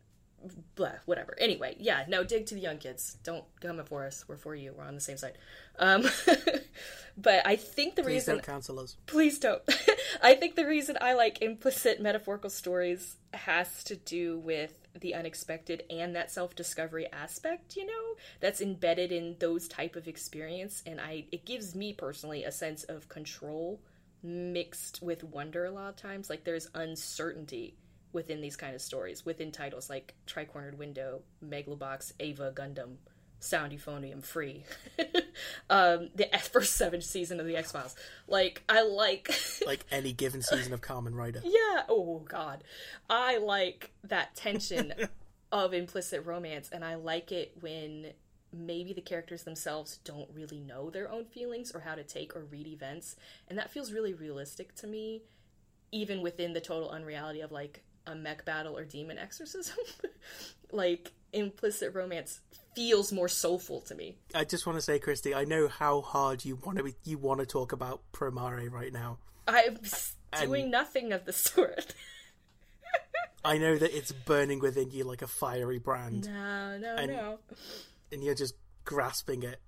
blah, 0.74 0.92
whatever. 1.06 1.36
Anyway, 1.38 1.76
yeah, 1.78 2.04
no, 2.08 2.24
dig 2.24 2.46
to 2.46 2.54
the 2.54 2.60
young 2.60 2.78
kids. 2.78 3.16
Don't 3.22 3.44
come 3.60 3.82
for 3.84 4.04
us. 4.04 4.24
We're 4.28 4.36
for 4.36 4.54
you. 4.54 4.74
We're 4.76 4.84
on 4.84 4.94
the 4.94 5.00
same 5.00 5.16
side. 5.16 5.38
Um, 5.78 6.06
but 7.16 7.46
I 7.46 7.56
think 7.56 7.94
the 7.96 8.02
Please 8.02 8.12
reason 8.14 8.34
don't 8.36 8.44
cancel 8.46 8.80
us. 8.80 8.96
please 9.06 9.38
don't. 9.38 9.62
I 10.22 10.34
think 10.34 10.56
the 10.56 10.66
reason 10.66 10.98
I 11.00 11.14
like 11.14 11.42
implicit 11.42 12.00
metaphorical 12.00 12.50
stories 12.50 13.16
has 13.32 13.84
to 13.84 13.96
do 13.96 14.38
with 14.38 14.85
the 15.00 15.14
unexpected 15.14 15.84
and 15.90 16.14
that 16.14 16.30
self-discovery 16.30 17.10
aspect, 17.12 17.76
you 17.76 17.86
know, 17.86 18.16
that's 18.40 18.60
embedded 18.60 19.12
in 19.12 19.36
those 19.38 19.68
type 19.68 19.96
of 19.96 20.08
experience 20.08 20.82
and 20.86 21.00
I 21.00 21.24
it 21.32 21.44
gives 21.44 21.74
me 21.74 21.92
personally 21.92 22.44
a 22.44 22.52
sense 22.52 22.84
of 22.84 23.08
control 23.08 23.80
mixed 24.22 25.02
with 25.02 25.24
wonder 25.24 25.64
a 25.64 25.70
lot 25.70 25.88
of 25.88 25.96
times. 25.96 26.28
Like 26.30 26.44
there's 26.44 26.68
uncertainty 26.74 27.76
within 28.12 28.40
these 28.40 28.56
kind 28.56 28.74
of 28.74 28.80
stories, 28.80 29.24
within 29.24 29.52
titles 29.52 29.90
like 29.90 30.14
Tricornered 30.26 30.76
Window, 30.78 31.20
Megalobox, 31.44 32.12
Ava, 32.18 32.52
Gundam, 32.52 32.96
Sound 33.38 33.72
Euphonium, 33.72 34.24
Free, 34.24 34.64
um, 35.70 36.08
the 36.14 36.26
first 36.52 36.74
seven 36.74 37.00
season 37.00 37.38
of 37.40 37.46
the 37.46 37.56
X 37.56 37.72
Files. 37.72 37.94
Like 38.26 38.62
I 38.68 38.82
like, 38.82 39.30
Like 39.66 39.84
any 39.90 40.12
given 40.12 40.42
season 40.42 40.72
of 40.72 40.80
Kamen 40.80 41.14
Rider. 41.14 41.40
yeah. 41.44 41.82
Oh 41.88 42.24
God, 42.28 42.64
I 43.10 43.38
like 43.38 43.92
that 44.04 44.34
tension 44.36 44.92
of 45.52 45.74
implicit 45.74 46.24
romance, 46.24 46.70
and 46.72 46.84
I 46.84 46.94
like 46.96 47.30
it 47.32 47.52
when 47.60 48.12
maybe 48.52 48.92
the 48.92 49.00
characters 49.02 49.42
themselves 49.42 49.98
don't 50.04 50.30
really 50.32 50.60
know 50.60 50.88
their 50.88 51.10
own 51.10 51.24
feelings 51.26 51.72
or 51.72 51.80
how 51.80 51.94
to 51.94 52.02
take 52.02 52.34
or 52.34 52.44
read 52.44 52.66
events, 52.66 53.16
and 53.48 53.58
that 53.58 53.70
feels 53.70 53.92
really 53.92 54.14
realistic 54.14 54.74
to 54.76 54.86
me, 54.86 55.22
even 55.92 56.22
within 56.22 56.52
the 56.52 56.60
total 56.60 56.88
unreality 56.90 57.40
of 57.42 57.52
like 57.52 57.82
a 58.06 58.14
mech 58.14 58.44
battle 58.44 58.76
or 58.76 58.84
demon 58.84 59.18
exorcism. 59.18 59.76
like 60.72 61.12
implicit 61.32 61.94
romance 61.94 62.40
feels 62.76 63.10
more 63.10 63.28
soulful 63.28 63.80
to 63.80 63.94
me. 63.96 64.18
I 64.34 64.44
just 64.44 64.66
want 64.66 64.76
to 64.78 64.82
say, 64.82 65.00
Kristie, 65.00 65.34
I 65.34 65.44
know 65.44 65.66
how 65.66 66.02
hard 66.02 66.44
you 66.44 66.56
want 66.64 66.78
to 66.78 66.84
be, 66.84 66.94
you 67.04 67.18
want 67.18 67.40
to 67.40 67.46
talk 67.46 67.72
about 67.72 68.02
Promare 68.12 68.70
right 68.70 68.92
now. 68.92 69.18
I'm 69.48 69.78
doing 70.42 70.70
nothing 70.70 71.12
of 71.12 71.24
the 71.24 71.32
sort. 71.32 71.94
I 73.44 73.58
know 73.58 73.76
that 73.76 73.96
it's 73.96 74.12
burning 74.12 74.58
within 74.60 74.90
you 74.90 75.04
like 75.04 75.22
a 75.22 75.26
fiery 75.26 75.78
brand, 75.78 76.26
no, 76.26 76.78
no, 76.78 76.96
And- 76.96 77.12
no. 77.12 77.38
and 78.12 78.22
you're 78.22 78.34
just 78.34 78.54
grasping 78.84 79.42
it 79.42 79.58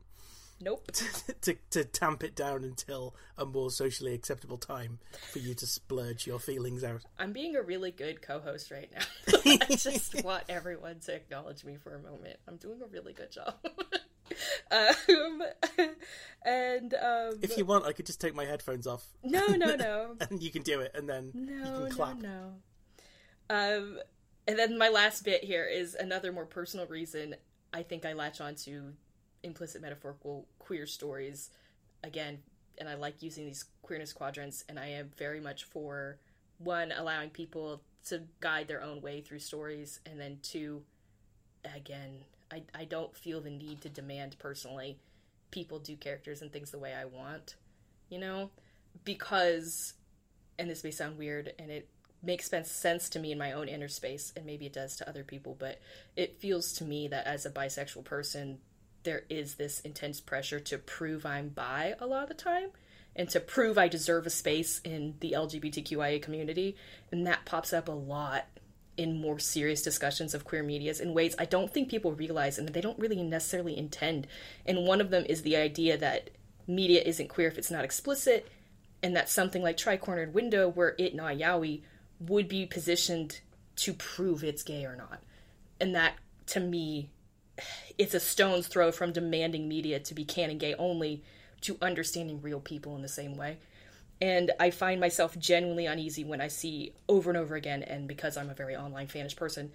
Nope. 0.61 0.91
to 1.43 1.57
to 1.71 1.85
tamp 1.85 2.25
it 2.25 2.35
down 2.35 2.65
until 2.65 3.15
a 3.37 3.45
more 3.45 3.71
socially 3.71 4.15
acceptable 4.15 4.59
time 4.59 4.99
for 5.33 5.39
you 5.39 5.55
to 5.55 5.67
splurge 5.67 6.27
your 6.27 6.41
feelings 6.41 6.83
out. 6.83 7.03
I'm 7.19 7.33
being 7.33 7.55
a 7.57 7.63
really 7.63 7.91
good 7.91 8.23
co-host 8.23 8.71
right 8.71 8.91
now. 8.93 9.05
I 9.45 9.77
just 9.77 10.23
want 10.25 10.45
everyone 10.49 10.99
to 11.01 11.15
acknowledge 11.15 11.65
me 11.65 11.77
for 11.77 11.95
a 11.95 12.03
moment. 12.03 12.37
I'm 12.49 12.57
doing 12.57 12.81
a 12.83 12.87
really 12.87 13.13
good 13.13 13.31
job. 13.31 13.55
um, 14.71 15.43
and 16.45 16.95
um, 16.95 17.39
If 17.41 17.57
you 17.57 17.65
want, 17.65 17.87
I 17.87 17.93
could 17.93 18.07
just 18.07 18.21
take 18.21 18.35
my 18.35 18.45
headphones 18.45 18.87
off, 18.87 19.07
no, 19.23 19.47
no, 19.47 19.75
no, 19.75 20.17
and 20.21 20.43
you 20.43 20.51
can 20.51 20.63
do 20.63 20.81
it, 20.81 20.93
and 20.95 21.09
then 21.09 21.31
you 21.35 21.47
no, 21.47 21.85
can 21.87 21.91
clap. 21.91 22.19
no, 22.19 22.29
no. 22.29 22.55
Um, 23.51 23.99
and 24.47 24.59
then 24.59 24.77
my 24.77 24.89
last 24.89 25.25
bit 25.25 25.45
here 25.45 25.65
is 25.65 25.95
another 25.95 26.33
more 26.33 26.45
personal 26.47 26.87
reason 26.87 27.37
I 27.73 27.83
think 27.83 28.05
I 28.05 28.13
latch 28.13 28.41
on 28.41 28.55
to 28.57 28.93
implicit 29.49 29.83
metaphorical 29.83 30.47
queer 30.59 30.87
stories 30.87 31.51
again, 32.05 32.39
and 32.79 32.89
I 32.89 32.95
like 32.95 33.23
using 33.23 33.47
these 33.47 33.65
queerness 33.83 34.13
quadrants, 34.13 34.65
and 34.69 34.79
I 34.79 34.87
am 34.87 35.11
very 35.17 35.41
much 35.41 35.65
for 35.65 36.19
one 36.59 36.93
allowing 36.93 37.31
people 37.31 37.83
to 38.07 38.23
guide 38.41 38.69
their 38.69 38.83
own 38.83 39.01
way 39.01 39.21
through 39.21 39.41
stories, 39.41 40.01
and 40.07 40.21
then 40.21 40.39
two, 40.43 40.83
again, 41.65 42.21
I 42.53 42.63
I 42.75 42.85
don't 42.85 43.17
feel 43.17 43.41
the 43.41 43.51
need 43.51 43.81
to 43.83 43.89
demand 43.89 44.37
personally 44.39 44.99
people 45.51 45.79
do 45.79 45.97
characters 45.97 46.43
and 46.43 46.53
things 46.53 46.71
the 46.71 46.79
way 46.79 46.95
I 46.95 47.05
want, 47.07 47.57
you 48.09 48.19
know, 48.19 48.51
because, 49.05 49.95
and 50.59 50.69
this 50.69 50.85
may 50.85 50.91
sound 50.91 51.19
weird, 51.19 51.53
and 51.59 51.71
it 51.71 51.89
makes 52.23 52.51
sense 52.51 53.09
to 53.11 53.19
me 53.19 53.33
in 53.33 53.39
my 53.39 53.53
own 53.53 53.69
inner 53.69 53.89
space, 53.89 54.33
and 54.37 54.45
maybe 54.45 54.67
it 54.67 54.73
does 54.73 54.97
to 54.97 55.09
other 55.09 55.25
people, 55.25 55.57
but 55.59 55.81
it 56.17 56.41
feels 56.41 56.73
to 56.75 56.85
me 56.85 57.09
that 57.09 57.27
as 57.27 57.47
a 57.47 57.51
bisexual 57.51 58.05
person, 58.05 58.59
there 59.09 59.25
is 59.31 59.55
this 59.55 59.81
intense 59.81 60.21
pressure 60.21 60.61
to 60.61 60.77
prove 60.77 61.25
I'm 61.25 61.49
bi 61.49 61.95
a 61.99 62.05
lot 62.05 62.25
of 62.25 62.29
the 62.29 62.35
time 62.35 62.69
and 63.17 63.27
to 63.31 63.41
prove 63.41 63.79
I 63.79 63.89
deserve 63.89 64.27
a 64.27 64.31
space 64.31 64.83
in 64.85 65.15
the 65.21 65.33
LGBTQIA 65.33 66.21
community. 66.21 66.77
And 67.11 67.27
that 67.27 67.47
pops 67.47 67.73
up 67.73 67.89
a 67.89 67.93
lot 67.93 68.45
in 68.99 69.19
more 69.19 69.39
serious 69.39 69.81
discussions 69.81 70.35
of 70.35 70.45
queer 70.45 70.63
medias 70.63 71.01
in 71.01 71.15
ways 71.15 71.35
I 71.39 71.47
don't 71.47 71.73
think 71.73 71.89
people 71.89 72.13
realize 72.13 72.59
and 72.59 72.69
they 72.69 72.83
don't 72.83 72.99
really 72.99 73.23
necessarily 73.23 73.79
intend. 73.79 74.27
And 74.67 74.87
one 74.87 75.01
of 75.01 75.09
them 75.09 75.25
is 75.27 75.41
the 75.41 75.57
idea 75.57 75.97
that 75.97 76.29
media 76.67 77.01
isn't 77.01 77.29
queer 77.29 77.49
if 77.49 77.57
it's 77.57 77.71
not 77.71 77.87
explicit, 77.87 78.47
and 79.03 79.17
that 79.17 79.31
something 79.31 79.63
like 79.63 79.79
Tricornered 79.79 80.33
Window, 80.33 80.69
where 80.69 80.95
it 80.99 81.17
yaoi, 81.17 81.81
would 82.21 82.47
be 82.47 82.67
positioned 82.67 83.41
to 83.77 83.95
prove 83.95 84.45
it's 84.45 84.63
gay 84.63 84.85
or 84.85 84.97
not. 84.97 85.23
And 85.81 85.95
that, 85.95 86.17
to 86.49 86.61
me, 86.61 87.09
it's 87.97 88.15
a 88.15 88.21
stone's 88.21 88.67
throw 88.67 88.93
from 88.93 89.13
demanding 89.13 89.69
media 89.69 89.99
to 90.01 90.15
be 90.15 90.25
canon 90.25 90.59
gay 90.59 90.75
only 90.75 91.23
to 91.63 91.77
understanding 91.83 92.41
real 92.41 92.61
people 92.61 92.95
in 92.97 93.03
the 93.03 93.09
same 93.09 93.37
way. 93.37 93.59
And 94.21 94.51
I 94.59 94.71
find 94.71 95.01
myself 95.01 95.39
genuinely 95.39 95.87
uneasy 95.87 96.25
when 96.25 96.41
I 96.41 96.49
see 96.49 96.93
over 97.09 97.31
and 97.31 97.37
over 97.37 97.55
again, 97.55 97.83
and 97.83 98.09
because 98.09 98.37
I'm 98.37 98.51
a 98.51 98.55
very 98.55 98.75
online 98.75 99.07
fanish 99.07 99.37
person, 99.37 99.71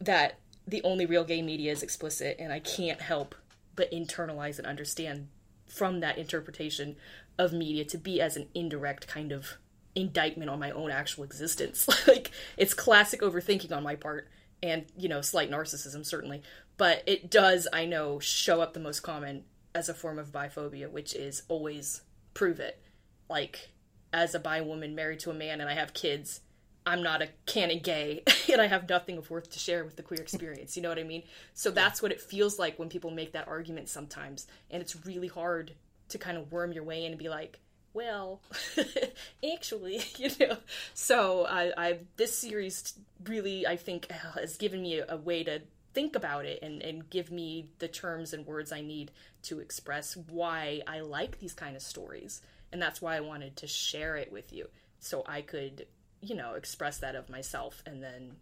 that 0.00 0.38
the 0.66 0.82
only 0.82 1.04
real 1.04 1.24
gay 1.24 1.42
media 1.42 1.72
is 1.72 1.82
explicit, 1.82 2.36
and 2.38 2.52
I 2.52 2.60
can't 2.60 3.00
help 3.00 3.34
but 3.76 3.90
internalize 3.90 4.58
and 4.58 4.66
understand 4.66 5.28
from 5.66 6.00
that 6.00 6.18
interpretation 6.18 6.96
of 7.38 7.52
media 7.52 7.84
to 7.86 7.98
be 7.98 8.20
as 8.20 8.36
an 8.36 8.48
indirect 8.54 9.06
kind 9.08 9.32
of 9.32 9.56
indictment 9.94 10.50
on 10.50 10.58
my 10.58 10.70
own 10.70 10.90
actual 10.90 11.24
existence. 11.24 11.88
like 12.08 12.30
it's 12.56 12.74
classic 12.74 13.20
overthinking 13.20 13.74
on 13.74 13.82
my 13.82 13.94
part 13.94 14.28
and, 14.62 14.86
you 14.96 15.08
know, 15.08 15.20
slight 15.20 15.50
narcissism 15.50 16.04
certainly, 16.04 16.42
but 16.76 17.02
it 17.06 17.30
does 17.30 17.66
I 17.72 17.86
know 17.86 18.18
show 18.18 18.60
up 18.60 18.74
the 18.74 18.80
most 18.80 19.00
common 19.00 19.44
as 19.74 19.88
a 19.88 19.94
form 19.94 20.18
of 20.18 20.32
biphobia, 20.32 20.90
which 20.90 21.14
is 21.14 21.42
always 21.48 22.02
prove 22.34 22.60
it. 22.60 22.80
Like 23.28 23.70
as 24.12 24.34
a 24.34 24.40
bi 24.40 24.60
woman 24.60 24.94
married 24.94 25.20
to 25.20 25.30
a 25.30 25.34
man 25.34 25.60
and 25.60 25.68
I 25.68 25.74
have 25.74 25.94
kids, 25.94 26.40
I'm 26.84 27.02
not 27.02 27.22
a 27.22 27.28
canon 27.46 27.78
gay 27.78 28.22
and 28.52 28.60
I 28.60 28.66
have 28.66 28.88
nothing 28.88 29.18
of 29.18 29.30
worth 29.30 29.50
to 29.50 29.58
share 29.58 29.84
with 29.84 29.96
the 29.96 30.02
queer 30.02 30.20
experience. 30.20 30.76
You 30.76 30.82
know 30.82 30.88
what 30.88 30.98
I 30.98 31.04
mean? 31.04 31.22
So 31.54 31.70
that's 31.70 32.02
what 32.02 32.12
it 32.12 32.20
feels 32.20 32.58
like 32.58 32.78
when 32.78 32.88
people 32.88 33.10
make 33.10 33.32
that 33.32 33.48
argument 33.48 33.88
sometimes. 33.88 34.46
And 34.70 34.82
it's 34.82 35.06
really 35.06 35.28
hard 35.28 35.74
to 36.08 36.18
kind 36.18 36.36
of 36.36 36.52
worm 36.52 36.72
your 36.72 36.84
way 36.84 37.04
in 37.04 37.12
and 37.12 37.18
be 37.18 37.28
like, 37.28 37.58
well, 37.94 38.40
actually, 39.54 40.02
you 40.16 40.30
know. 40.40 40.56
So 40.94 41.46
I, 41.46 41.72
I 41.76 41.98
this 42.16 42.36
series 42.36 42.94
really, 43.24 43.66
I 43.66 43.76
think, 43.76 44.06
uh, 44.10 44.40
has 44.40 44.56
given 44.56 44.82
me 44.82 44.98
a, 44.98 45.06
a 45.08 45.16
way 45.16 45.44
to 45.44 45.62
think 45.94 46.16
about 46.16 46.46
it 46.46 46.60
and, 46.62 46.82
and 46.82 47.08
give 47.10 47.30
me 47.30 47.68
the 47.78 47.88
terms 47.88 48.32
and 48.32 48.46
words 48.46 48.72
I 48.72 48.80
need 48.80 49.10
to 49.42 49.60
express 49.60 50.16
why 50.16 50.80
I 50.86 51.00
like 51.00 51.38
these 51.38 51.52
kind 51.52 51.76
of 51.76 51.82
stories. 51.82 52.40
And 52.72 52.80
that's 52.80 53.02
why 53.02 53.16
I 53.16 53.20
wanted 53.20 53.56
to 53.56 53.66
share 53.66 54.16
it 54.16 54.32
with 54.32 54.52
you 54.52 54.68
so 54.98 55.22
I 55.26 55.42
could, 55.42 55.86
you 56.20 56.34
know, 56.34 56.54
express 56.54 56.98
that 56.98 57.14
of 57.14 57.28
myself 57.28 57.82
and 57.84 58.02
then, 58.02 58.36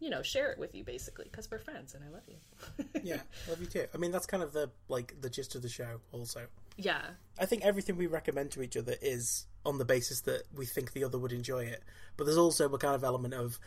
you 0.00 0.10
know, 0.10 0.22
share 0.22 0.50
it 0.50 0.58
with 0.58 0.74
you 0.74 0.82
basically 0.82 1.26
because 1.30 1.48
we're 1.50 1.58
friends 1.58 1.94
and 1.94 2.02
I 2.02 2.08
love 2.08 2.24
you. 2.26 3.00
yeah, 3.04 3.20
love 3.48 3.60
you 3.60 3.66
too. 3.66 3.86
I 3.94 3.98
mean, 3.98 4.10
that's 4.10 4.26
kind 4.26 4.42
of 4.42 4.52
the 4.52 4.70
like 4.88 5.14
the 5.20 5.30
gist 5.30 5.54
of 5.54 5.62
the 5.62 5.68
show 5.68 6.00
also. 6.10 6.46
Yeah. 6.76 7.02
I 7.38 7.46
think 7.46 7.64
everything 7.64 7.96
we 7.96 8.06
recommend 8.06 8.52
to 8.52 8.62
each 8.62 8.76
other 8.76 8.94
is 9.00 9.46
on 9.64 9.78
the 9.78 9.84
basis 9.84 10.20
that 10.22 10.42
we 10.54 10.66
think 10.66 10.92
the 10.92 11.04
other 11.04 11.18
would 11.18 11.32
enjoy 11.32 11.64
it. 11.64 11.82
But 12.16 12.24
there's 12.24 12.38
also 12.38 12.72
a 12.72 12.78
kind 12.78 12.94
of 12.94 13.04
element 13.04 13.34
of 13.34 13.58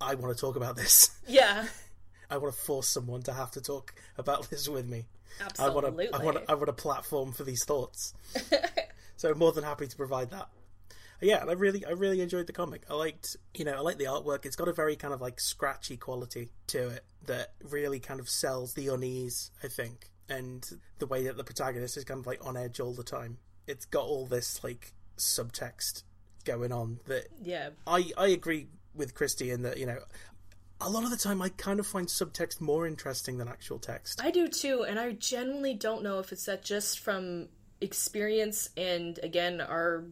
I 0.00 0.14
want 0.14 0.36
to 0.36 0.40
talk 0.40 0.56
about 0.56 0.76
this. 0.76 1.10
Yeah. 1.28 1.66
I 2.30 2.38
want 2.38 2.54
to 2.54 2.60
force 2.60 2.88
someone 2.88 3.22
to 3.22 3.32
have 3.32 3.52
to 3.52 3.60
talk 3.60 3.94
about 4.18 4.50
this 4.50 4.68
with 4.68 4.86
me. 4.88 5.06
Absolutely. 5.40 5.64
I 5.64 5.74
want 5.74 5.86
a, 5.86 6.14
I 6.14 6.24
want 6.24 6.36
a, 6.36 6.50
I 6.50 6.54
want 6.54 6.68
a 6.68 6.72
platform 6.72 7.32
for 7.32 7.44
these 7.44 7.64
thoughts. 7.64 8.14
so 9.16 9.30
I'm 9.30 9.38
more 9.38 9.52
than 9.52 9.64
happy 9.64 9.86
to 9.86 9.96
provide 9.96 10.30
that. 10.30 10.48
Yeah, 11.20 11.40
and 11.40 11.50
I 11.50 11.54
really 11.54 11.84
I 11.84 11.90
really 11.90 12.20
enjoyed 12.20 12.46
the 12.46 12.52
comic. 12.52 12.82
I 12.90 12.94
liked 12.94 13.36
you 13.54 13.64
know 13.64 13.74
I 13.74 13.80
like 13.80 13.98
the 13.98 14.04
artwork. 14.04 14.44
It's 14.44 14.56
got 14.56 14.68
a 14.68 14.72
very 14.72 14.96
kind 14.96 15.14
of 15.14 15.20
like 15.20 15.40
scratchy 15.40 15.96
quality 15.96 16.50
to 16.68 16.88
it 16.88 17.04
that 17.26 17.52
really 17.70 18.00
kind 18.00 18.20
of 18.20 18.28
sells 18.28 18.74
the 18.74 18.88
unease. 18.88 19.50
I 19.62 19.68
think, 19.68 20.10
and 20.28 20.68
the 20.98 21.06
way 21.06 21.24
that 21.24 21.36
the 21.36 21.44
protagonist 21.44 21.96
is 21.96 22.04
kind 22.04 22.20
of 22.20 22.26
like 22.26 22.44
on 22.44 22.56
edge 22.56 22.80
all 22.80 22.92
the 22.92 23.04
time. 23.04 23.38
It's 23.66 23.84
got 23.84 24.04
all 24.04 24.26
this 24.26 24.62
like 24.62 24.92
subtext 25.16 26.02
going 26.44 26.72
on 26.72 27.00
that 27.06 27.26
yeah. 27.42 27.70
I 27.86 28.12
I 28.16 28.28
agree 28.28 28.68
with 28.94 29.14
Kristie 29.14 29.52
in 29.52 29.62
that 29.62 29.78
you 29.78 29.86
know 29.86 29.98
a 30.80 30.90
lot 30.90 31.04
of 31.04 31.10
the 31.10 31.16
time 31.16 31.40
I 31.40 31.48
kind 31.50 31.80
of 31.80 31.86
find 31.86 32.06
subtext 32.06 32.60
more 32.60 32.86
interesting 32.86 33.38
than 33.38 33.48
actual 33.48 33.78
text. 33.78 34.20
I 34.22 34.30
do 34.30 34.46
too, 34.46 34.84
and 34.86 34.98
I 34.98 35.12
genuinely 35.12 35.74
don't 35.74 36.02
know 36.02 36.18
if 36.18 36.32
it's 36.32 36.44
that 36.46 36.62
just 36.64 37.00
from 37.00 37.48
experience 37.80 38.70
and 38.76 39.18
again 39.22 39.60
our 39.60 40.04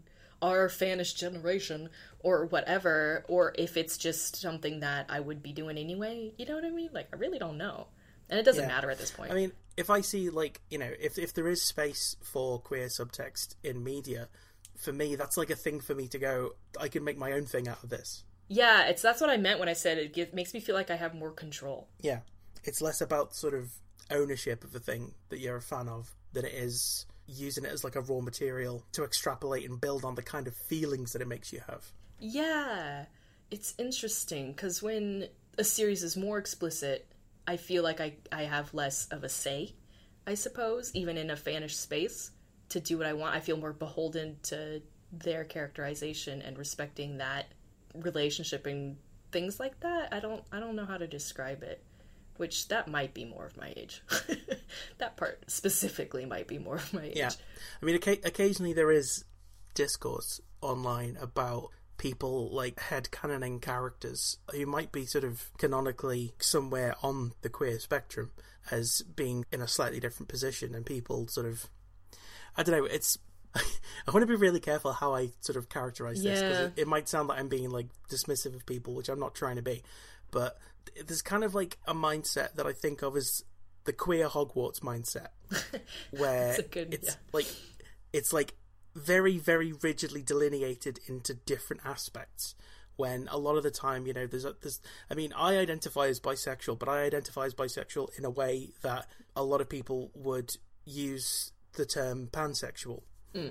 our 0.42 0.68
fanish 0.68 1.14
generation 1.14 1.88
or 2.20 2.46
whatever, 2.46 3.24
or 3.28 3.54
if 3.56 3.76
it's 3.76 3.96
just 3.96 4.36
something 4.36 4.80
that 4.80 5.06
I 5.08 5.20
would 5.20 5.42
be 5.42 5.52
doing 5.52 5.78
anyway. 5.78 6.32
You 6.36 6.46
know 6.46 6.54
what 6.56 6.64
I 6.64 6.70
mean? 6.70 6.90
Like 6.92 7.08
I 7.12 7.16
really 7.16 7.38
don't 7.38 7.56
know. 7.58 7.86
And 8.28 8.38
it 8.38 8.42
doesn't 8.42 8.62
Yeah. 8.62 8.68
matter 8.68 8.90
at 8.90 8.98
this 8.98 9.10
point. 9.10 9.30
I 9.30 9.34
mean, 9.34 9.52
if 9.76 9.90
I 9.90 10.00
see 10.00 10.30
like 10.30 10.60
you 10.70 10.78
know, 10.78 10.90
if 11.00 11.18
if 11.18 11.34
there 11.34 11.48
is 11.48 11.62
space 11.62 12.16
for 12.22 12.58
queer 12.60 12.86
subtext 12.86 13.54
in 13.62 13.82
media, 13.84 14.28
for 14.76 14.92
me 14.92 15.16
that's 15.16 15.36
like 15.36 15.50
a 15.50 15.56
thing 15.56 15.80
for 15.80 15.94
me 15.94 16.08
to 16.08 16.18
go. 16.18 16.54
I 16.80 16.88
can 16.88 17.04
make 17.04 17.18
my 17.18 17.32
own 17.32 17.46
thing 17.46 17.68
out 17.68 17.82
of 17.82 17.90
this. 17.90 18.24
yeah, 18.48 18.86
it's 18.86 19.02
that's 19.02 19.20
what 19.20 19.30
I 19.30 19.36
meant 19.36 19.58
when 19.58 19.68
I 19.68 19.72
said 19.72 19.98
it 19.98 20.12
give, 20.12 20.34
makes 20.34 20.54
me 20.54 20.60
feel 20.60 20.74
like 20.74 20.90
I 20.90 20.96
have 20.96 21.14
more 21.14 21.30
control. 21.30 21.88
Yeah, 22.00 22.20
it's 22.62 22.82
less 22.82 23.00
about 23.00 23.34
sort 23.34 23.54
of 23.54 23.70
ownership 24.10 24.64
of 24.64 24.72
the 24.72 24.80
thing 24.80 25.14
that 25.30 25.38
you're 25.40 25.56
a 25.56 25.62
fan 25.62 25.88
of 25.88 26.14
than 26.32 26.44
it 26.44 26.52
is 26.52 27.06
using 27.26 27.64
it 27.64 27.72
as 27.72 27.84
like 27.84 27.96
a 27.96 28.02
raw 28.02 28.20
material 28.20 28.84
to 28.92 29.02
extrapolate 29.02 29.68
and 29.68 29.80
build 29.80 30.04
on 30.04 30.14
the 30.14 30.22
kind 30.22 30.46
of 30.46 30.54
feelings 30.54 31.12
that 31.14 31.22
it 31.22 31.28
makes 31.28 31.52
you 31.52 31.60
have. 31.66 31.90
Yeah, 32.18 33.06
it's 33.50 33.74
interesting 33.78 34.52
because 34.52 34.82
when 34.82 35.28
a 35.56 35.64
series 35.64 36.02
is 36.02 36.16
more 36.16 36.36
explicit, 36.36 37.06
I 37.47 37.57
feel 37.57 37.82
like 37.82 38.01
I, 38.01 38.14
I 38.32 38.42
have 38.42 38.72
less 38.74 39.07
of 39.09 39.24
a 39.24 39.28
say, 39.28 39.74
I 40.26 40.34
suppose, 40.34 40.90
even 40.95 41.16
in 41.16 41.30
a 41.30 41.36
fanish 41.36 41.74
space, 41.74 42.30
to 42.70 42.80
do 42.80 42.99
what 42.99 43.07
I 43.07 43.12
want. 43.12 43.36
I 43.36 43.40
feel 43.40 43.57
more 43.57 43.72
beholden 43.72 44.36
to 44.45 44.82
their 45.12 45.45
characterization 45.45 46.42
and 46.42 46.59
respecting 46.59 47.18
that 47.18 47.47
relationship 47.95 48.66
and 48.66 48.97
things 49.32 49.61
like 49.61 49.78
that. 49.80 50.12
I 50.12 50.20
don't 50.20 50.42
I 50.51 50.61
don't 50.61 50.76
know 50.76 50.86
how 50.86 50.97
to 50.97 51.07
describe 51.07 51.62
it. 51.62 51.82
Which 52.36 52.66
that 52.66 52.88
might 52.88 53.14
be 53.14 53.24
more 53.24 53.47
of 53.47 53.57
my 53.57 53.72
age. 53.76 54.03
that 54.99 55.16
part 55.16 55.45
specifically 55.49 56.24
might 56.24 56.49
be 56.49 56.59
more 56.59 56.76
of 56.76 56.92
my 56.92 57.05
age. 57.05 57.16
Yeah, 57.16 57.30
I 57.80 57.84
mean, 57.84 57.97
occa- 57.97 58.26
occasionally 58.26 58.72
there 58.72 58.90
is 58.90 59.24
discourse 59.74 60.40
online 60.61 61.16
about 61.20 61.68
people 61.97 62.51
like 62.51 62.80
head 62.80 63.09
canoning 63.11 63.61
characters 63.61 64.38
who 64.51 64.66
might 64.66 64.92
be 64.92 65.07
sort 65.07 65.24
of 65.24 65.51
canonically 65.59 66.34
somewhere 66.38 66.95
on 67.03 67.32
the 67.42 67.49
queer 67.49 67.78
spectrum 67.78 68.30
as 68.70 69.03
being 69.03 69.45
in 69.53 69.61
a 69.61 69.68
slightly 69.68 70.01
different 70.01 70.28
position, 70.28 70.74
and 70.74 70.86
people 70.86 71.28
sort 71.28 71.47
of, 71.47 71.68
I 72.57 72.62
don't 72.62 72.78
know, 72.78 72.84
it's. 72.84 73.18
I 73.57 74.11
want 74.11 74.22
to 74.22 74.26
be 74.26 74.34
really 74.34 74.59
careful 74.59 74.92
how 74.92 75.14
I 75.14 75.30
sort 75.40 75.57
of 75.57 75.68
characterize 75.68 76.20
this 76.22 76.40
because 76.40 76.66
it, 76.66 76.72
it 76.76 76.88
might 76.88 77.09
sound 77.09 77.28
like 77.28 77.38
I'm 77.38 77.49
being 77.49 77.70
like 77.70 77.86
dismissive 78.11 78.55
of 78.55 78.66
people, 78.66 78.95
which 78.95 79.09
I'm 79.09 79.20
not 79.20 79.34
trying 79.34 79.57
to 79.57 79.62
be. 79.62 79.84
But 80.32 80.59
there's 81.07 81.22
kind 81.22 81.45
of 81.45 81.55
like 81.55 81.78
a 81.86 81.95
mindset 81.95 82.55
that 82.55 82.66
I 82.66 82.72
think 82.72 83.03
of 83.03 83.16
as 83.16 83.45
the 83.84 83.92
queer 83.92 84.28
Hogwarts 84.28 84.80
mindset, 84.80 85.28
where 86.11 86.57
good- 86.70 86.95
it's 86.95 87.09
yeah. 87.11 87.14
like 87.32 87.47
it's 88.12 88.32
like 88.32 88.55
very 88.95 89.38
very 89.38 89.72
rigidly 89.72 90.22
delineated 90.22 91.01
into 91.07 91.34
different 91.34 91.82
aspects 91.84 92.55
when 92.97 93.28
a 93.30 93.38
lot 93.38 93.57
of 93.57 93.62
the 93.62 93.70
time 93.70 94.07
you 94.07 94.12
know 94.12 94.26
there's 94.26 94.45
a, 94.45 94.55
there's 94.62 94.80
I 95.11 95.14
mean 95.14 95.32
I 95.36 95.57
identify 95.57 96.07
as 96.07 96.20
bisexual 96.20 96.78
but 96.78 96.88
I 96.88 97.03
identify 97.03 97.45
as 97.45 97.55
bisexual 97.55 98.16
in 98.18 98.24
a 98.24 98.30
way 98.30 98.70
that 98.82 99.07
a 99.34 99.42
lot 99.42 99.61
of 99.61 99.68
people 99.68 100.11
would 100.14 100.57
use 100.84 101.53
the 101.74 101.86
term 101.86 102.28
pansexual. 102.32 103.03
Hmm. 103.34 103.49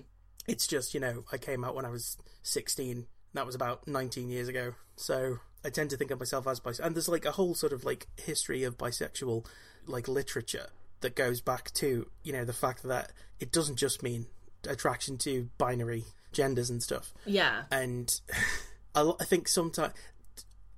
It's 0.47 0.67
just 0.67 0.93
you 0.93 0.99
know 0.99 1.25
I 1.31 1.37
came 1.37 1.63
out 1.63 1.75
when 1.75 1.85
I 1.85 1.89
was 1.89 2.17
16 2.43 3.07
that 3.33 3.45
was 3.45 3.55
about 3.55 3.87
19 3.87 4.29
years 4.29 4.47
ago. 4.47 4.75
So 4.95 5.39
I 5.65 5.69
tend 5.69 5.89
to 5.89 5.97
think 5.97 6.11
of 6.11 6.19
myself 6.19 6.47
as 6.47 6.59
bisexual 6.59 6.85
and 6.85 6.95
there's 6.95 7.09
like 7.09 7.25
a 7.25 7.31
whole 7.31 7.55
sort 7.55 7.73
of 7.73 7.83
like 7.83 8.07
history 8.17 8.63
of 8.63 8.77
bisexual 8.77 9.45
like 9.85 10.07
literature 10.07 10.67
that 11.01 11.15
goes 11.15 11.41
back 11.41 11.71
to 11.73 12.07
you 12.23 12.31
know 12.31 12.45
the 12.45 12.53
fact 12.53 12.83
that 12.83 13.11
it 13.39 13.51
doesn't 13.51 13.75
just 13.75 14.01
mean 14.01 14.27
attraction 14.67 15.17
to 15.19 15.49
binary 15.57 16.05
genders 16.31 16.69
and 16.69 16.81
stuff 16.81 17.13
Yeah. 17.25 17.63
and 17.71 18.19
I 18.95 19.11
think 19.23 19.47
sometimes 19.47 19.93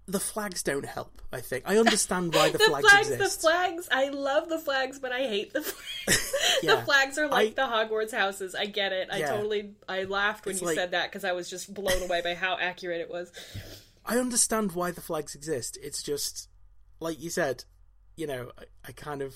the 0.08 0.20
flags 0.20 0.62
don't 0.64 0.86
help 0.86 1.22
I 1.34 1.42
think 1.42 1.64
I 1.68 1.78
understand 1.78 2.34
why 2.34 2.50
the, 2.52 2.58
the 2.60 2.64
flags, 2.66 2.90
flags, 2.90 3.10
exist 3.10 3.42
the 3.42 3.48
flags. 3.50 3.90
I 3.92 4.10
love 4.10 4.48
the 4.48 4.60
flags, 4.60 5.00
but 5.00 5.12
I 5.12 5.20
hate 5.28 5.52
the 5.54 5.62
flags. 5.62 6.32
Yeah. 6.64 6.76
the 6.76 6.82
flags 6.84 7.18
are 7.18 7.28
like 7.28 7.58
I- 7.60 7.68
the 7.68 7.74
Hogwarts 7.94 8.14
houses. 8.14 8.56
I 8.56 8.66
get 8.68 8.94
it. 8.94 9.10
I 9.12 9.18
Yeah. 9.18 9.32
totally. 9.32 9.74
I 9.90 10.04
laughed 10.04 10.46
when 10.46 10.54
It's 10.54 10.62
you 10.62 10.68
like- 10.68 10.78
said 10.78 10.92
that 10.92 11.12
because 11.12 11.26
I 11.26 11.34
was 11.34 11.50
just 11.50 11.74
blown 11.74 12.02
away 12.04 12.22
by 12.22 12.34
how 12.36 12.58
accurate 12.58 13.02
it 13.02 13.10
was. 13.10 13.32
I 14.06 14.18
understand 14.18 14.72
why 14.74 14.92
the 14.92 15.02
flags 15.02 15.36
exist. 15.36 15.78
It's 15.82 16.02
just, 16.04 16.48
like 17.02 17.20
you 17.22 17.30
said, 17.30 17.66
you 18.16 18.28
know, 18.28 18.52
I, 18.58 18.64
I 18.88 18.92
kind 18.94 19.22
of. 19.22 19.36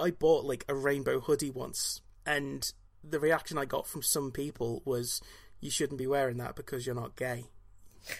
I 0.00 0.10
bought 0.12 0.44
like 0.44 0.64
a 0.68 0.74
rainbow 0.74 1.20
hoodie 1.20 1.50
once, 1.50 2.00
and 2.30 2.72
the 3.02 3.20
reaction 3.20 3.58
I 3.58 3.64
got 3.64 3.86
from 3.86 4.02
some 4.02 4.30
people 4.30 4.82
was, 4.84 5.20
"You 5.60 5.70
shouldn't 5.70 5.98
be 5.98 6.06
wearing 6.06 6.38
that 6.38 6.56
because 6.56 6.86
you're 6.86 6.94
not 6.94 7.16
gay." 7.16 7.46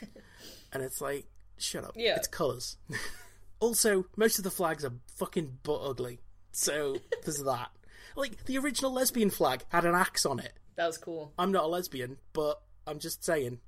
and 0.73 0.83
it's 0.83 1.01
like, 1.01 1.27
shut 1.59 1.85
up. 1.85 1.95
Yeah. 1.97 2.17
It's 2.17 2.27
colours. 2.27 2.77
also, 3.61 4.07
most 4.17 4.39
of 4.39 4.45
the 4.45 4.51
flags 4.51 4.85
are 4.85 4.93
fucking 5.17 5.59
butt 5.63 5.81
ugly. 5.83 6.21
So 6.53 6.97
there's 7.25 7.43
that. 7.45 7.71
Like 8.17 8.45
the 8.45 8.59
original 8.59 8.93
lesbian 8.93 9.31
flag 9.31 9.65
had 9.69 9.85
an 9.85 9.95
axe 9.95 10.27
on 10.27 10.41
it. 10.41 10.53
That 10.77 10.87
was 10.87 10.99
cool. 10.99 11.33
I'm 11.39 11.53
not 11.53 11.65
a 11.65 11.69
lesbian, 11.69 12.17
but 12.33 12.61
I'm 12.87 12.99
just 12.99 13.25
saying, 13.25 13.61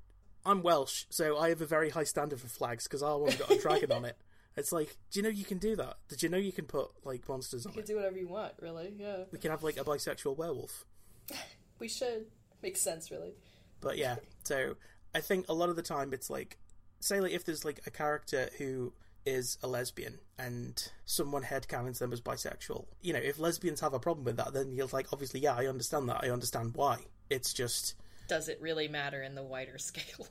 I'm 0.45 0.63
Welsh, 0.63 1.05
so 1.09 1.37
I 1.37 1.49
have 1.49 1.61
a 1.61 1.65
very 1.65 1.89
high 1.89 2.03
standard 2.03 2.39
for 2.41 2.47
flags 2.47 2.83
because 2.83 3.03
our 3.03 3.17
one 3.17 3.35
got 3.37 3.51
a 3.51 3.59
dragon 3.59 3.91
on 3.91 4.05
it. 4.05 4.17
It's 4.55 4.71
like, 4.71 4.97
do 5.11 5.19
you 5.19 5.23
know 5.23 5.29
you 5.29 5.45
can 5.45 5.57
do 5.57 5.75
that? 5.77 5.97
Did 6.09 6.21
you 6.23 6.29
know 6.29 6.37
you 6.37 6.51
can 6.51 6.65
put 6.65 6.89
like 7.03 7.27
monsters 7.27 7.65
on 7.65 7.73
You 7.73 7.79
it? 7.79 7.85
can 7.85 7.95
do 7.95 7.99
whatever 7.99 8.17
you 8.17 8.27
want, 8.27 8.53
really. 8.61 8.93
Yeah, 8.97 9.23
We 9.31 9.39
can 9.39 9.51
have 9.51 9.63
like 9.63 9.77
a 9.77 9.83
bisexual 9.83 10.37
werewolf. 10.37 10.85
we 11.79 11.87
should. 11.87 12.25
Makes 12.61 12.81
sense, 12.81 13.09
really. 13.11 13.33
But 13.81 13.97
yeah, 13.97 14.17
so 14.43 14.75
I 15.15 15.21
think 15.21 15.47
a 15.49 15.53
lot 15.53 15.69
of 15.69 15.75
the 15.75 15.81
time 15.81 16.13
it's 16.13 16.29
like, 16.29 16.57
say, 16.99 17.19
like 17.19 17.31
if 17.31 17.45
there's 17.45 17.65
like 17.65 17.81
a 17.87 17.91
character 17.91 18.49
who 18.57 18.93
is 19.25 19.57
a 19.63 19.67
lesbian 19.67 20.19
and 20.37 20.91
someone 21.05 21.43
headcanons 21.43 21.97
them 21.99 22.13
as 22.13 22.21
bisexual, 22.21 22.85
you 23.01 23.13
know, 23.13 23.19
if 23.19 23.39
lesbians 23.39 23.79
have 23.79 23.93
a 23.93 23.99
problem 23.99 24.25
with 24.25 24.37
that, 24.37 24.53
then 24.53 24.71
you're 24.73 24.87
like, 24.93 25.07
obviously, 25.11 25.39
yeah, 25.39 25.55
I 25.55 25.65
understand 25.67 26.07
that. 26.09 26.23
I 26.23 26.29
understand 26.29 26.73
why. 26.75 26.99
It's 27.29 27.53
just. 27.53 27.95
Does 28.27 28.47
it 28.49 28.59
really 28.61 28.87
matter 28.87 29.23
in 29.23 29.33
the 29.35 29.43
wider 29.43 29.77
scale? 29.79 30.27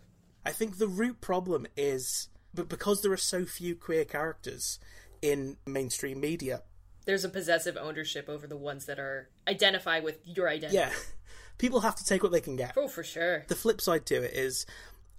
I 0.46 0.52
think 0.52 0.78
the 0.78 0.88
root 0.88 1.20
problem 1.20 1.66
is, 1.76 2.28
but 2.54 2.68
because 2.68 3.02
there 3.02 3.12
are 3.12 3.16
so 3.16 3.44
few 3.44 3.74
queer 3.74 4.04
characters 4.04 4.78
in 5.20 5.56
mainstream 5.66 6.20
media, 6.20 6.62
there's 7.04 7.24
a 7.24 7.28
possessive 7.28 7.76
ownership 7.76 8.28
over 8.28 8.46
the 8.46 8.56
ones 8.56 8.86
that 8.86 8.98
are 8.98 9.28
identify 9.48 10.00
with 10.00 10.18
your 10.24 10.48
identity. 10.48 10.78
Yeah. 10.78 10.92
People 11.58 11.80
have 11.80 11.96
to 11.96 12.04
take 12.04 12.22
what 12.22 12.32
they 12.32 12.40
can 12.40 12.56
get. 12.56 12.74
Oh, 12.76 12.88
for 12.88 13.04
sure. 13.04 13.44
The 13.46 13.54
flip 13.54 13.80
side 13.80 14.06
to 14.06 14.22
it 14.22 14.34
is 14.34 14.66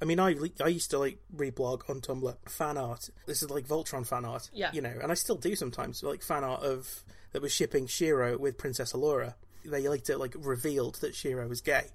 I 0.01 0.05
mean, 0.05 0.19
I 0.19 0.35
I 0.61 0.67
used 0.67 0.91
to 0.91 0.99
like 0.99 1.19
reblog 1.33 1.89
on 1.89 2.01
Tumblr 2.01 2.35
fan 2.49 2.77
art. 2.77 3.09
This 3.25 3.41
is 3.41 3.49
like 3.49 3.67
Voltron 3.67 4.05
fan 4.05 4.25
art, 4.25 4.49
yeah. 4.53 4.69
You 4.73 4.81
know, 4.81 4.93
and 5.01 5.11
I 5.11 5.15
still 5.15 5.37
do 5.37 5.55
sometimes 5.55 6.03
like 6.03 6.21
fan 6.21 6.43
art 6.43 6.61
of 6.61 7.03
that 7.31 7.41
was 7.41 7.53
shipping 7.53 7.87
Shiro 7.87 8.37
with 8.37 8.57
Princess 8.57 8.91
Allura. 8.91 9.35
They 9.63 9.87
later 9.87 10.17
like 10.17 10.35
revealed 10.37 10.95
that 10.95 11.15
Shiro 11.15 11.47
was 11.47 11.61
gay, 11.61 11.85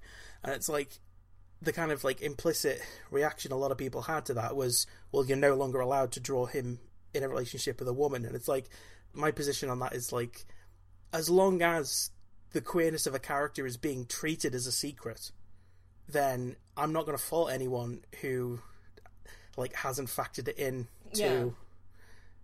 and 0.43 0.53
it's 0.53 0.67
like 0.67 0.99
the 1.61 1.73
kind 1.73 1.91
of 1.91 2.03
like 2.03 2.21
implicit 2.21 2.81
reaction 3.11 3.51
a 3.51 3.57
lot 3.57 3.71
of 3.71 3.77
people 3.77 4.03
had 4.03 4.25
to 4.25 4.33
that 4.35 4.55
was, 4.55 4.87
well, 5.11 5.25
you're 5.25 5.37
no 5.37 5.55
longer 5.55 5.79
allowed 5.79 6.11
to 6.13 6.19
draw 6.19 6.45
him 6.45 6.79
in 7.13 7.23
a 7.23 7.29
relationship 7.29 7.79
with 7.79 7.87
a 7.87 7.93
woman, 7.93 8.25
and 8.25 8.35
it's 8.35 8.47
like 8.47 8.69
my 9.13 9.31
position 9.31 9.69
on 9.69 9.79
that 9.79 9.93
is 9.93 10.13
like, 10.13 10.45
as 11.11 11.29
long 11.29 11.61
as 11.61 12.11
the 12.51 12.61
queerness 12.61 13.07
of 13.07 13.15
a 13.15 13.19
character 13.19 13.65
is 13.65 13.77
being 13.77 14.05
treated 14.05 14.55
as 14.55 14.67
a 14.67 14.71
secret, 14.71 15.31
then 16.07 16.55
I'm 16.77 16.93
not 16.93 17.05
going 17.05 17.17
to 17.17 17.23
fault 17.23 17.51
anyone 17.51 18.03
who 18.21 18.59
like 19.57 19.73
hasn't 19.73 20.09
factored 20.09 20.47
it 20.47 20.57
in 20.57 20.87
to 21.13 21.21
Yeah. 21.21 21.45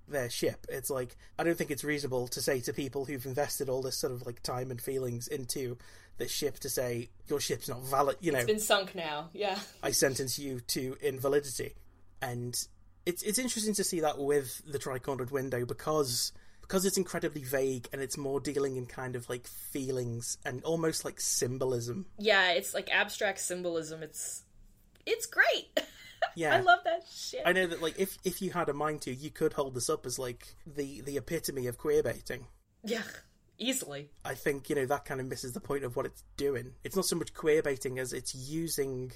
Their 0.07 0.29
ship. 0.29 0.65
It's 0.69 0.89
like 0.89 1.15
I 1.37 1.43
don't 1.43 1.57
think 1.57 1.71
it's 1.71 1.83
reasonable 1.83 2.27
to 2.29 2.41
say 2.41 2.59
to 2.61 2.73
people 2.73 3.05
who've 3.05 3.25
invested 3.25 3.69
all 3.69 3.81
this 3.81 3.97
sort 3.97 4.13
of 4.13 4.25
like 4.25 4.41
time 4.43 4.71
and 4.71 4.81
feelings 4.81 5.27
into 5.27 5.77
the 6.17 6.27
ship 6.27 6.59
to 6.59 6.69
say 6.69 7.09
your 7.27 7.39
ship's 7.39 7.67
not 7.67 7.83
valid. 7.83 8.17
You 8.21 8.31
know, 8.31 8.39
It's 8.39 8.47
been 8.47 8.59
sunk 8.59 8.95
now. 8.95 9.29
Yeah. 9.33 9.59
I 9.83 9.91
sentence 9.91 10.39
you 10.39 10.61
to 10.61 10.97
invalidity. 11.01 11.73
And 12.21 12.55
it's 13.05 13.23
it's 13.23 13.39
interesting 13.39 13.73
to 13.75 13.83
see 13.83 13.99
that 14.01 14.17
with 14.17 14.61
the 14.65 14.79
tricornered 14.79 15.31
window 15.31 15.65
because 15.65 16.31
because 16.61 16.85
it's 16.85 16.97
incredibly 16.97 17.43
vague 17.43 17.87
and 17.93 18.01
it's 18.01 18.17
more 18.17 18.39
dealing 18.39 18.75
in 18.75 18.87
kind 18.87 19.15
of 19.15 19.29
like 19.29 19.45
feelings 19.45 20.37
and 20.45 20.63
almost 20.63 21.05
like 21.05 21.21
symbolism. 21.21 22.07
Yeah, 22.17 22.53
it's 22.53 22.73
like 22.73 22.89
abstract 22.91 23.39
symbolism. 23.39 24.01
It's 24.01 24.43
it's 25.05 25.25
great. 25.25 25.69
Yeah. 26.35 26.55
I 26.55 26.61
love 26.61 26.79
that 26.83 27.03
shit. 27.09 27.41
I 27.45 27.53
know 27.53 27.67
that 27.67 27.81
like 27.81 27.99
if 27.99 28.17
if 28.23 28.41
you 28.41 28.51
had 28.51 28.69
a 28.69 28.73
mind 28.73 29.01
to, 29.01 29.13
you 29.13 29.29
could 29.29 29.53
hold 29.53 29.73
this 29.73 29.89
up 29.89 30.05
as 30.05 30.19
like 30.19 30.55
the 30.65 31.01
the 31.01 31.17
epitome 31.17 31.67
of 31.67 31.77
queer 31.77 32.03
baiting. 32.03 32.47
Yeah, 32.83 33.03
easily. 33.57 34.09
I 34.23 34.35
think, 34.35 34.69
you 34.69 34.75
know, 34.75 34.85
that 34.85 35.05
kind 35.05 35.19
of 35.19 35.27
misses 35.27 35.53
the 35.53 35.61
point 35.61 35.83
of 35.83 35.95
what 35.95 36.05
it's 36.05 36.23
doing. 36.37 36.73
It's 36.83 36.95
not 36.95 37.05
so 37.05 37.15
much 37.15 37.33
queer 37.33 37.61
baiting 37.61 37.99
as 37.99 38.13
it's 38.13 38.35
using 38.35 39.11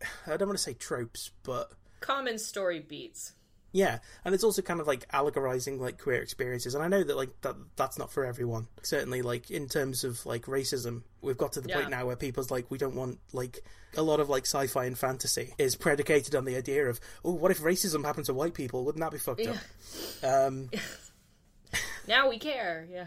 I 0.26 0.36
don't 0.36 0.48
want 0.48 0.58
to 0.58 0.64
say 0.64 0.74
tropes, 0.74 1.30
but 1.42 1.72
Common 2.00 2.38
story 2.38 2.80
beats. 2.80 3.32
Yeah, 3.70 3.98
and 4.24 4.34
it's 4.34 4.44
also 4.44 4.62
kind 4.62 4.80
of 4.80 4.86
like 4.86 5.06
allegorizing 5.12 5.78
like 5.78 5.98
queer 5.98 6.22
experiences, 6.22 6.74
and 6.74 6.82
I 6.82 6.88
know 6.88 7.02
that 7.04 7.16
like 7.16 7.38
that 7.42 7.54
that's 7.76 7.98
not 7.98 8.10
for 8.10 8.24
everyone. 8.24 8.66
Certainly, 8.82 9.22
like 9.22 9.50
in 9.50 9.68
terms 9.68 10.04
of 10.04 10.24
like 10.24 10.46
racism, 10.46 11.02
we've 11.20 11.36
got 11.36 11.52
to 11.52 11.60
the 11.60 11.68
point 11.68 11.90
now 11.90 12.06
where 12.06 12.16
people's 12.16 12.50
like 12.50 12.70
we 12.70 12.78
don't 12.78 12.94
want 12.94 13.18
like 13.32 13.58
a 13.96 14.02
lot 14.02 14.20
of 14.20 14.30
like 14.30 14.46
sci-fi 14.46 14.86
and 14.86 14.98
fantasy 14.98 15.52
is 15.58 15.76
predicated 15.76 16.34
on 16.34 16.46
the 16.46 16.56
idea 16.56 16.86
of 16.86 16.98
oh, 17.24 17.32
what 17.32 17.50
if 17.50 17.60
racism 17.60 18.04
happened 18.04 18.26
to 18.26 18.34
white 18.34 18.54
people? 18.54 18.84
Wouldn't 18.86 19.02
that 19.02 19.12
be 19.12 19.18
fucked 19.18 19.46
up? 19.46 19.56
Um, 20.22 20.70
Now 22.08 22.30
we 22.30 22.38
care. 22.38 22.88
Yeah. 22.90 23.06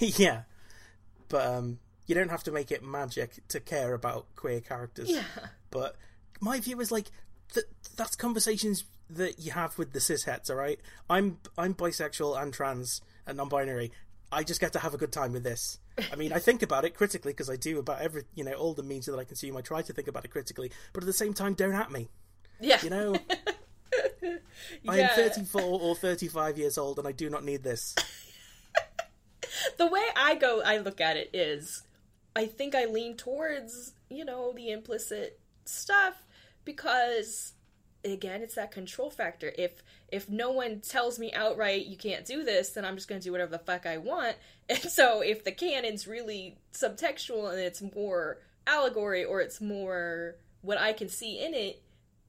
yeah, 0.00 0.42
but 1.28 1.46
um, 1.46 1.78
you 2.06 2.14
don't 2.14 2.30
have 2.30 2.44
to 2.44 2.52
make 2.52 2.70
it 2.70 2.82
magic 2.82 3.46
to 3.48 3.60
care 3.60 3.92
about 3.92 4.26
queer 4.36 4.60
characters. 4.60 5.10
Yeah. 5.10 5.24
But 5.70 5.96
my 6.40 6.60
view 6.60 6.80
is 6.80 6.92
like 6.92 7.10
th- 7.52 7.66
that's 7.96 8.14
conversations 8.14 8.84
that 9.10 9.38
you 9.38 9.52
have 9.52 9.78
with 9.78 9.92
the 9.92 9.98
cisheads. 9.98 10.50
All 10.50 10.56
right, 10.56 10.80
I'm 11.08 11.38
I'm 11.56 11.74
bisexual 11.74 12.40
and 12.40 12.52
trans 12.52 13.00
and 13.26 13.36
non-binary. 13.36 13.92
I 14.32 14.42
just 14.42 14.60
get 14.60 14.72
to 14.72 14.80
have 14.80 14.94
a 14.94 14.98
good 14.98 15.12
time 15.12 15.32
with 15.32 15.44
this. 15.44 15.78
I 16.12 16.16
mean, 16.16 16.32
I 16.32 16.38
think 16.38 16.62
about 16.62 16.84
it 16.84 16.94
critically 16.94 17.32
because 17.32 17.48
I 17.48 17.56
do 17.56 17.78
about 17.78 18.00
every 18.00 18.24
you 18.34 18.44
know 18.44 18.52
all 18.52 18.74
the 18.74 18.82
media 18.82 19.12
that 19.12 19.20
I 19.20 19.24
consume. 19.24 19.56
I 19.56 19.60
try 19.60 19.82
to 19.82 19.92
think 19.92 20.08
about 20.08 20.24
it 20.24 20.28
critically, 20.28 20.70
but 20.92 21.02
at 21.02 21.06
the 21.06 21.12
same 21.12 21.34
time, 21.34 21.54
don't 21.54 21.74
at 21.74 21.90
me. 21.90 22.08
Yeah. 22.60 22.78
You 22.82 22.90
know, 22.90 23.16
I 24.88 25.00
am 25.00 25.10
34 25.14 25.60
or 25.62 25.94
35 25.94 26.58
years 26.58 26.78
old, 26.78 26.98
and 26.98 27.06
I 27.06 27.12
do 27.12 27.30
not 27.30 27.44
need 27.44 27.62
this. 27.62 27.94
the 29.78 29.86
way 29.86 30.04
I 30.16 30.34
go, 30.34 30.62
I 30.64 30.78
look 30.78 31.00
at 31.00 31.16
it 31.16 31.30
is, 31.32 31.82
I 32.34 32.46
think 32.46 32.74
I 32.74 32.86
lean 32.86 33.16
towards 33.16 33.92
you 34.08 34.24
know 34.24 34.52
the 34.52 34.70
implicit 34.70 35.38
stuff 35.64 36.14
because 36.64 37.52
again 38.12 38.42
it's 38.42 38.54
that 38.54 38.70
control 38.70 39.10
factor. 39.10 39.52
If 39.56 39.82
if 40.08 40.28
no 40.28 40.50
one 40.50 40.80
tells 40.80 41.18
me 41.18 41.32
outright 41.32 41.86
you 41.86 41.96
can't 41.96 42.24
do 42.24 42.44
this 42.44 42.70
then 42.70 42.84
i'm 42.84 42.94
just 42.94 43.08
going 43.08 43.20
to 43.20 43.24
do 43.24 43.32
whatever 43.32 43.50
the 43.50 43.58
fuck 43.58 43.86
i 43.86 43.98
want. 43.98 44.36
And 44.68 44.80
so 44.80 45.20
if 45.20 45.44
the 45.44 45.52
canon's 45.52 46.08
really 46.08 46.58
subtextual 46.72 47.52
and 47.52 47.60
it's 47.60 47.82
more 47.94 48.38
allegory 48.66 49.24
or 49.24 49.40
it's 49.40 49.60
more 49.60 50.34
what 50.62 50.78
i 50.78 50.92
can 50.92 51.08
see 51.08 51.38
in 51.38 51.54
it 51.54 51.80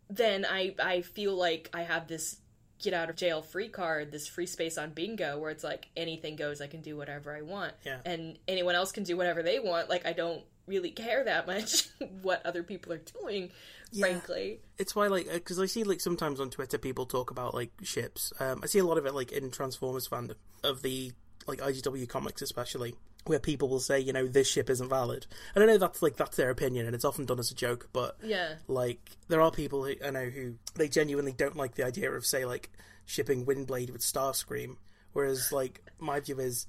then 0.10 0.46
i 0.46 0.76
i 0.82 1.02
feel 1.02 1.36
like 1.36 1.70
i 1.74 1.82
have 1.82 2.08
this 2.08 2.38
get 2.80 2.94
out 2.94 3.10
of 3.10 3.16
jail 3.16 3.42
free 3.42 3.70
card 3.70 4.12
this 4.12 4.28
free 4.28 4.46
space 4.46 4.78
on 4.78 4.92
bingo 4.92 5.40
where 5.40 5.50
it's 5.50 5.64
like 5.64 5.88
anything 5.98 6.36
goes 6.36 6.62
i 6.62 6.68
can 6.68 6.82
do 6.82 6.96
whatever 6.96 7.36
i 7.36 7.42
want. 7.42 7.74
Yeah. 7.84 7.98
and 8.06 8.38
anyone 8.48 8.76
else 8.76 8.92
can 8.92 9.04
do 9.04 9.18
whatever 9.18 9.42
they 9.42 9.60
want. 9.60 9.90
Like 9.90 10.06
i 10.06 10.14
don't 10.14 10.44
really 10.68 10.92
care 10.92 11.24
that 11.24 11.48
much 11.48 11.88
what 12.22 12.46
other 12.46 12.62
people 12.62 12.94
are 12.94 13.02
doing 13.22 13.50
frankly 13.98 14.60
it's 14.78 14.96
why 14.96 15.08
like 15.08 15.32
because 15.32 15.60
I 15.60 15.66
see 15.66 15.84
like 15.84 16.02
sometimes 16.02 16.40
on 16.40 16.50
Twitter 16.50 16.78
people 16.78 17.06
talk 17.06 17.32
about 17.32 17.54
like 17.54 17.72
ships. 17.84 18.34
Um, 18.40 18.60
I 18.64 18.68
see 18.68 18.80
a 18.80 18.86
lot 18.86 18.98
of 18.98 19.06
it 19.06 19.14
like 19.14 19.32
in 19.32 19.50
Transformers 19.52 20.08
fandom 20.08 20.36
of 20.64 20.82
the 20.82 21.12
like 21.48 21.60
IDW 21.60 22.08
comics 22.08 22.42
especially, 22.42 22.96
where 23.26 23.40
people 23.40 23.70
will 23.70 23.80
say 23.80 24.00
you 24.00 24.14
know 24.14 24.28
this 24.28 24.50
ship 24.50 24.70
isn't 24.70 24.90
valid. 24.90 25.26
And 25.56 25.64
I 25.64 25.68
know 25.68 25.78
that's 25.78 26.02
like 26.02 26.16
that's 26.16 26.38
their 26.38 26.50
opinion 26.50 26.86
and 26.86 26.94
it's 26.94 27.06
often 27.06 27.26
done 27.26 27.40
as 27.40 27.52
a 27.52 27.56
joke, 27.56 27.90
but 27.94 28.18
yeah 28.24 28.56
like 28.68 29.00
there 29.28 29.42
are 29.42 29.52
people 29.52 29.84
who 29.84 29.94
I 30.06 30.12
know 30.12 30.26
who 30.26 30.56
they 30.76 30.88
genuinely 30.88 31.34
don't 31.34 31.56
like 31.56 31.76
the 31.76 31.86
idea 31.86 32.12
of 32.12 32.26
say 32.26 32.46
like 32.46 32.70
shipping 33.06 33.46
Windblade 33.46 33.92
with 33.92 34.02
Starscream, 34.02 34.78
whereas 35.14 35.52
like 35.52 35.84
my 36.00 36.20
view 36.20 36.40
is. 36.40 36.68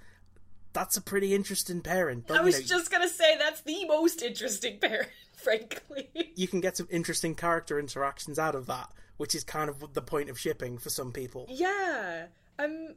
That's 0.75 0.99
a 0.99 1.01
pretty 1.01 1.35
interesting 1.35 1.81
pairing. 1.81 2.23
But, 2.29 2.37
i 2.37 2.43
was 2.43 2.61
know, 2.61 2.77
just 2.77 2.91
gonna 2.91 3.09
say 3.09 3.37
that's 3.39 3.63
the 3.63 3.87
most 3.87 4.23
interesting 4.23 4.79
pair 4.79 5.09
frankly 5.43 6.09
you 6.35 6.49
can 6.49 6.61
get 6.61 6.77
some 6.77 6.89
interesting 6.91 7.35
character 7.35 7.79
interactions 7.79 8.39
out 8.39 8.55
of 8.55 8.67
that, 8.67 8.91
which 9.17 9.35
is 9.35 9.45
kind 9.45 9.71
of 9.71 9.95
the 9.95 10.03
point 10.03 10.31
of 10.31 10.39
shipping 10.39 10.79
for 10.79 10.91
some 10.91 11.13
people. 11.13 11.47
Yeah. 11.49 12.27
Um 12.59 12.95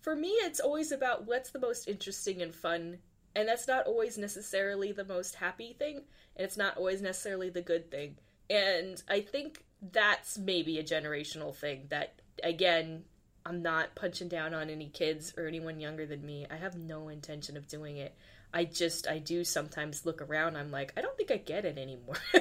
for 0.00 0.14
me 0.16 0.28
it's 0.28 0.60
always 0.60 0.92
about 0.92 1.26
what's 1.26 1.50
the 1.50 1.60
most 1.60 1.88
interesting 1.88 2.42
and 2.42 2.54
fun. 2.54 2.98
And 3.36 3.46
that's 3.46 3.68
not 3.68 3.86
always 3.86 4.18
necessarily 4.18 4.90
the 4.90 5.04
most 5.04 5.36
happy 5.36 5.72
thing, 5.72 5.96
and 6.36 6.44
it's 6.44 6.56
not 6.56 6.76
always 6.76 7.00
necessarily 7.00 7.50
the 7.50 7.62
good 7.62 7.88
thing. 7.88 8.16
And 8.50 9.00
I 9.08 9.20
think 9.20 9.62
that's 9.80 10.38
maybe 10.38 10.78
a 10.78 10.82
generational 10.82 11.54
thing 11.54 11.86
that 11.90 12.20
again, 12.42 13.04
I'm 13.46 13.62
not 13.62 13.94
punching 13.94 14.28
down 14.28 14.54
on 14.54 14.70
any 14.70 14.88
kids 14.88 15.32
or 15.36 15.46
anyone 15.46 15.80
younger 15.80 16.06
than 16.06 16.24
me. 16.24 16.46
I 16.50 16.56
have 16.56 16.76
no 16.76 17.08
intention 17.08 17.56
of 17.56 17.68
doing 17.68 17.96
it. 17.96 18.14
I 18.52 18.64
just 18.64 19.06
I 19.06 19.18
do 19.18 19.44
sometimes 19.44 20.06
look 20.06 20.22
around. 20.22 20.56
I'm 20.56 20.70
like, 20.70 20.92
I 20.96 21.00
don't 21.00 21.16
think 21.16 21.30
I 21.30 21.36
get 21.36 21.64
it 21.64 21.78
anymore. 21.78 22.16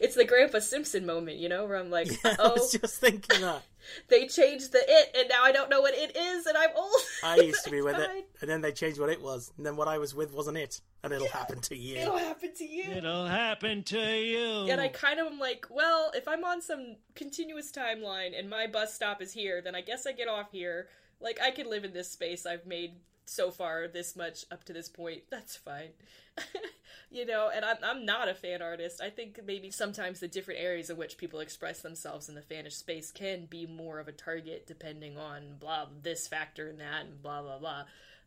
it's 0.00 0.14
the 0.14 0.24
Grandpa 0.24 0.60
Simpson 0.60 1.04
moment, 1.06 1.38
you 1.38 1.48
know, 1.48 1.66
where 1.66 1.76
I'm 1.76 1.90
like, 1.90 2.08
I 2.24 2.36
oh, 2.38 2.52
was 2.54 2.72
just 2.72 3.00
thinking 3.00 3.40
that. 3.40 3.62
they 4.08 4.26
changed 4.26 4.72
the 4.72 4.80
it, 4.86 5.16
and 5.16 5.28
now 5.28 5.42
I 5.42 5.52
don't 5.52 5.70
know 5.70 5.80
what 5.80 5.94
it 5.94 6.16
is, 6.16 6.46
and 6.46 6.56
I'm 6.56 6.70
old. 6.76 7.00
I 7.24 7.36
used 7.36 7.64
to 7.64 7.70
be 7.70 7.80
with 7.80 7.96
fine. 7.96 8.18
it, 8.18 8.28
and 8.40 8.50
then 8.50 8.60
they 8.60 8.72
changed 8.72 9.00
what 9.00 9.10
it 9.10 9.20
was, 9.20 9.52
and 9.56 9.66
then 9.66 9.76
what 9.76 9.88
I 9.88 9.98
was 9.98 10.14
with 10.14 10.32
wasn't 10.32 10.58
it, 10.58 10.80
and 11.02 11.12
it'll 11.12 11.28
happen 11.28 11.60
to 11.62 11.76
you. 11.76 11.96
It'll 11.96 12.18
happen 12.18 12.54
to 12.54 12.64
you. 12.64 12.84
It'll 12.90 13.26
happen 13.26 13.82
to 13.84 13.98
you. 13.98 14.70
And 14.70 14.80
I 14.80 14.88
kind 14.88 15.20
of 15.20 15.26
am 15.26 15.38
like, 15.38 15.66
well, 15.70 16.12
if 16.14 16.28
I'm 16.28 16.44
on 16.44 16.62
some 16.62 16.96
continuous 17.14 17.72
timeline 17.72 18.38
and 18.38 18.50
my 18.50 18.66
bus 18.66 18.94
stop 18.94 19.22
is 19.22 19.32
here, 19.32 19.60
then 19.62 19.74
I 19.74 19.80
guess 19.80 20.06
I 20.06 20.12
get 20.12 20.28
off 20.28 20.52
here. 20.52 20.88
Like, 21.20 21.40
I 21.42 21.50
can 21.50 21.68
live 21.68 21.84
in 21.84 21.92
this 21.92 22.10
space 22.10 22.46
I've 22.46 22.66
made 22.66 22.92
so 23.28 23.50
far 23.50 23.88
this 23.88 24.16
much 24.16 24.44
up 24.50 24.64
to 24.64 24.72
this 24.72 24.88
point. 24.88 25.22
That's 25.30 25.56
fine. 25.56 25.90
you 27.10 27.26
know, 27.26 27.50
and 27.54 27.64
I'm, 27.64 27.76
I'm 27.82 28.04
not 28.04 28.28
a 28.28 28.34
fan 28.34 28.62
artist. 28.62 29.00
I 29.00 29.10
think 29.10 29.40
maybe 29.44 29.70
sometimes 29.70 30.20
the 30.20 30.28
different 30.28 30.60
areas 30.60 30.90
in 30.90 30.96
which 30.96 31.18
people 31.18 31.40
express 31.40 31.80
themselves 31.80 32.28
in 32.28 32.34
the 32.34 32.42
fanish 32.42 32.72
space 32.72 33.10
can 33.10 33.46
be 33.46 33.66
more 33.66 33.98
of 33.98 34.08
a 34.08 34.12
target 34.12 34.66
depending 34.66 35.18
on 35.18 35.56
blah, 35.58 35.86
this 36.02 36.26
factor 36.26 36.68
and 36.68 36.80
that, 36.80 37.06
and 37.06 37.22
blah, 37.22 37.42
blah, 37.42 37.58
blah. 37.58 37.84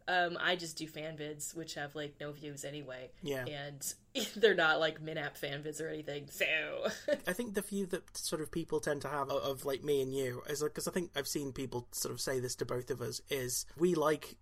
Um, 0.07 0.37
I 0.41 0.55
just 0.55 0.77
do 0.77 0.87
fan 0.87 1.15
vids, 1.17 1.55
which 1.55 1.75
have 1.75 1.95
like 1.95 2.15
no 2.19 2.31
views 2.31 2.65
anyway. 2.65 3.11
Yeah. 3.21 3.45
And 3.45 3.93
they're 4.35 4.55
not 4.55 4.79
like 4.79 5.03
Minap 5.03 5.37
fan 5.37 5.63
vids 5.63 5.81
or 5.81 5.87
anything. 5.87 6.27
So 6.29 6.45
I 7.27 7.33
think 7.33 7.53
the 7.53 7.61
view 7.61 7.85
that 7.87 8.17
sort 8.17 8.41
of 8.41 8.51
people 8.51 8.79
tend 8.79 9.01
to 9.03 9.07
have 9.07 9.29
of, 9.29 9.43
of 9.43 9.65
like 9.65 9.83
me 9.83 10.01
and 10.01 10.13
you 10.13 10.41
is 10.49 10.61
because 10.61 10.87
I 10.87 10.91
think 10.91 11.11
I've 11.15 11.27
seen 11.27 11.53
people 11.53 11.87
sort 11.91 12.13
of 12.13 12.19
say 12.19 12.39
this 12.39 12.55
to 12.55 12.65
both 12.65 12.89
of 12.89 13.01
us 13.01 13.21
is 13.29 13.65
we 13.77 13.95
like 13.95 14.35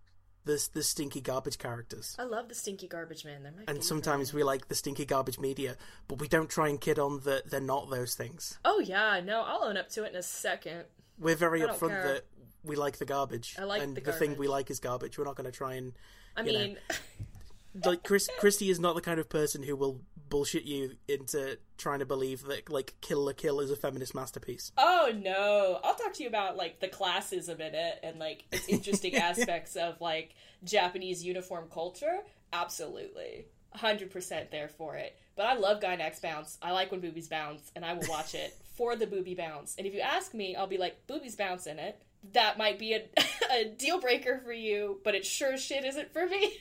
the 0.46 0.68
the 0.74 0.84
stinky 0.84 1.22
garbage 1.22 1.58
characters. 1.58 2.16
I 2.18 2.24
love 2.24 2.50
the 2.50 2.56
stinky 2.56 2.88
garbage 2.88 3.26
man. 3.26 3.44
They're 3.44 3.52
my 3.52 3.64
And 3.68 3.84
sometimes 3.84 4.34
we 4.34 4.44
like 4.44 4.68
the 4.68 4.76
stinky 4.76 5.06
garbage 5.06 5.40
media, 5.40 5.76
but 6.08 6.20
we 6.20 6.28
don't 6.28 6.50
try 6.50 6.70
and 6.70 6.80
kid 6.80 6.98
on 7.00 7.22
that 7.22 7.50
they're 7.50 7.60
not 7.60 7.90
those 7.90 8.16
things. 8.16 8.58
Oh 8.66 8.80
yeah, 8.80 9.20
no, 9.24 9.42
I'll 9.42 9.64
own 9.64 9.78
up 9.78 9.90
to 9.90 10.04
it 10.06 10.12
in 10.12 10.16
a 10.16 10.24
second. 10.24 10.86
We're 11.18 11.36
very 11.36 11.64
I 11.64 11.68
upfront 11.68 12.04
that 12.04 12.24
we 12.64 12.76
like 12.76 12.98
the 12.98 13.06
garbage. 13.06 13.56
I 13.60 13.64
like 13.64 13.82
and 13.82 13.96
the 13.96 14.14
thing 14.14 14.38
we 14.38 14.48
like 14.48 14.70
is 14.72 14.80
garbage. 14.80 15.18
We're 15.18 15.26
not 15.26 15.36
going 15.36 15.52
to 15.52 15.58
try 15.58 15.76
and 15.76 15.94
I 16.36 16.44
You 16.44 16.54
know. 16.54 16.60
mean, 16.60 16.78
like 17.86 18.04
Chris 18.04 18.30
Kristie 18.40 18.70
is 18.70 18.80
not 18.80 18.96
the 18.96 19.02
kind 19.02 19.20
of 19.20 19.30
person 19.30 19.64
who 19.64 19.76
will 19.76 20.02
bullshit 20.30 20.64
you 20.64 20.96
into 21.08 21.58
trying 21.78 22.00
to 22.00 22.06
believe 22.06 22.44
that 22.44 22.70
like 22.70 22.96
Kill 23.02 23.26
la 23.26 23.34
Kill 23.34 23.60
is 23.60 23.72
a 23.72 23.76
feminist 23.76 24.14
masterpiece. 24.14 24.72
oh 24.78 25.12
no, 25.16 25.80
I'll 25.84 25.96
talk 25.96 26.14
to 26.14 26.24
you 26.24 26.30
about 26.30 26.58
like 26.58 26.80
the 26.80 26.88
classism 26.88 27.60
in 27.60 27.76
it 27.76 28.00
and 28.04 28.20
like 28.20 28.46
its 28.52 28.68
interesting 28.70 29.16
aspects 29.30 29.76
of 29.76 30.00
like 30.02 30.36
Japanese 30.64 31.24
uniform 31.24 31.68
culture. 31.72 32.20
Absolutely, 32.54 33.46
hundred 33.74 34.12
percent 34.12 34.52
there 34.52 34.68
for 34.68 34.96
it. 34.96 35.18
But 35.36 35.46
I 35.46 35.54
love 35.56 35.80
Gainax 35.80 36.22
bounce. 36.22 36.58
I 36.62 36.72
like 36.72 36.92
when 36.92 37.00
boobies 37.00 37.30
bounce, 37.30 37.72
and 37.76 37.86
I 37.86 37.94
will 37.94 38.08
watch 38.10 38.36
it 38.36 38.54
for 38.76 38.96
the 38.96 39.08
booby 39.08 39.36
bounce. 39.36 39.76
And 39.78 39.88
if 39.88 39.94
you 39.94 40.02
ask 40.02 40.34
me, 40.34 40.56
I'll 40.56 40.68
be 40.68 40.78
like, 40.78 41.08
boobies 41.08 41.36
bounce 41.38 41.66
in 41.66 41.80
it. 41.80 42.02
That 42.34 42.58
might 42.58 42.78
be 42.78 42.94
a, 42.94 43.04
a 43.52 43.66
deal 43.66 44.02
breaker 44.02 44.42
for 44.44 44.52
you, 44.52 45.00
but 45.06 45.16
it 45.16 45.26
sure 45.26 45.54
as 45.54 45.64
shit 45.64 45.86
isn't 45.86 46.12
for 46.12 46.26
me. 46.28 46.52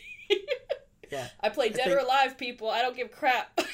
Yeah. 1.11 1.29
I 1.41 1.49
play 1.49 1.69
Dead 1.71 1.89
or 1.89 1.97
think- 1.97 2.03
Alive, 2.09 2.39
people. 2.39 2.69
I 2.71 2.83
don't 2.83 2.97
give 2.97 3.11
crap. 3.11 3.59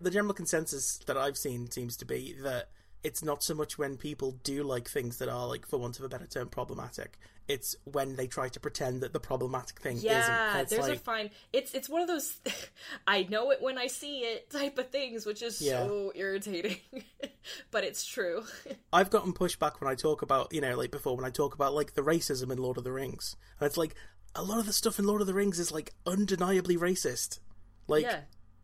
The 0.00 0.10
general 0.10 0.34
consensus 0.34 0.98
that 1.06 1.16
I've 1.16 1.38
seen 1.38 1.70
seems 1.70 1.96
to 1.98 2.04
be 2.04 2.34
that 2.42 2.68
it's 3.02 3.22
not 3.22 3.42
so 3.42 3.54
much 3.54 3.78
when 3.78 3.96
people 3.96 4.32
do 4.42 4.62
like 4.62 4.88
things 4.88 5.18
that 5.18 5.28
are 5.28 5.46
like 5.46 5.66
for 5.66 5.78
want 5.78 5.98
of 5.98 6.04
a 6.04 6.08
better 6.08 6.26
term 6.26 6.48
problematic. 6.48 7.18
It's 7.46 7.76
when 7.84 8.16
they 8.16 8.26
try 8.26 8.48
to 8.48 8.60
pretend 8.60 9.02
that 9.02 9.12
the 9.12 9.20
problematic 9.20 9.78
thing 9.80 9.96
isn't. 9.98 10.10
Yeah, 10.10 10.58
it's 10.60 10.70
there's 10.70 10.88
a 10.88 10.96
fine. 10.96 11.30
It's 11.52 11.74
it's 11.74 11.88
one 11.88 12.02
of 12.02 12.08
those 12.08 12.38
I 13.06 13.22
know 13.30 13.50
it 13.50 13.62
when 13.62 13.78
I 13.78 13.86
see 13.86 14.20
it 14.20 14.50
type 14.50 14.76
of 14.78 14.88
things, 14.90 15.24
which 15.24 15.42
is 15.42 15.62
Yeah. 15.62 15.84
so 15.86 16.12
irritating, 16.14 16.78
but 17.70 17.84
it's 17.84 18.04
true. 18.04 18.44
I've 18.92 19.10
gotten 19.10 19.32
pushback 19.32 19.80
when 19.80 19.90
I 19.90 19.94
talk 19.94 20.22
about, 20.22 20.52
you 20.52 20.60
know, 20.60 20.76
like 20.76 20.90
before 20.90 21.16
when 21.16 21.24
I 21.24 21.30
talk 21.30 21.54
about 21.54 21.72
like 21.72 21.94
the 21.94 22.02
racism 22.02 22.50
in 22.50 22.58
Lord 22.58 22.78
of 22.78 22.84
the 22.84 22.92
Rings. 22.92 23.36
And 23.60 23.66
it's 23.66 23.76
like 23.76 23.94
a 24.34 24.42
lot 24.42 24.58
of 24.58 24.66
the 24.66 24.72
stuff 24.72 24.98
in 24.98 25.06
Lord 25.06 25.20
of 25.20 25.26
the 25.26 25.34
Rings 25.34 25.58
is 25.58 25.72
like 25.72 25.92
undeniably 26.06 26.76
racist. 26.76 27.38
Like 27.86 28.04
yeah, 28.04 28.20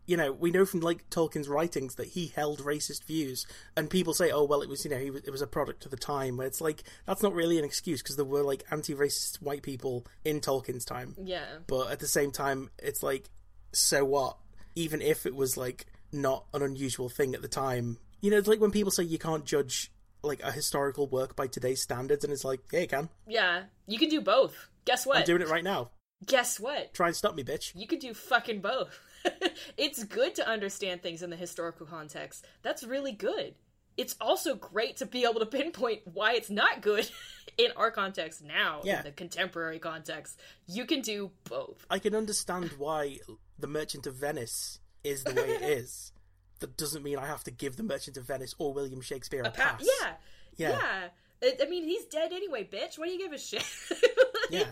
you 0.07 0.17
know, 0.17 0.33
we 0.33 0.51
know 0.51 0.65
from 0.65 0.81
like 0.81 1.09
Tolkien's 1.11 1.49
writings 1.49 1.95
that 1.97 2.09
he 2.09 2.29
held 2.35 2.61
racist 2.61 3.05
views, 3.05 3.47
and 3.77 3.89
people 3.89 4.15
say, 4.15 4.31
"Oh, 4.31 4.45
well, 4.45 4.63
it 4.63 4.69
was 4.69 4.85
you 4.85 4.91
know, 4.91 4.99
he 4.99 5.11
was, 5.11 5.23
it 5.25 5.31
was 5.31 5.43
a 5.43 5.47
product 5.47 5.85
of 5.85 5.91
the 5.91 5.97
time." 5.97 6.37
Where 6.37 6.47
it's 6.47 6.61
like 6.61 6.83
that's 7.07 7.23
not 7.23 7.35
really 7.35 7.59
an 7.59 7.65
excuse 7.65 8.03
because 8.03 8.17
there 8.17 8.25
were 8.25 8.43
like 8.43 8.65
anti-racist 8.71 9.37
white 9.37 9.63
people 9.63 10.07
in 10.25 10.41
Tolkien's 10.41 10.85
time, 10.85 11.15
yeah, 11.23 11.45
but 11.67 11.91
at 11.91 12.01
the 12.01 12.09
same 12.09 12.31
time, 12.33 12.71
it's 12.79 13.03
like, 13.03 13.29
so 13.73 14.05
what? 14.05 14.37
Even 14.75 15.01
if 15.03 15.27
it 15.27 15.35
was 15.35 15.57
like 15.57 15.87
not 16.13 16.45
an 16.55 16.63
unusual 16.63 17.09
thing 17.09 17.35
at 17.35 17.43
the 17.43 17.49
time, 17.49 17.99
you 18.21 18.31
know, 18.31 18.39
it's 18.39 18.49
like 18.49 18.61
when 18.61 18.71
people 18.73 18.91
say 18.91 19.05
you 19.05 19.19
can't 19.19 19.45
judge 19.45 19.93
like 20.23 20.43
a 20.43 20.53
historical 20.53 21.07
work 21.07 21.37
by 21.37 21.47
today's 21.47 21.83
standards, 21.83 22.25
and 22.25 22.33
it's 22.33 22.45
like, 22.45 22.61
yeah, 22.73 22.81
you 22.81 22.89
can. 22.89 23.09
yeah. 23.27 23.63
You 23.87 23.99
can 23.99 24.09
do 24.09 24.21
both. 24.21 24.69
Guess 24.91 25.07
what? 25.07 25.19
I'm 25.19 25.25
doing 25.25 25.43
it 25.43 25.49
right 25.49 25.63
now. 25.65 25.91
Guess 26.27 26.59
what? 26.59 26.93
Try 26.95 27.07
and 27.07 27.17
stop 27.17 27.35
me, 27.37 27.45
bitch. 27.45 27.73
You 27.77 27.87
could 27.87 28.01
do 28.01 28.13
fucking 28.13 28.61
both. 28.61 28.99
it's 29.77 30.03
good 30.05 30.35
to 30.35 30.49
understand 30.49 31.01
things 31.03 31.23
in 31.23 31.31
the 31.31 31.37
historical 31.37 31.87
context. 31.87 32.45
That's 32.63 32.83
really 32.83 33.13
good. 33.13 33.55
It's 33.97 34.17
also 34.21 34.55
great 34.55 34.97
to 34.99 35.07
be 35.07 35.25
able 35.25 35.41
to 35.41 35.47
pinpoint 35.47 36.01
why 36.13 36.33
it's 36.35 36.51
not 36.51 36.81
good 36.83 37.09
in 37.59 37.69
our 37.77 37.91
context 37.91 38.43
now, 38.43 38.81
Yeah. 38.83 38.99
in 38.99 39.05
the 39.05 39.13
contemporary 39.13 39.79
context. 39.79 40.41
You 40.67 40.87
can 40.87 41.03
do 41.03 41.31
both. 41.45 41.87
I 41.89 41.99
can 42.01 42.15
understand 42.15 42.71
why 42.79 43.19
the 43.59 43.67
Merchant 43.69 44.07
of 44.07 44.15
Venice 44.17 44.81
is 45.05 45.23
the 45.25 45.35
way 45.35 45.51
it 45.51 45.63
is. 45.79 46.13
That 46.59 46.77
doesn't 46.77 47.03
mean 47.03 47.17
I 47.19 47.27
have 47.27 47.45
to 47.45 47.51
give 47.51 47.77
the 47.77 47.83
Merchant 47.83 48.17
of 48.17 48.25
Venice 48.27 48.55
or 48.59 48.73
William 48.75 49.01
Shakespeare 49.01 49.43
a, 49.43 49.51
Pa- 49.51 49.77
pass. 49.77 49.83
yeah, 50.01 50.13
Yeah. 50.57 50.71
yeah. 50.79 51.09
I- 51.43 51.57
I 51.63 51.67
mean, 51.69 51.85
he's 51.85 52.05
dead 52.07 52.33
anyway, 52.33 52.65
bitch. 52.71 52.99
What 52.99 53.07
do 53.07 53.13
you 53.13 53.19
give 53.19 53.33
a 53.33 53.39
shit? 53.39 53.65
Yeah. 54.51 54.65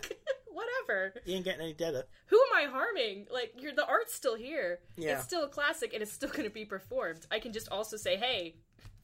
whatever. 0.53 1.15
He 1.25 1.35
ain't 1.35 1.45
getting 1.45 1.61
any 1.61 1.73
deader. 1.73 2.05
Who 2.27 2.37
am 2.37 2.57
I 2.57 2.69
harming? 2.69 3.27
Like, 3.33 3.53
you're 3.59 3.73
the 3.75 3.87
art's 3.87 4.13
still 4.13 4.35
here. 4.35 4.81
Yeah. 4.97 5.13
It's 5.15 5.23
still 5.25 5.45
a 5.45 5.49
classic, 5.49 5.93
and 5.95 6.03
it's 6.03 6.13
still 6.13 6.31
going 6.31 6.45
to 6.45 6.51
be 6.51 6.65
performed. 6.65 7.27
I 7.31 7.39
can 7.39 7.53
just 7.53 7.69
also 7.69 7.97
say, 7.97 8.17
hey, 8.17 8.57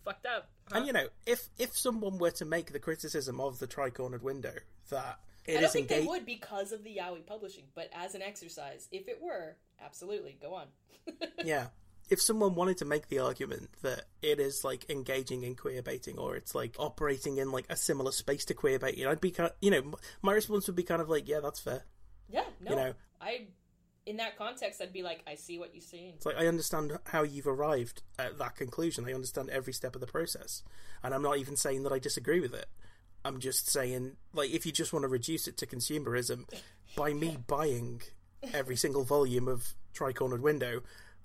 fucked 0.04 0.26
up. 0.26 0.48
huh? 0.70 0.78
And 0.78 0.86
you 0.88 0.92
know, 0.92 1.06
if 1.26 1.48
if 1.58 1.76
someone 1.78 2.18
were 2.18 2.32
to 2.32 2.44
make 2.44 2.72
the 2.72 2.80
criticism 2.80 3.40
of 3.40 3.60
the 3.60 3.68
tri-cornered 3.68 4.24
window 4.24 4.54
that 4.90 5.20
it 5.46 5.58
I 5.58 5.60
don't 5.60 5.70
think 5.70 5.86
they 5.88 6.04
would 6.04 6.26
because 6.26 6.72
of 6.72 6.82
the 6.82 6.96
yaoi 6.96 7.24
publishing, 7.24 7.64
but 7.76 7.88
as 7.94 8.14
an 8.16 8.22
exercise, 8.22 8.88
if 8.90 9.06
it 9.08 9.20
were, 9.22 9.56
absolutely, 9.80 10.36
go 10.42 10.54
on. 10.54 10.66
yeah. 11.44 11.68
If 12.10 12.20
someone 12.20 12.54
wanted 12.54 12.78
to 12.78 12.84
make 12.84 13.08
the 13.08 13.18
argument 13.18 13.70
that 13.82 14.04
it 14.22 14.38
is 14.38 14.64
like 14.64 14.90
engaging 14.90 15.42
in 15.42 15.54
queer 15.54 15.82
baiting 15.82 16.18
or 16.18 16.36
it's 16.36 16.54
like 16.54 16.76
operating 16.78 17.38
in 17.38 17.50
like 17.50 17.66
a 17.70 17.76
similar 17.76 18.12
space 18.12 18.44
to 18.46 18.54
queer 18.54 18.78
baiting, 18.78 19.06
I'd 19.06 19.20
be 19.20 19.30
kind 19.30 19.50
you 19.60 19.70
know, 19.70 19.94
my 20.22 20.32
response 20.32 20.66
would 20.66 20.76
be 20.76 20.82
kind 20.82 21.00
of 21.00 21.08
like, 21.08 21.28
yeah, 21.28 21.40
that's 21.40 21.60
fair. 21.60 21.84
Yeah, 22.30 22.44
no. 22.60 22.70
You 22.70 22.76
know. 22.76 22.94
I, 23.20 23.46
in 24.06 24.18
that 24.18 24.36
context, 24.36 24.82
I'd 24.82 24.92
be 24.92 25.02
like, 25.02 25.22
I 25.26 25.34
see 25.34 25.58
what 25.58 25.74
you're 25.74 25.80
saying. 25.80 26.14
It's 26.16 26.26
like 26.26 26.36
I 26.36 26.46
understand 26.46 26.98
how 27.06 27.22
you've 27.22 27.46
arrived 27.46 28.02
at 28.18 28.38
that 28.38 28.56
conclusion. 28.56 29.06
I 29.08 29.14
understand 29.14 29.50
every 29.50 29.72
step 29.72 29.94
of 29.94 30.00
the 30.00 30.06
process, 30.06 30.62
and 31.02 31.14
I'm 31.14 31.22
not 31.22 31.38
even 31.38 31.56
saying 31.56 31.84
that 31.84 31.92
I 31.92 31.98
disagree 31.98 32.40
with 32.40 32.54
it. 32.54 32.66
I'm 33.24 33.40
just 33.40 33.70
saying, 33.70 34.16
like, 34.34 34.50
if 34.50 34.66
you 34.66 34.72
just 34.72 34.92
want 34.92 35.04
to 35.04 35.08
reduce 35.08 35.48
it 35.48 35.56
to 35.58 35.66
consumerism, 35.66 36.44
by 36.94 37.14
me 37.14 37.38
buying 37.46 38.02
every 38.52 38.76
single 38.76 39.04
volume 39.04 39.48
of 39.48 39.74
Tri-Cornered 39.94 40.42
Window, 40.42 40.82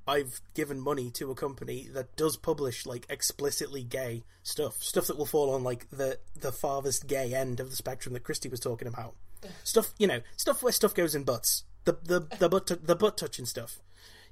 I've 0.07 0.41
given 0.53 0.79
money 0.79 1.11
to 1.11 1.29
a 1.29 1.35
company 1.35 1.87
that 1.93 2.15
does 2.15 2.35
publish 2.37 2.85
like 2.85 3.05
explicitly 3.09 3.83
gay 3.83 4.23
stuff, 4.43 4.81
stuff 4.81 5.07
that 5.07 5.17
will 5.17 5.25
fall 5.25 5.53
on 5.53 5.63
like 5.63 5.89
the 5.89 6.19
the 6.39 6.51
farthest 6.51 7.07
gay 7.07 7.33
end 7.33 7.59
of 7.59 7.69
the 7.69 7.75
spectrum 7.75 8.13
that 8.13 8.23
Kristie 8.23 8.49
was 8.49 8.59
talking 8.59 8.87
about. 8.87 9.15
Stuff, 9.63 9.93
you 9.97 10.07
know, 10.07 10.21
stuff 10.35 10.61
where 10.61 10.73
stuff 10.73 10.93
goes 10.93 11.15
in 11.15 11.23
butts, 11.23 11.63
the 11.85 11.97
the 12.03 12.27
the 12.37 12.49
butt 12.49 12.67
the 12.85 12.95
butt 12.95 13.17
touching 13.17 13.45
stuff, 13.45 13.79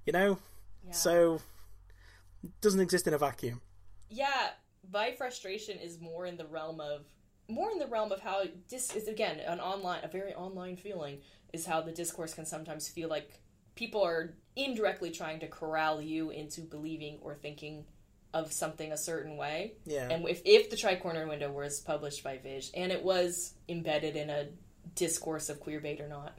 you 0.06 0.14
know. 0.14 0.40
So 0.92 1.42
it 2.44 2.62
doesn't 2.62 2.80
exist 2.80 3.08
in 3.08 3.14
a 3.14 3.18
vacuum. 3.18 3.62
Yeah, 4.10 4.50
my 4.92 5.12
frustration 5.12 5.78
is 5.78 6.00
more 6.00 6.26
in 6.26 6.38
the 6.38 6.46
realm 6.46 6.80
of 6.80 7.06
more 7.50 7.72
in 7.72 7.80
the 7.80 7.88
realm 7.88 8.12
of 8.12 8.20
how 8.20 8.44
this 8.70 8.96
is 8.96 9.08
again 9.08 9.40
an 9.40 9.60
online 9.60 10.04
a 10.04 10.08
very 10.08 10.34
online 10.34 10.76
feeling 10.76 11.20
is 11.54 11.66
how 11.66 11.82
the 11.82 11.92
discourse 11.92 12.34
can 12.34 12.46
sometimes 12.46 12.90
feel 12.90 13.10
like 13.10 13.40
people 13.76 14.04
are 14.04 14.36
indirectly 14.58 15.12
trying 15.12 15.40
to 15.40 15.48
corral 15.48 16.02
you 16.02 16.32
into 16.32 16.62
believing 16.62 17.20
or 17.22 17.36
thinking 17.36 17.86
of 18.34 18.52
something 18.52 18.92
a 18.92 18.98
certain 18.98 19.38
way. 19.38 19.74
Yeah. 19.86 20.10
And 20.10 20.28
if 20.28 20.42
if 20.44 20.70
the 20.70 20.76
Tricorner 20.76 21.28
window 21.28 21.52
was 21.52 21.80
published 21.80 22.24
by 22.24 22.38
Viz 22.38 22.72
and 22.74 22.92
it 22.92 23.04
was 23.04 23.54
embedded 23.70 24.16
in 24.16 24.30
a 24.30 24.48
discourse 24.96 25.50
of 25.50 25.60
queer 25.60 25.80
bait 25.80 26.02
or 26.02 26.08
not, 26.08 26.38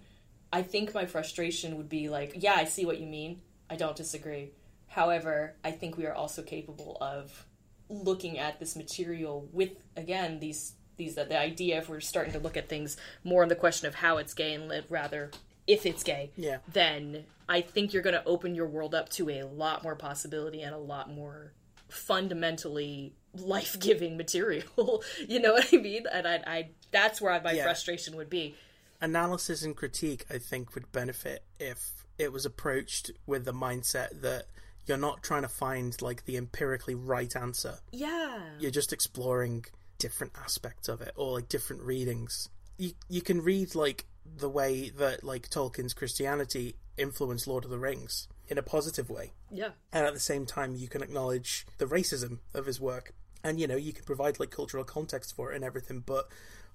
I 0.52 0.62
think 0.62 0.94
my 0.94 1.06
frustration 1.06 1.76
would 1.76 1.88
be 1.88 2.08
like, 2.08 2.34
yeah, 2.36 2.54
I 2.54 2.64
see 2.64 2.84
what 2.84 3.00
you 3.00 3.06
mean. 3.06 3.40
I 3.70 3.76
don't 3.76 3.96
disagree. 3.96 4.52
However, 4.86 5.54
I 5.64 5.70
think 5.70 5.96
we 5.96 6.06
are 6.06 6.14
also 6.14 6.42
capable 6.42 6.96
of 7.00 7.46
looking 7.88 8.38
at 8.38 8.58
this 8.60 8.76
material 8.76 9.48
with 9.52 9.70
again 9.96 10.40
these 10.40 10.74
these 10.96 11.14
the 11.14 11.38
idea 11.38 11.78
if 11.78 11.88
we're 11.88 12.00
starting 12.00 12.32
to 12.34 12.38
look 12.38 12.56
at 12.56 12.68
things 12.68 12.96
more 13.24 13.42
on 13.42 13.48
the 13.48 13.54
question 13.54 13.88
of 13.88 13.94
how 13.94 14.18
it's 14.18 14.34
gay 14.34 14.52
and 14.52 14.68
live 14.68 14.90
rather 14.90 15.30
if 15.68 15.86
it's 15.86 16.02
gay 16.02 16.32
Yeah. 16.36 16.58
then 16.72 17.24
i 17.48 17.60
think 17.60 17.92
you're 17.92 18.02
going 18.02 18.14
to 18.20 18.24
open 18.24 18.54
your 18.56 18.66
world 18.66 18.94
up 18.94 19.08
to 19.10 19.30
a 19.30 19.44
lot 19.44 19.82
more 19.84 19.94
possibility 19.94 20.62
and 20.62 20.74
a 20.74 20.78
lot 20.78 21.08
more 21.10 21.52
fundamentally 21.88 23.14
life-giving 23.34 24.16
material 24.24 25.02
you 25.28 25.38
know 25.40 25.52
what 25.52 25.68
i 25.72 25.76
mean 25.76 26.04
and 26.12 26.26
i, 26.26 26.36
I 26.46 26.68
that's 26.90 27.20
where 27.20 27.40
my 27.42 27.52
Yeah. 27.52 27.64
frustration 27.64 28.16
would 28.16 28.30
be 28.30 28.54
Analysis 29.00 29.62
and 29.62 29.76
critique, 29.76 30.24
I 30.28 30.38
think, 30.38 30.74
would 30.74 30.90
benefit 30.90 31.44
if 31.60 32.04
it 32.18 32.32
was 32.32 32.44
approached 32.44 33.12
with 33.26 33.44
the 33.44 33.52
mindset 33.52 34.22
that 34.22 34.46
you're 34.86 34.96
not 34.98 35.22
trying 35.22 35.42
to 35.42 35.48
find 35.48 36.02
like 36.02 36.24
the 36.24 36.36
empirically 36.36 36.96
right 36.96 37.36
answer. 37.36 37.78
yeah 37.92 38.40
You're 38.58 38.72
just 38.72 38.92
exploring 38.92 39.66
different 39.98 40.32
aspects 40.36 40.88
of 40.88 41.00
it 41.00 41.12
or 41.14 41.34
like 41.34 41.48
different 41.48 41.82
readings. 41.82 42.48
You 42.76 42.90
you 43.08 43.22
can 43.22 43.40
read 43.40 43.76
like 43.76 44.06
the 44.36 44.48
way 44.48 44.90
that 44.90 45.24
like 45.24 45.48
Tolkien's 45.48 45.94
Christianity 45.94 46.76
influenced 46.96 47.46
Lord 47.46 47.64
of 47.64 47.70
the 47.70 47.78
Rings 47.78 48.28
in 48.48 48.58
a 48.58 48.62
positive 48.62 49.10
way. 49.10 49.32
yeah 49.50 49.70
and 49.92 50.06
at 50.06 50.14
the 50.14 50.20
same 50.20 50.46
time 50.46 50.74
you 50.74 50.88
can 50.88 51.02
acknowledge 51.02 51.66
the 51.78 51.86
racism 51.86 52.38
of 52.54 52.66
his 52.66 52.80
work 52.80 53.12
and 53.44 53.60
you 53.60 53.66
know 53.66 53.76
you 53.76 53.92
can 53.92 54.04
provide 54.04 54.40
like 54.40 54.50
cultural 54.50 54.84
context 54.84 55.34
for 55.36 55.52
it 55.52 55.56
and 55.56 55.64
everything 55.64 56.00
but 56.04 56.28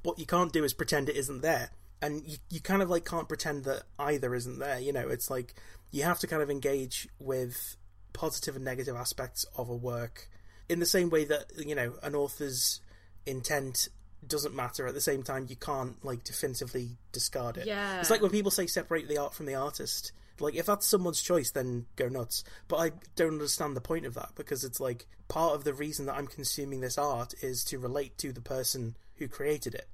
what 0.04 0.20
you 0.20 0.26
can't 0.26 0.54
do 0.54 0.64
is 0.64 0.74
pretend 0.74 1.10
it 1.10 1.16
isn't 1.16 1.42
there 1.42 1.72
and 2.04 2.22
you 2.28 2.38
you 2.50 2.60
kind 2.60 2.82
of 2.82 2.90
like 2.90 3.06
can't 3.06 3.30
pretend 3.30 3.64
that 3.64 3.84
either 3.98 4.36
isn't 4.36 4.60
there. 4.60 4.78
You 4.80 4.92
know, 4.92 5.08
it's 5.08 5.30
like 5.30 5.56
you 5.92 6.04
have 6.04 6.20
to 6.20 6.28
kind 6.28 6.42
of 6.44 6.50
engage 6.50 7.08
with 7.18 7.78
positive 8.12 8.56
and 8.58 8.66
negative 8.66 8.96
aspects 8.96 9.46
of 9.56 9.70
a 9.70 9.76
work 9.76 10.30
in 10.68 10.80
the 10.80 10.86
same 10.86 11.10
way 11.10 11.24
that 11.24 11.46
you 11.58 11.74
know 11.74 11.94
an 12.04 12.14
author's 12.14 12.82
intent 13.26 13.88
doesn't 14.28 14.56
matter 14.56 14.88
at 14.88 14.94
the 14.94 15.02
same 15.02 15.24
time 15.24 15.46
you 15.50 15.56
can't 15.56 16.04
like 16.04 16.24
definitively 16.24 16.98
discard 17.12 17.58
it 17.58 17.66
Yeah. 17.68 18.00
it's 18.00 18.10
like 18.10 18.22
when 18.22 18.32
people 18.32 18.52
say 18.52 18.68
separate 18.68 19.08
the 19.08 19.18
art 19.18 19.34
from 19.34 19.46
the 19.46 19.56
artist 19.56 20.12
like 20.40 20.56
if 20.56 20.66
that's 20.66 20.86
someone's 20.86 21.22
choice 21.22 21.52
then 21.52 21.86
go 21.96 22.08
nuts 22.10 22.44
but 22.68 22.78
i 22.78 22.92
don't 23.16 23.34
understand 23.34 23.76
the 23.76 23.82
point 23.82 24.06
of 24.06 24.14
that 24.16 24.30
because 24.36 24.64
it's 24.64 24.80
like 24.80 25.06
part 25.28 25.54
of 25.56 25.64
the 25.64 25.74
reason 25.74 26.06
that 26.08 26.16
i'm 26.16 26.28
consuming 26.28 26.82
this 26.82 26.98
art 26.98 27.34
is 27.42 27.64
to 27.66 27.78
relate 27.80 28.18
to 28.18 28.32
the 28.34 28.42
person 28.42 28.96
who 29.18 29.28
created 29.28 29.76
it 29.76 29.88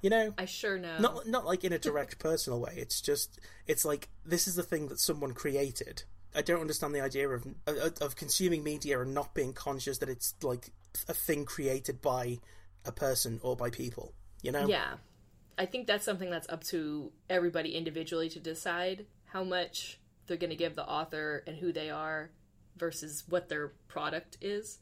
you 0.00 0.10
know 0.10 0.34
I 0.36 0.46
sure 0.46 0.78
know. 0.78 0.98
not 0.98 1.26
not 1.28 1.44
like 1.46 1.62
in 1.62 1.72
a 1.72 1.78
direct 1.78 2.18
personal 2.28 2.58
way. 2.60 2.72
It's 2.76 3.00
just 3.00 3.38
it's 3.68 3.84
like 3.84 4.08
this 4.26 4.48
is 4.48 4.56
the 4.56 4.64
thing 4.64 4.88
that 4.88 4.98
someone 4.98 5.32
created. 5.32 6.02
I 6.34 6.42
don't 6.42 6.60
understand 6.60 6.92
the 6.92 7.00
idea 7.02 7.28
of 7.28 7.46
of, 7.68 7.92
of 8.00 8.16
consuming 8.16 8.64
media 8.64 9.00
and 9.00 9.14
not 9.14 9.32
being 9.32 9.52
conscious 9.52 9.98
that 9.98 10.08
it's 10.08 10.34
like 10.42 10.72
a 11.06 11.14
thing 11.14 11.44
created 11.44 12.02
by 12.02 12.40
a 12.84 12.92
person 12.92 13.40
or 13.42 13.56
by 13.56 13.70
people. 13.70 14.14
You 14.42 14.52
know? 14.52 14.66
Yeah. 14.66 14.94
I 15.58 15.66
think 15.66 15.86
that's 15.86 16.04
something 16.04 16.30
that's 16.30 16.48
up 16.48 16.64
to 16.64 17.12
everybody 17.28 17.74
individually 17.74 18.28
to 18.30 18.40
decide 18.40 19.06
how 19.26 19.44
much 19.44 20.00
they're 20.26 20.36
going 20.36 20.50
to 20.50 20.56
give 20.56 20.76
the 20.76 20.86
author 20.86 21.42
and 21.46 21.56
who 21.56 21.72
they 21.72 21.90
are 21.90 22.30
versus 22.76 23.24
what 23.28 23.48
their 23.48 23.68
product 23.88 24.38
is. 24.40 24.78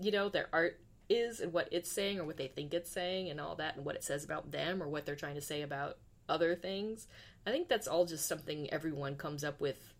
You 0.00 0.10
know, 0.10 0.28
their 0.28 0.48
art 0.52 0.80
is 1.08 1.40
and 1.40 1.52
what 1.52 1.68
it's 1.70 1.90
saying 1.90 2.18
or 2.18 2.24
what 2.24 2.36
they 2.36 2.48
think 2.48 2.72
it's 2.72 2.90
saying 2.90 3.28
and 3.28 3.40
all 3.40 3.54
that 3.56 3.76
and 3.76 3.84
what 3.84 3.96
it 3.96 4.04
says 4.04 4.24
about 4.24 4.50
them 4.50 4.82
or 4.82 4.88
what 4.88 5.04
they're 5.04 5.14
trying 5.14 5.34
to 5.34 5.40
say 5.40 5.62
about 5.62 5.98
other 6.28 6.54
things. 6.54 7.06
I 7.46 7.50
think 7.50 7.68
that's 7.68 7.86
all 7.86 8.06
just 8.06 8.26
something 8.26 8.72
everyone 8.72 9.16
comes 9.16 9.44
up 9.44 9.60
with 9.60 9.92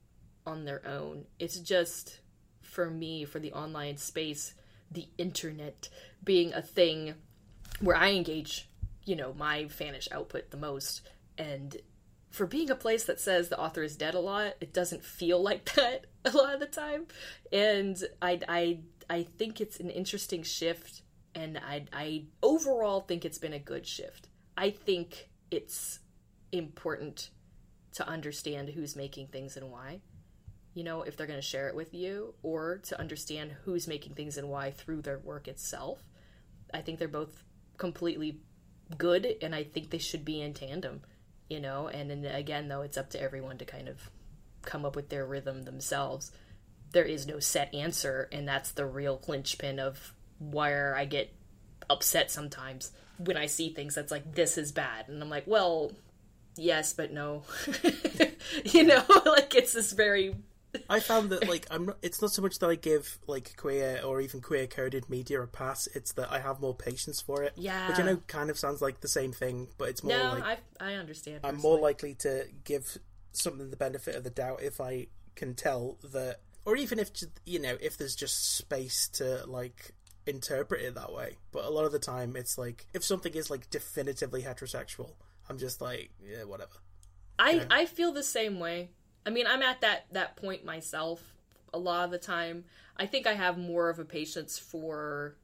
on 0.46 0.64
their 0.64 0.86
own. 0.86 1.26
It's 1.38 1.59
just 1.59 2.20
for 2.62 2.90
me, 2.90 3.24
for 3.24 3.38
the 3.38 3.52
online 3.52 3.98
space, 3.98 4.55
the 4.90 5.09
internet 5.18 5.88
being 6.22 6.52
a 6.52 6.62
thing 6.62 7.14
where 7.81 7.97
I 7.97 8.11
engage, 8.12 8.68
you 9.05 9.16
know, 9.16 9.35
my 9.35 9.64
fanish 9.64 10.11
output 10.12 10.51
the 10.51 10.57
most. 10.57 11.03
And 11.39 11.77
for 12.31 12.47
being 12.47 12.70
a 12.70 12.77
place 12.77 13.05
that 13.05 13.20
says 13.20 13.49
the 13.49 13.59
author 13.59 13.83
is 13.83 13.97
dead 13.97 14.14
a 14.14 14.20
lot, 14.20 14.55
it 14.61 14.72
doesn't 14.72 15.05
feel 15.05 15.43
like 15.43 15.72
that 15.75 16.07
a 16.25 16.31
lot 16.31 16.55
of 16.55 16.61
the 16.61 16.66
time. 16.66 17.07
And 17.53 17.97
I, 18.20 18.41
I, 18.49 18.79
I 19.09 19.22
think 19.22 19.61
it's 19.61 19.81
an 19.81 19.91
interesting 19.91 20.43
shift, 20.43 21.03
and 21.35 21.59
I, 21.59 21.85
I 21.93 22.25
overall 22.43 23.01
think 23.01 23.25
it's 23.25 23.39
been 23.39 23.53
a 23.53 23.59
good 23.59 23.87
shift. 23.87 24.29
I 24.57 24.70
think 24.70 25.29
it's 25.51 25.99
important 26.53 27.31
to 27.95 28.09
understand 28.09 28.70
who's 28.70 28.97
making 28.97 29.29
things 29.29 29.57
and 29.57 29.70
why 29.70 30.01
you 30.75 30.83
know, 30.83 31.03
if 31.03 31.16
they're 31.16 31.29
going 31.29 31.39
to 31.39 31.47
share 31.47 31.68
it 31.68 31.77
with 31.77 31.95
you, 31.95 32.35
or 32.43 32.79
to 32.79 32.99
understand 32.99 33.55
who's 33.64 33.87
making 33.87 34.14
things 34.14 34.37
and 34.37 34.49
why 34.49 34.72
through 34.72 35.03
their 35.03 35.18
work 35.20 35.49
itself. 35.49 36.03
I 36.72 36.81
think 36.81 36.99
they're 36.99 37.09
both 37.09 37.45
completely 37.77 38.41
good, 38.97 39.37
and 39.43 39.55
I 39.55 39.64
think 39.64 39.91
they 39.91 39.99
should 39.99 40.25
be 40.25 40.41
in 40.41 40.55
tandem, 40.55 41.03
you 41.49 41.61
know. 41.61 41.89
And 41.89 42.11
then 42.11 42.25
again, 42.25 42.68
though, 42.68 42.83
it's 42.83 42.97
up 42.97 43.11
to 43.11 43.20
everyone 43.20 43.59
to 43.59 43.64
kind 43.64 43.89
of 43.89 44.11
come 44.62 44.85
up 44.85 44.97
with 44.97 45.09
their 45.09 45.27
rhythm 45.27 45.62
themselves. 45.62 46.33
There 46.93 47.05
is 47.05 47.27
no 47.27 47.41
set 47.41 47.75
answer, 47.75 48.29
and 48.33 48.47
that's 48.47 48.72
the 48.72 48.87
real 48.87 49.20
linchpin 49.27 49.79
of 49.79 50.14
where 50.39 50.95
I 50.97 51.05
get 51.05 51.33
upset 51.91 52.31
sometimes 52.31 52.93
when 53.18 53.37
I 53.37 53.47
see 53.47 53.70
things 53.70 53.95
that's 53.95 54.11
like, 54.11 54.35
this 54.35 54.59
is 54.59 54.72
bad. 54.72 55.09
And 55.09 55.22
I'm 55.22 55.31
like, 55.31 55.47
well, 55.47 55.93
yes, 56.57 56.93
but 56.93 57.12
no. 57.12 57.43
you 58.64 58.85
know, 58.85 59.05
like 59.27 59.55
it's 59.55 59.72
this 59.72 59.93
very 59.93 60.35
I 60.89 61.01
found 61.01 61.31
that 61.31 61.49
like 61.49 61.66
I'm 61.70 61.87
not, 61.87 61.99
it's 62.03 62.20
not 62.20 62.33
so 62.33 62.43
much 62.43 62.59
that 62.59 62.68
I 62.68 62.75
give 62.75 63.18
like 63.27 63.57
queer 63.57 64.01
or 64.05 64.20
even 64.20 64.41
queer 64.41 64.66
coded 64.66 65.09
media 65.09 65.41
a 65.41 65.47
pass. 65.47 65.87
It's 65.95 66.12
that 66.12 66.33
I 66.33 66.41
have 66.41 66.61
more 66.61 66.75
patience 66.75 67.20
for 67.20 67.43
it. 67.43 67.53
Yeah. 67.57 67.89
Which 67.89 67.99
I 67.99 68.03
know 68.03 68.16
kind 68.27 68.51
of 68.51 68.59
sounds 68.59 68.83
like 68.83 69.01
the 69.01 69.09
same 69.09 69.33
thing, 69.33 69.68
but 69.79 69.89
it's 69.89 70.03
more 70.03 70.16
no, 70.16 70.25
like 70.35 70.61
I 70.81 70.93
I 70.93 70.95
understand. 70.95 71.41
I'm 71.45 71.57
personally. 71.57 71.77
more 71.77 71.83
likely 71.83 72.14
to 72.16 72.47
give 72.64 72.99
something 73.33 73.70
the 73.70 73.77
benefit 73.77 74.14
of 74.14 74.25
the 74.25 74.31
doubt 74.31 74.62
if 74.62 74.81
I 74.81 75.09
can 75.35 75.55
tell 75.55 75.99
that, 76.12 76.41
or 76.64 76.77
even 76.77 76.99
if 76.99 77.11
you 77.45 77.59
know 77.59 77.77
if 77.81 77.97
there's 77.97 78.16
just 78.16 78.57
space 78.57 79.09
to 79.14 79.45
like 79.47 79.93
interpret 80.27 80.83
it 80.83 80.95
that 80.95 81.12
way. 81.12 81.37
But 81.53 81.64
a 81.64 81.70
lot 81.70 81.85
of 81.85 81.93
the 81.93 81.99
time, 81.99 82.37
it's 82.37 82.59
like 82.59 82.87
if 82.95 83.05
something 83.05 83.35
is 83.35 83.51
like 83.51 83.70
definitively 83.70 84.43
heterosexual, 84.43 85.12
I'm 85.49 85.59
just 85.59 85.81
like 85.81 86.11
yeah, 86.22 86.45
whatever. 86.45 86.72
I 87.39 87.66
I 87.70 87.87
feel 87.87 88.12
the 88.12 88.22
same 88.22 88.61
way. 88.61 88.91
I 89.27 89.31
mean, 89.31 89.47
I'm 89.47 89.62
at 89.62 89.81
that 89.81 90.07
that 90.12 90.37
point 90.37 90.64
myself 90.64 91.22
a 91.72 91.79
lot 91.79 92.05
of 92.05 92.11
the 92.11 92.18
time. 92.18 92.64
I 92.97 93.07
think 93.07 93.27
I 93.27 93.35
have 93.35 93.59
more 93.59 93.91
of 93.91 93.99
a 93.99 94.05
patience 94.05 94.59
for 94.59 95.35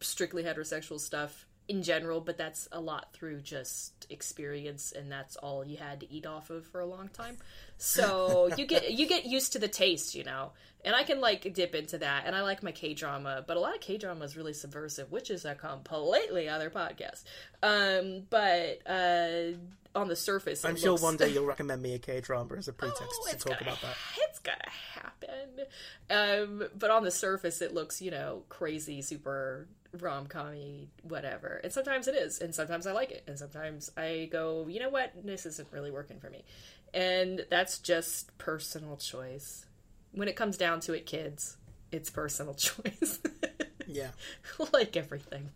strictly 0.00 0.44
heterosexual 0.44 1.00
stuff 1.00 1.46
in 1.68 1.82
general, 1.82 2.20
but 2.20 2.36
that's 2.36 2.68
a 2.72 2.80
lot 2.80 3.12
through 3.12 3.40
just 3.40 4.06
experience 4.10 4.92
and 4.92 5.10
that's 5.10 5.36
all 5.36 5.64
you 5.64 5.76
had 5.76 6.00
to 6.00 6.12
eat 6.12 6.26
off 6.26 6.50
of 6.50 6.66
for 6.66 6.80
a 6.80 6.86
long 6.86 7.08
time. 7.08 7.38
So, 7.78 8.50
you 8.56 8.66
get 8.66 8.92
you 8.92 9.06
get 9.06 9.24
used 9.26 9.52
to 9.52 9.58
the 9.58 9.68
taste, 9.68 10.14
you 10.14 10.24
know. 10.24 10.52
And 10.84 10.96
I 10.96 11.04
can 11.04 11.20
like 11.20 11.54
dip 11.54 11.76
into 11.76 11.98
that 11.98 12.24
and 12.26 12.34
I 12.34 12.42
like 12.42 12.62
my 12.62 12.72
K-drama, 12.72 13.44
but 13.46 13.56
a 13.56 13.60
lot 13.60 13.74
of 13.74 13.80
K-drama 13.80 14.24
is 14.24 14.36
really 14.36 14.52
subversive, 14.52 15.12
which 15.12 15.30
is 15.30 15.44
a 15.44 15.54
completely 15.54 16.48
other 16.48 16.70
podcast. 16.70 17.22
Um, 17.62 18.26
but 18.28 18.80
uh 18.86 19.56
on 19.94 20.08
the 20.08 20.16
surface, 20.16 20.64
I'm 20.64 20.76
sure 20.76 20.90
looks- 20.92 21.02
one 21.02 21.16
day 21.16 21.28
you'll 21.32 21.46
recommend 21.46 21.82
me 21.82 21.94
a 21.94 21.98
K 21.98 22.20
drama 22.20 22.54
as 22.56 22.68
a 22.68 22.72
pretext 22.72 23.02
Oh, 23.24 23.30
to 23.30 23.36
talk 23.36 23.58
gonna, 23.58 23.62
about 23.62 23.80
that. 23.82 23.96
It's 24.28 24.38
gonna 24.38 24.58
happen. 24.94 25.66
Um, 26.10 26.68
but 26.78 26.90
on 26.90 27.04
the 27.04 27.10
surface, 27.10 27.60
it 27.62 27.74
looks, 27.74 28.00
you 28.02 28.10
know, 28.10 28.42
crazy, 28.48 29.02
super 29.02 29.68
rom 30.00 30.26
commy, 30.26 30.88
whatever. 31.02 31.60
And 31.62 31.72
sometimes 31.72 32.08
it 32.08 32.14
is, 32.14 32.40
and 32.40 32.54
sometimes 32.54 32.86
I 32.86 32.92
like 32.92 33.10
it, 33.10 33.24
and 33.26 33.38
sometimes 33.38 33.90
I 33.96 34.28
go, 34.32 34.66
you 34.68 34.80
know 34.80 34.88
what, 34.88 35.12
this 35.24 35.44
isn't 35.46 35.68
really 35.70 35.90
working 35.90 36.18
for 36.18 36.30
me. 36.30 36.44
And 36.94 37.44
that's 37.50 37.78
just 37.78 38.36
personal 38.38 38.96
choice. 38.96 39.66
When 40.12 40.28
it 40.28 40.36
comes 40.36 40.56
down 40.56 40.80
to 40.80 40.94
it, 40.94 41.06
kids, 41.06 41.56
it's 41.90 42.08
personal 42.10 42.54
choice. 42.54 43.20
Yeah. 43.86 44.10
like 44.72 44.96
everything. 44.96 45.50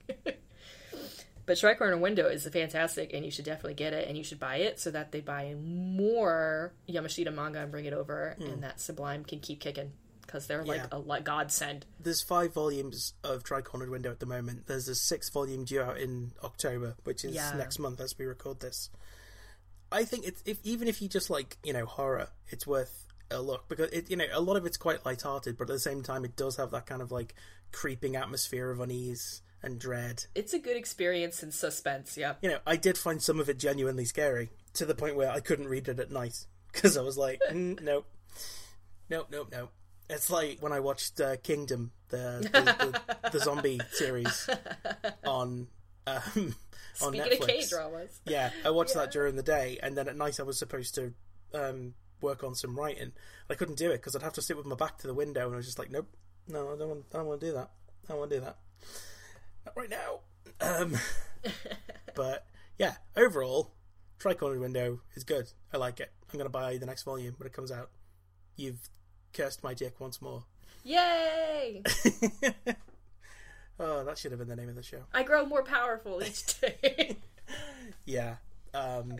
But 1.46 1.56
Tricorner 1.56 1.98
Window 1.98 2.28
is 2.28 2.46
fantastic, 2.48 3.12
and 3.12 3.24
you 3.24 3.30
should 3.30 3.44
definitely 3.44 3.74
get 3.74 3.92
it, 3.92 4.08
and 4.08 4.18
you 4.18 4.24
should 4.24 4.40
buy 4.40 4.56
it 4.56 4.80
so 4.80 4.90
that 4.90 5.12
they 5.12 5.20
buy 5.20 5.54
more 5.54 6.74
Yamashita 6.88 7.32
manga 7.32 7.60
and 7.60 7.70
bring 7.70 7.84
it 7.84 7.92
over, 7.92 8.36
and 8.38 8.58
mm. 8.58 8.60
that 8.62 8.80
Sublime 8.80 9.24
can 9.24 9.38
keep 9.38 9.60
kicking 9.60 9.92
because 10.22 10.48
they're 10.48 10.64
like 10.64 10.78
Yeah. 10.78 10.88
a 10.92 10.98
like 10.98 11.24
godsend. 11.24 11.86
There's 12.00 12.20
five 12.20 12.52
volumes 12.52 13.14
of 13.22 13.44
Tricornered 13.44 13.90
Window 13.90 14.10
at 14.10 14.18
the 14.18 14.26
moment. 14.26 14.66
There's 14.66 14.88
a 14.88 14.94
sixth 14.96 15.32
volume 15.32 15.64
due 15.64 15.82
out 15.82 15.98
in 15.98 16.32
October, 16.42 16.96
which 17.04 17.24
is 17.24 17.34
Yeah. 17.34 17.52
next 17.56 17.78
month 17.78 18.00
as 18.00 18.18
we 18.18 18.26
record 18.26 18.60
this. 18.60 18.90
I 19.92 20.04
think 20.04 20.26
it's 20.26 20.42
if 20.44 20.58
even 20.64 20.88
if 20.88 21.00
you 21.00 21.08
just 21.08 21.30
like 21.30 21.58
you 21.62 21.72
know 21.72 21.86
horror, 21.86 22.28
it's 22.48 22.66
worth 22.66 23.06
a 23.30 23.40
look 23.40 23.68
because 23.68 23.90
it 23.90 24.10
you 24.10 24.16
know 24.16 24.26
a 24.32 24.40
lot 24.40 24.56
of 24.56 24.66
it's 24.66 24.76
quite 24.76 25.06
light-hearted, 25.06 25.56
but 25.56 25.70
at 25.70 25.74
the 25.74 25.78
same 25.78 26.02
time 26.02 26.24
it 26.24 26.34
does 26.36 26.56
have 26.56 26.72
that 26.72 26.86
kind 26.86 27.02
of 27.02 27.12
like 27.12 27.34
creeping 27.72 28.16
atmosphere 28.16 28.70
of 28.70 28.80
unease 28.80 29.42
and 29.62 29.78
dread. 29.78 30.24
It's 30.34 30.52
a 30.52 30.58
good 30.58 30.76
experience 30.76 31.42
in 31.42 31.50
suspense. 31.52 32.16
yeah. 32.16 32.34
You 32.42 32.50
know, 32.50 32.58
I 32.66 32.76
did 32.76 32.96
find 32.98 33.22
some 33.22 33.40
of 33.40 33.48
it 33.48 33.58
genuinely 33.58 34.04
scary 34.04 34.50
to 34.74 34.84
the 34.84 34.94
point 34.94 35.16
where 35.16 35.30
I 35.30 35.40
couldn't 35.40 35.68
read 35.68 35.88
it 35.88 35.98
at 35.98 36.10
night 36.10 36.46
because 36.72 36.96
I 36.96 37.02
was 37.02 37.16
like, 37.16 37.40
mm, 37.50 37.80
nope, 37.82 38.06
nope, 39.10 39.28
nope, 39.30 39.48
nope. 39.50 39.72
It's 40.08 40.30
like 40.30 40.58
when 40.60 40.72
I 40.72 40.78
watched 40.80 41.20
uh, 41.20 41.36
Kingdom, 41.38 41.90
the 42.10 42.48
the, 42.52 43.00
the 43.22 43.30
the 43.30 43.40
zombie 43.40 43.80
series 43.90 44.48
on 45.26 45.66
um, 46.06 46.54
on 47.02 47.12
Speaking 47.12 47.20
Netflix. 47.22 47.40
of 47.40 47.46
K 47.48 47.64
dramas, 47.68 48.20
Yeah, 48.24 48.50
I 48.64 48.70
watched 48.70 48.94
that 48.94 49.10
during 49.10 49.34
the 49.34 49.42
day, 49.42 49.78
and 49.82 49.96
then 49.96 50.06
at 50.08 50.16
night 50.16 50.38
I 50.38 50.44
was 50.44 50.60
supposed 50.60 50.94
to 50.94 51.12
um, 51.54 51.94
work 52.20 52.44
on 52.44 52.54
some 52.54 52.78
writing. 52.78 53.12
I 53.50 53.54
couldn't 53.54 53.78
do 53.78 53.90
it 53.90 53.96
because 53.96 54.14
I'd 54.14 54.22
have 54.22 54.34
to 54.34 54.42
sit 54.42 54.56
with 54.56 54.66
my 54.66 54.76
back 54.76 54.98
to 54.98 55.08
the 55.08 55.14
window, 55.14 55.46
and 55.46 55.54
I 55.54 55.56
was 55.56 55.66
just 55.66 55.78
like, 55.78 55.90
nope, 55.90 56.08
no, 56.46 56.72
I 56.72 56.76
don't 56.78 56.88
want, 56.88 57.04
I 57.12 57.16
don't 57.16 57.26
want 57.26 57.40
to 57.40 57.46
do 57.48 57.52
that. 57.54 57.70
I 58.04 58.08
don't 58.12 58.18
want 58.18 58.30
to 58.30 58.38
do 58.38 58.44
that. 58.44 58.58
Not 59.66 59.76
right 59.76 59.90
now. 59.90 60.20
Um, 60.60 60.94
but 62.14 62.46
yeah, 62.78 62.94
overall, 63.16 63.72
Tricornered 64.18 64.60
Window 64.60 65.00
is 65.14 65.24
good. 65.24 65.52
I 65.72 65.76
like 65.76 66.00
it. 66.00 66.12
I'm 66.32 66.38
going 66.38 66.46
to 66.46 66.50
buy 66.50 66.76
the 66.78 66.86
next 66.86 67.02
volume 67.02 67.34
when 67.38 67.46
it 67.46 67.52
comes 67.52 67.70
out. 67.70 67.90
You've 68.56 68.88
cursed 69.34 69.62
my 69.62 69.74
dick 69.74 70.00
once 70.00 70.22
more. 70.22 70.44
yay! 70.84 71.82
oh, 73.80 74.04
that 74.04 74.16
should 74.16 74.30
have 74.32 74.38
been 74.38 74.48
the 74.48 74.56
name 74.56 74.68
of 74.68 74.76
the 74.76 74.82
show. 74.82 75.02
I 75.12 75.22
grow 75.24 75.44
more 75.44 75.62
powerful 75.62 76.22
each 76.22 76.60
day. 76.60 77.16
Yeah. 78.04 78.36
Um, 78.74 79.18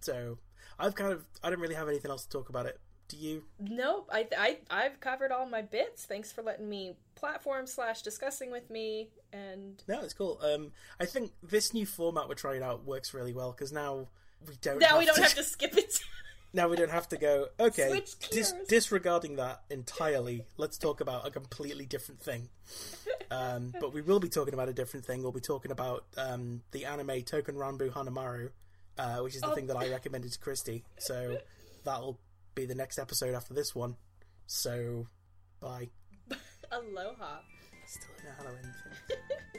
so 0.00 0.38
I've 0.78 0.96
kind 0.96 1.12
of 1.12 1.24
I 1.44 1.50
don't 1.50 1.60
really 1.60 1.74
have 1.76 1.88
anything 1.88 2.10
else 2.10 2.24
to 2.24 2.30
talk 2.30 2.48
about 2.48 2.66
it. 2.66 2.80
Do 3.08 3.16
you? 3.16 3.44
Nope, 3.60 4.08
I, 4.12 4.26
I 4.36 4.56
I've 4.70 4.98
covered 5.00 5.30
all 5.30 5.46
my 5.46 5.62
bits. 5.62 6.04
Thanks 6.04 6.32
for 6.32 6.42
letting 6.42 6.68
me 6.68 6.94
platform 7.22 7.68
slash 7.68 8.02
discussing 8.02 8.50
with 8.50 8.68
me. 8.68 9.08
And 9.32 9.80
No, 9.86 10.00
it's 10.00 10.12
cool. 10.12 10.40
Um, 10.42 10.72
I 10.98 11.06
think 11.06 11.30
this 11.40 11.72
new 11.72 11.86
format 11.86 12.28
we're 12.28 12.34
trying 12.34 12.64
out 12.64 12.84
works 12.84 13.14
really 13.14 13.32
well 13.32 13.52
because 13.52 13.70
now 13.72 14.08
we 14.48 14.54
don't. 14.60 14.80
Now 14.80 14.88
have 14.88 14.98
we 14.98 15.06
don't 15.06 15.14
to, 15.14 15.22
have 15.22 15.34
to 15.36 15.44
skip 15.44 15.76
it. 15.76 16.00
Now 16.52 16.66
we 16.68 16.76
don't 16.76 16.90
have 16.90 17.08
to 17.10 17.16
go. 17.16 17.46
Okay, 17.60 18.02
dis- 18.30 18.54
disregarding 18.68 19.36
that 19.36 19.62
entirely. 19.70 20.44
Let's 20.56 20.76
talk 20.76 21.00
about 21.00 21.24
a 21.26 21.30
completely 21.30 21.86
different 21.86 22.20
thing. 22.20 22.48
Um, 23.30 23.72
but 23.80 23.94
we 23.94 24.02
will 24.02 24.20
be 24.20 24.28
talking 24.28 24.52
about 24.52 24.68
a 24.68 24.72
different 24.74 25.06
thing. 25.06 25.22
We'll 25.22 25.30
be 25.32 25.40
talking 25.40 25.70
about 25.70 26.04
um, 26.18 26.62
the 26.72 26.84
anime 26.84 27.22
Token 27.22 27.54
Ranbu 27.54 27.92
Hanamaru, 27.92 28.50
uh, 28.98 29.18
which 29.20 29.36
is 29.36 29.40
the 29.42 29.46
Oh. 29.50 29.54
thing 29.54 29.68
that 29.68 29.76
I 29.76 29.88
recommended 29.90 30.32
to 30.32 30.38
Kristie. 30.40 30.82
So 30.98 31.38
that'll 31.84 32.18
be 32.54 32.66
the 32.66 32.74
next 32.74 32.98
episode 32.98 33.34
after 33.34 33.54
this 33.54 33.74
one. 33.74 33.96
So, 34.46 35.06
bye. 35.60 35.88
Aloha. 36.72 37.40
Still 37.86 38.14
in 38.20 38.26
a 38.26 38.34
Halloween 38.34 38.72
thing. 38.82 39.18